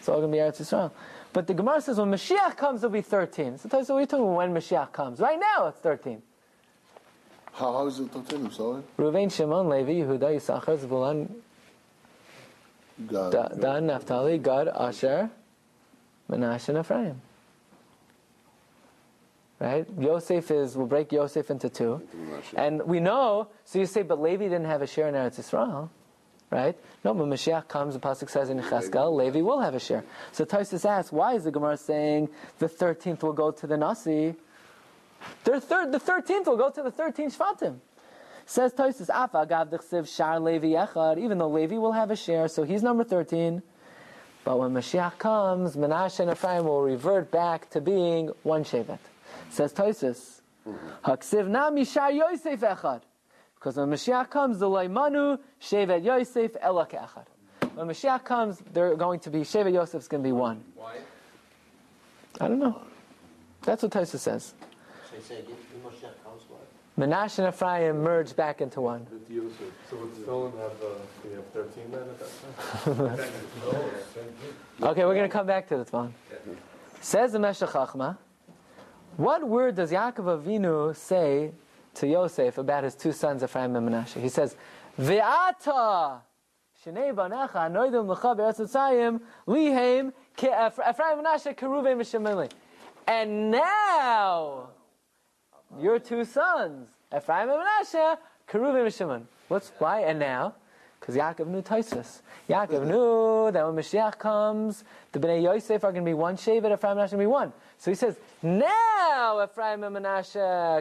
It's 0.03 0.09
all 0.09 0.19
going 0.19 0.33
to 0.33 0.37
be 0.37 0.41
Eretz 0.41 0.61
Yisrael. 0.61 0.91
But 1.33 1.47
the 1.47 1.55
Gemara 1.55 1.81
says 1.81 1.97
when 1.97 2.11
Mashiach 2.11 2.57
comes, 2.57 2.83
it'll 2.83 2.93
be 2.93 3.03
13. 3.03 3.57
So, 3.57 3.69
Taisa, 3.69 3.91
what 3.91 3.91
are 3.91 4.01
you 4.01 4.07
talking 4.07 4.25
about 4.25 4.35
when 4.37 4.53
Mashiach 4.53 4.91
comes? 4.91 5.21
Right 5.21 5.39
now, 5.39 5.69
it's 5.69 5.79
13. 5.79 6.21
How, 7.53 7.73
how 7.73 7.87
is 7.87 8.01
it 8.01 8.11
13? 8.11 8.47
I'm 8.47 8.51
sorry. 8.53 8.83
Reuven, 8.99 9.33
Shimon, 9.33 9.69
Levi, 9.69 9.93
Yehuda, 9.93 10.19
Yisachar, 10.35 10.77
Zebulun, 10.77 11.33
Gad. 13.09 13.31
Da- 13.31 13.49
Dan, 13.51 13.87
Naphtali, 13.87 14.39
Gad, 14.39 14.67
Asher, 14.75 15.31
Menashe, 16.29 16.71
and 16.71 16.79
Ephraim. 16.79 17.21
Right? 19.61 19.87
Yosef 20.01 20.51
is, 20.51 20.77
we'll 20.77 20.89
break 20.89 21.13
Yosef 21.13 21.49
into 21.49 21.69
two. 21.69 22.03
And 22.57 22.83
we 22.83 22.99
know, 22.99 23.47
so 23.65 23.79
you 23.79 23.87
say, 23.87 24.03
but 24.03 24.21
Levi 24.21 24.47
didn't 24.47 24.65
have 24.65 24.83
a 24.83 24.87
share 24.89 25.07
in 25.07 25.15
Eretz 25.15 25.39
Yisrael. 25.39 25.91
Right? 26.53 26.77
No, 27.03 27.15
when 27.15 27.31
Mashiach 27.31 27.67
comes, 27.67 27.95
the 27.95 28.01
Pasuk 28.01 28.29
says 28.29 28.51
in 28.51 28.61
Cheskel, 28.61 29.17
Levi 29.17 29.41
will 29.41 29.61
have 29.61 29.75
a 29.75 29.81
share. 29.81 30.05
So 30.33 30.45
Tosis 30.45 30.85
asks, 30.85 31.11
why 31.11 31.33
is 31.33 31.45
the 31.45 31.51
Gemara 31.51 31.79
saying 31.79 32.29
the 32.59 32.69
13th 32.69 33.23
will 33.23 33.33
go 33.33 33.51
to 33.53 33.67
the 33.67 33.79
Nasi? 33.79 34.35
The, 35.45 35.63
third, 35.63 35.93
the 35.93 35.99
13th 35.99 36.47
will 36.47 36.59
go 36.59 36.69
to 36.69 36.83
the 36.83 36.93
13th 36.93 37.39
Shvatim. 37.39 37.79
Says 38.45 38.75
Tosis, 38.75 39.09
Afa 39.09 39.47
gav 39.49 40.07
shar 40.07 40.39
Levi 40.39 40.73
echad, 40.73 41.19
even 41.19 41.39
though 41.39 41.49
Levi 41.49 41.79
will 41.79 41.93
have 41.93 42.11
a 42.11 42.17
share, 42.17 42.49
so 42.49 42.65
he's 42.65 42.83
number 42.83 43.05
13. 43.05 43.63
But 44.45 44.59
when 44.59 44.73
Mashiach 44.73 45.17
comes, 45.17 45.75
Menashe 45.75 46.21
and 46.21 46.33
Ephraim 46.33 46.65
will 46.65 46.83
revert 46.83 47.31
back 47.31 47.71
to 47.71 47.81
being 47.81 48.29
one 48.43 48.63
Shevet. 48.63 48.99
Says 49.49 49.73
Tosis, 49.73 50.43
Haksiv 51.03 51.49
na 51.49 51.71
mishar 51.71 52.15
Yosef 52.15 52.61
echad. 52.61 53.01
Because 53.63 53.77
when 53.77 53.91
Mashiach 53.91 54.29
comes, 54.29 54.59
the 54.59 54.67
Laimanu, 54.67 55.39
Shevet 55.61 56.05
Yosef, 56.05 56.57
Ela 56.61 56.85
Echad. 56.85 57.27
When 57.77 57.87
Mashiach 57.87 58.25
comes, 58.25 58.61
they're 58.73 58.97
going 58.97 59.21
to 59.21 59.31
be, 59.31 59.43
Shevet 59.43 59.73
Yosef 59.73 60.01
is 60.01 60.09
going 60.09 60.21
to 60.21 60.29
be 60.29 60.33
one. 60.33 60.65
Why? 60.75 60.97
I 62.41 62.49
don't 62.49 62.59
know. 62.59 62.83
That's 63.61 63.85
what 63.85 63.93
Tosis 63.93 64.19
says. 64.19 64.55
So 65.09 65.17
you 65.17 65.23
say, 65.23 65.35
if 65.37 65.45
Moshiach 65.47 66.25
comes, 66.25 66.43
what? 66.49 66.67
Menashe 66.99 67.39
and 67.39 67.55
Ephraim 67.55 68.03
merge 68.03 68.35
back 68.35 68.61
into 68.61 68.81
one. 68.81 69.07
So 69.89 69.97
would 69.97 70.23
Stolen 70.25 70.53
have, 70.59 70.73
uh, 70.83 71.37
have 71.37 71.47
13 71.53 71.89
men 71.89 72.01
at 72.01 72.19
that 72.19 73.19
time? 73.19 73.29
Okay, 74.91 75.05
we're 75.05 75.15
going 75.15 75.29
to 75.31 75.33
come 75.33 75.47
back 75.47 75.69
to 75.69 75.77
this 75.77 75.93
one. 75.93 76.13
Says 77.01 77.31
the 77.31 77.39
Meshech 77.39 77.69
Chachma, 77.69 78.19
what 79.17 79.47
word 79.47 79.77
does 79.77 79.93
Yaakov 79.93 80.43
Avinu 80.43 80.97
say 80.97 81.53
to 81.95 82.07
Yosef 82.07 82.59
about 82.59 82.85
his 82.85 82.95
two 82.95 83.13
sons 83.13 83.43
Ephraim 83.43 83.77
and 83.77 83.89
Menashe? 83.89 84.21
He 84.21 84.29
says, 84.29 84.57
"Ve'ata 84.99 86.21
shnei 86.85 87.15
banecha 87.15 87.71
noidim 87.71 88.07
lecha 88.15 89.21
lihem 89.47 90.13
ke 90.37 90.45
Ephraim 90.45 91.19
and 91.19 91.27
Menashe 91.27 91.57
keruvim 91.57 91.99
v'shemeli." 91.99 92.51
And 93.07 93.51
now, 93.51 94.69
your 95.81 95.99
two 95.99 96.25
sons, 96.25 96.89
Ephraim 97.15 97.51
and 97.51 97.61
Menashe, 97.61 98.19
keruvim 98.49 98.87
v'shemon. 98.87 99.23
What's 99.49 99.73
why? 99.79 100.01
And 100.01 100.19
now, 100.19 100.55
because 100.99 101.17
Yaakov 101.17 101.49
knew 101.49 101.63
Taisus. 101.63 102.23
Yaakov 102.49 102.87
knew 102.87 103.51
that 103.51 103.67
when 103.67 103.75
Mashiach 103.75 104.19
comes, 104.19 104.85
the 105.11 105.19
Bnei 105.19 105.43
Yosef 105.43 105.83
are 105.83 105.91
going 105.91 106.05
to 106.05 106.09
be 106.09 106.15
one 106.15 106.37
Shevet, 106.37 106.73
Ephraim 106.73 106.97
and 106.97 107.01
Menashe 107.01 107.11
going 107.11 107.11
to 107.11 107.17
be 107.19 107.27
one. 107.27 107.53
So 107.83 107.91
he 107.91 107.97
says, 107.97 108.17
now 108.45 109.43
Ephraim 109.43 109.83
and 109.83 109.97
Menashe, 109.97 110.37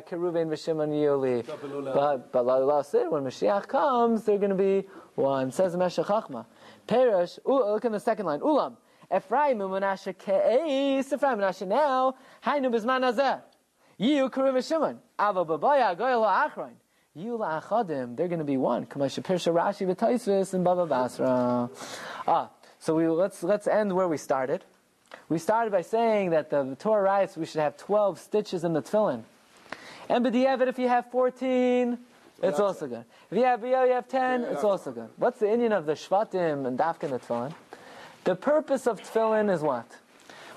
Keruven, 0.08 0.50
V'Shimon, 0.50 0.92
Yoli. 0.92 1.44
But, 1.96 2.32
but 2.32 2.48
Allah 2.48 2.84
said, 2.84 3.10
when 3.10 3.24
Mashiach 3.24 3.68
comes, 3.68 4.24
they're 4.24 4.38
going 4.38 4.52
to 4.52 4.56
be 4.56 4.88
one. 5.16 5.52
Says 5.52 5.72
the 5.72 5.80
Meshech 5.80 6.06
Chachma. 6.06 6.46
Perish, 6.86 7.40
look 7.44 7.84
in 7.86 7.92
the 7.92 8.00
second 8.00 8.28
line. 8.28 8.40
Ulam. 8.42 8.78
Ephraim 9.12 9.58
Menashe 9.58 10.16
ke'es, 10.16 11.12
Ephraim 11.12 11.40
Menashe 11.40 11.68
now, 11.68 12.14
Hainu 12.46 12.72
Bizman 12.72 13.02
Hazeh. 13.12 13.42
Yiu 14.00 14.30
Keruven, 14.30 14.54
V'Shimon. 14.58 14.98
Ava 15.20 15.44
Babaya, 15.44 15.98
Goyal 15.98 16.24
Achrain. 16.24 16.76
You 17.16 17.40
la'achadim, 17.40 18.16
they're 18.16 18.28
going 18.28 18.38
to 18.38 18.46
be 18.46 18.58
one. 18.58 18.86
Kamash 18.86 19.20
Pirsha 19.24 19.52
Rashi 19.52 19.92
v'Taisvis 19.92 20.54
and 20.54 20.64
Baba 20.64 20.86
Basra. 20.86 21.68
Ah, 22.28 22.52
so 22.78 22.94
we 22.94 23.08
let's 23.08 23.42
let's 23.42 23.66
end 23.66 23.92
where 23.92 24.08
we 24.08 24.18
started. 24.18 24.64
We 25.30 25.38
started 25.38 25.72
by 25.72 25.82
saying 25.82 26.32
that 26.32 26.50
the 26.50 26.76
Torah 26.80 27.04
writes 27.04 27.38
we 27.38 27.46
should 27.46 27.62
have 27.62 27.78
twelve 27.78 28.20
stitches 28.20 28.64
in 28.64 28.74
the 28.74 28.82
tefillin. 28.82 29.24
And 30.10 30.26
b'di'evet, 30.26 30.68
if 30.68 30.78
you 30.78 30.90
have 30.90 31.10
fourteen, 31.10 32.00
it's 32.44 32.60
also 32.60 32.88
good. 32.88 33.06
If 33.30 33.38
you 33.38 33.44
have 33.44 33.64
you 33.64 33.74
have 33.74 34.08
ten, 34.08 34.44
it's 34.44 34.64
also 34.64 34.92
good. 34.92 35.10
What's 35.18 35.40
the 35.40 35.46
inyan 35.46 35.72
of 35.72 35.86
the 35.86 35.94
shvatim 35.94 36.66
and 36.66 36.78
dafka 36.78 37.04
in 37.04 37.12
the 37.12 37.20
tefillin? 37.20 37.54
The 38.24 38.36
purpose 38.36 38.88
of 38.88 39.00
tefillin 39.02 39.52
is 39.54 39.62
what? 39.62 39.86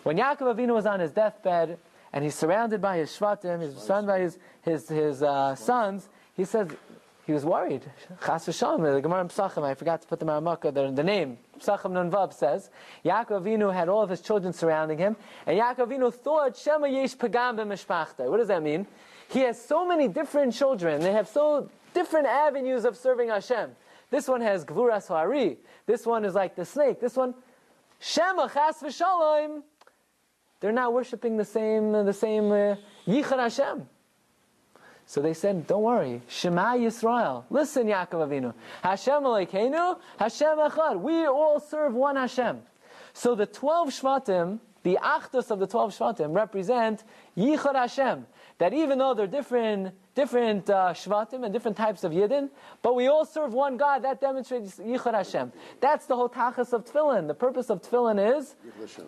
When 0.03 0.17
Yaakov 0.17 0.55
Avinu 0.55 0.75
was 0.75 0.87
on 0.87 1.01
his 1.01 1.13
deathbed 1.13 1.79
and 2.13 2.25
he's 2.25 2.35
surrounded 2.35 2.81
by 2.81 2.99
his 2.99 3.11
shvatim, 3.11 3.63
he's 3.63 3.83
surrounded 3.83 4.09
by 4.09 4.21
his 4.21 4.39
his 4.63 4.89
his 4.89 5.23
uh, 5.23 5.55
sons. 5.55 6.09
He 6.37 6.45
says 6.45 6.69
he 7.27 7.33
was 7.33 7.45
worried. 7.45 7.83
Chas 8.25 8.47
v'shalom, 8.47 8.95
the 8.95 9.01
Gemara 9.01 9.25
Psachim, 9.25 9.63
I 9.63 9.75
forgot 9.75 10.03
to 10.03 10.09
put 10.09 10.21
the 10.21 10.27
Maramaka, 10.27 10.75
the, 10.75 10.91
the 10.91 11.03
name. 11.03 11.39
Psachim 11.59 11.93
Nun 11.93 12.11
Vav 12.11 12.35
says, 12.35 12.69
Yaakov 13.05 13.43
Avinu 13.43 13.73
had 13.73 13.89
all 13.89 14.03
of 14.03 14.11
his 14.11 14.21
children 14.21 14.53
surrounding 14.53 14.99
him, 14.99 15.17
and 15.47 15.59
Yaakov 15.59 15.89
Avinu 15.89 16.13
thought, 16.13 16.57
Shema 16.57 16.87
yesh 16.87 17.17
pagam 17.17 17.57
b'mishpachta. 17.57 18.29
What 18.29 18.39
does 18.39 18.49
that 18.49 18.63
mean? 18.63 18.87
He 19.29 19.41
has 19.41 19.61
so 19.65 19.87
many 19.87 20.07
different 20.07 20.53
children, 20.53 21.01
they 21.01 21.13
have 21.13 21.29
so 21.29 21.71
different 21.95 22.27
avenues 22.27 22.85
of 22.85 22.97
serving 22.97 23.31
Hashem. 23.31 23.71
This 24.11 24.29
one 24.29 24.43
has 24.43 24.65
Gvuras 24.67 25.09
Hari, 25.09 25.57
this 25.87 26.05
one 26.05 26.27
is 26.27 26.35
like 26.35 26.57
the 26.57 26.67
snake, 26.67 27.01
this 27.01 27.17
one, 27.17 27.35
Shema 28.01 28.49
chas 28.49 28.83
v'shalom. 28.83 29.63
They're 30.61 30.73
not 30.73 30.93
worshiping 30.93 31.37
the 31.39 31.45
same, 31.45 31.93
the 31.93 32.13
same 32.13 32.53
uh, 32.53 32.77
Yichud 33.07 33.39
Hashem. 33.39 33.89
So 35.07 35.21
they 35.21 35.35
said, 35.35 35.67
don't 35.67 35.83
worry. 35.83 36.23
Shema 36.29 36.75
Yisrael. 36.75 37.45
Listen, 37.51 37.87
Yaakov 37.87 38.29
Avinu. 38.29 38.55
Hashem 38.83 39.23
Elokeinu, 39.23 39.99
Hashem 40.19 40.59
Echad. 40.59 41.01
We 41.01 41.27
all 41.27 41.61
serve 41.61 41.95
one 41.95 42.17
Hashem. 42.17 42.63
So 43.13 43.35
the 43.35 43.47
12 43.47 43.91
Shvatim 43.91 44.61
the 44.85 44.99
Achdus 45.03 45.51
of 45.51 45.59
the 45.59 45.67
12 45.67 45.93
Shvatim 45.93 46.35
represent 46.35 47.03
Yichud 47.37 47.75
Hashem. 47.75 48.27
That 48.59 48.73
even 48.73 48.99
though 48.99 49.15
they're 49.15 49.27
different, 49.27 49.95
different 50.15 50.71
uh, 50.71 50.93
Shvatim 50.93 51.43
and 51.43 51.53
different 51.53 51.77
types 51.77 52.05
of 52.05 52.13
Yidden, 52.13 52.51
but 52.83 52.95
we 52.95 53.09
all 53.09 53.25
serve 53.25 53.55
one 53.55 53.77
God, 53.79 54.05
that 54.05 54.21
demonstrates 54.21 54.77
Yichud 54.77 55.15
Hashem. 55.15 55.53
That's 55.81 56.07
the 56.07 56.15
whole 56.15 56.29
Tachas 56.29 56.73
of 56.73 56.85
Tefillin. 56.85 57.27
The 57.27 57.35
purpose 57.35 57.71
of 57.71 57.83
Tefillin 57.83 58.39
is 58.39 58.55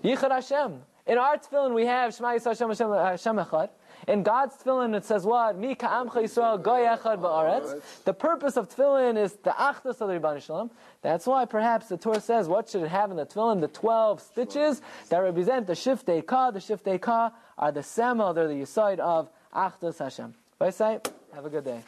Yichud 0.03 0.30
Hashem. 0.30 0.80
In 1.07 1.18
our 1.18 1.36
Tefillin 1.36 1.74
we 1.74 1.84
have 1.84 2.14
Shema 2.14 2.30
Yisrael 2.30 2.59
Hashem 2.59 2.68
Hashem, 2.68 2.90
Hashem 2.90 3.36
Echad. 3.36 3.68
In 4.07 4.22
God's 4.22 4.54
tefillin, 4.57 4.94
it 4.94 5.04
says 5.04 5.24
what? 5.24 5.59
Mi 5.59 5.74
ka'amcha 5.74 6.22
Yisrael 6.22 6.62
goy 6.62 6.82
echad 6.82 7.18
ba'aretz. 7.18 7.80
The 8.04 8.12
purpose 8.12 8.57
of 8.57 8.68
tefillin 8.68 9.18
is 9.18 9.32
the 9.42 9.50
achdus 9.50 10.00
of 10.00 10.09
the 10.09 10.20
Rebbeinu 10.20 10.40
Shalom. 10.40 10.70
That's 11.02 11.26
why 11.26 11.44
perhaps 11.44 11.88
the 11.88 11.96
Torah 11.96 12.20
says, 12.20 12.46
what 12.46 12.68
should 12.68 12.82
it 12.82 12.88
have 12.88 13.11
in 13.11 13.16
the 13.16 13.26
tefillin? 13.26 13.61
The 13.61 13.68
12 13.68 14.20
stitches 14.20 14.80
that 15.09 15.18
represent 15.18 15.66
the 15.66 15.72
shiftei 15.72 16.24
ka. 16.24 16.52
The 16.52 16.61
shiftei 16.61 17.00
ka 17.00 17.32
are 17.59 17.72
the 17.72 17.82
sema, 17.82 18.32
they're 18.32 18.46
the 18.46 18.64
side 18.64 19.00
of 19.00 19.28
achdus 19.52 19.98
Hashem. 19.98 20.34
Bye, 20.59 20.70
say, 20.70 21.00
have 21.34 21.44
a 21.44 21.50
good 21.50 21.64
day. 21.64 21.82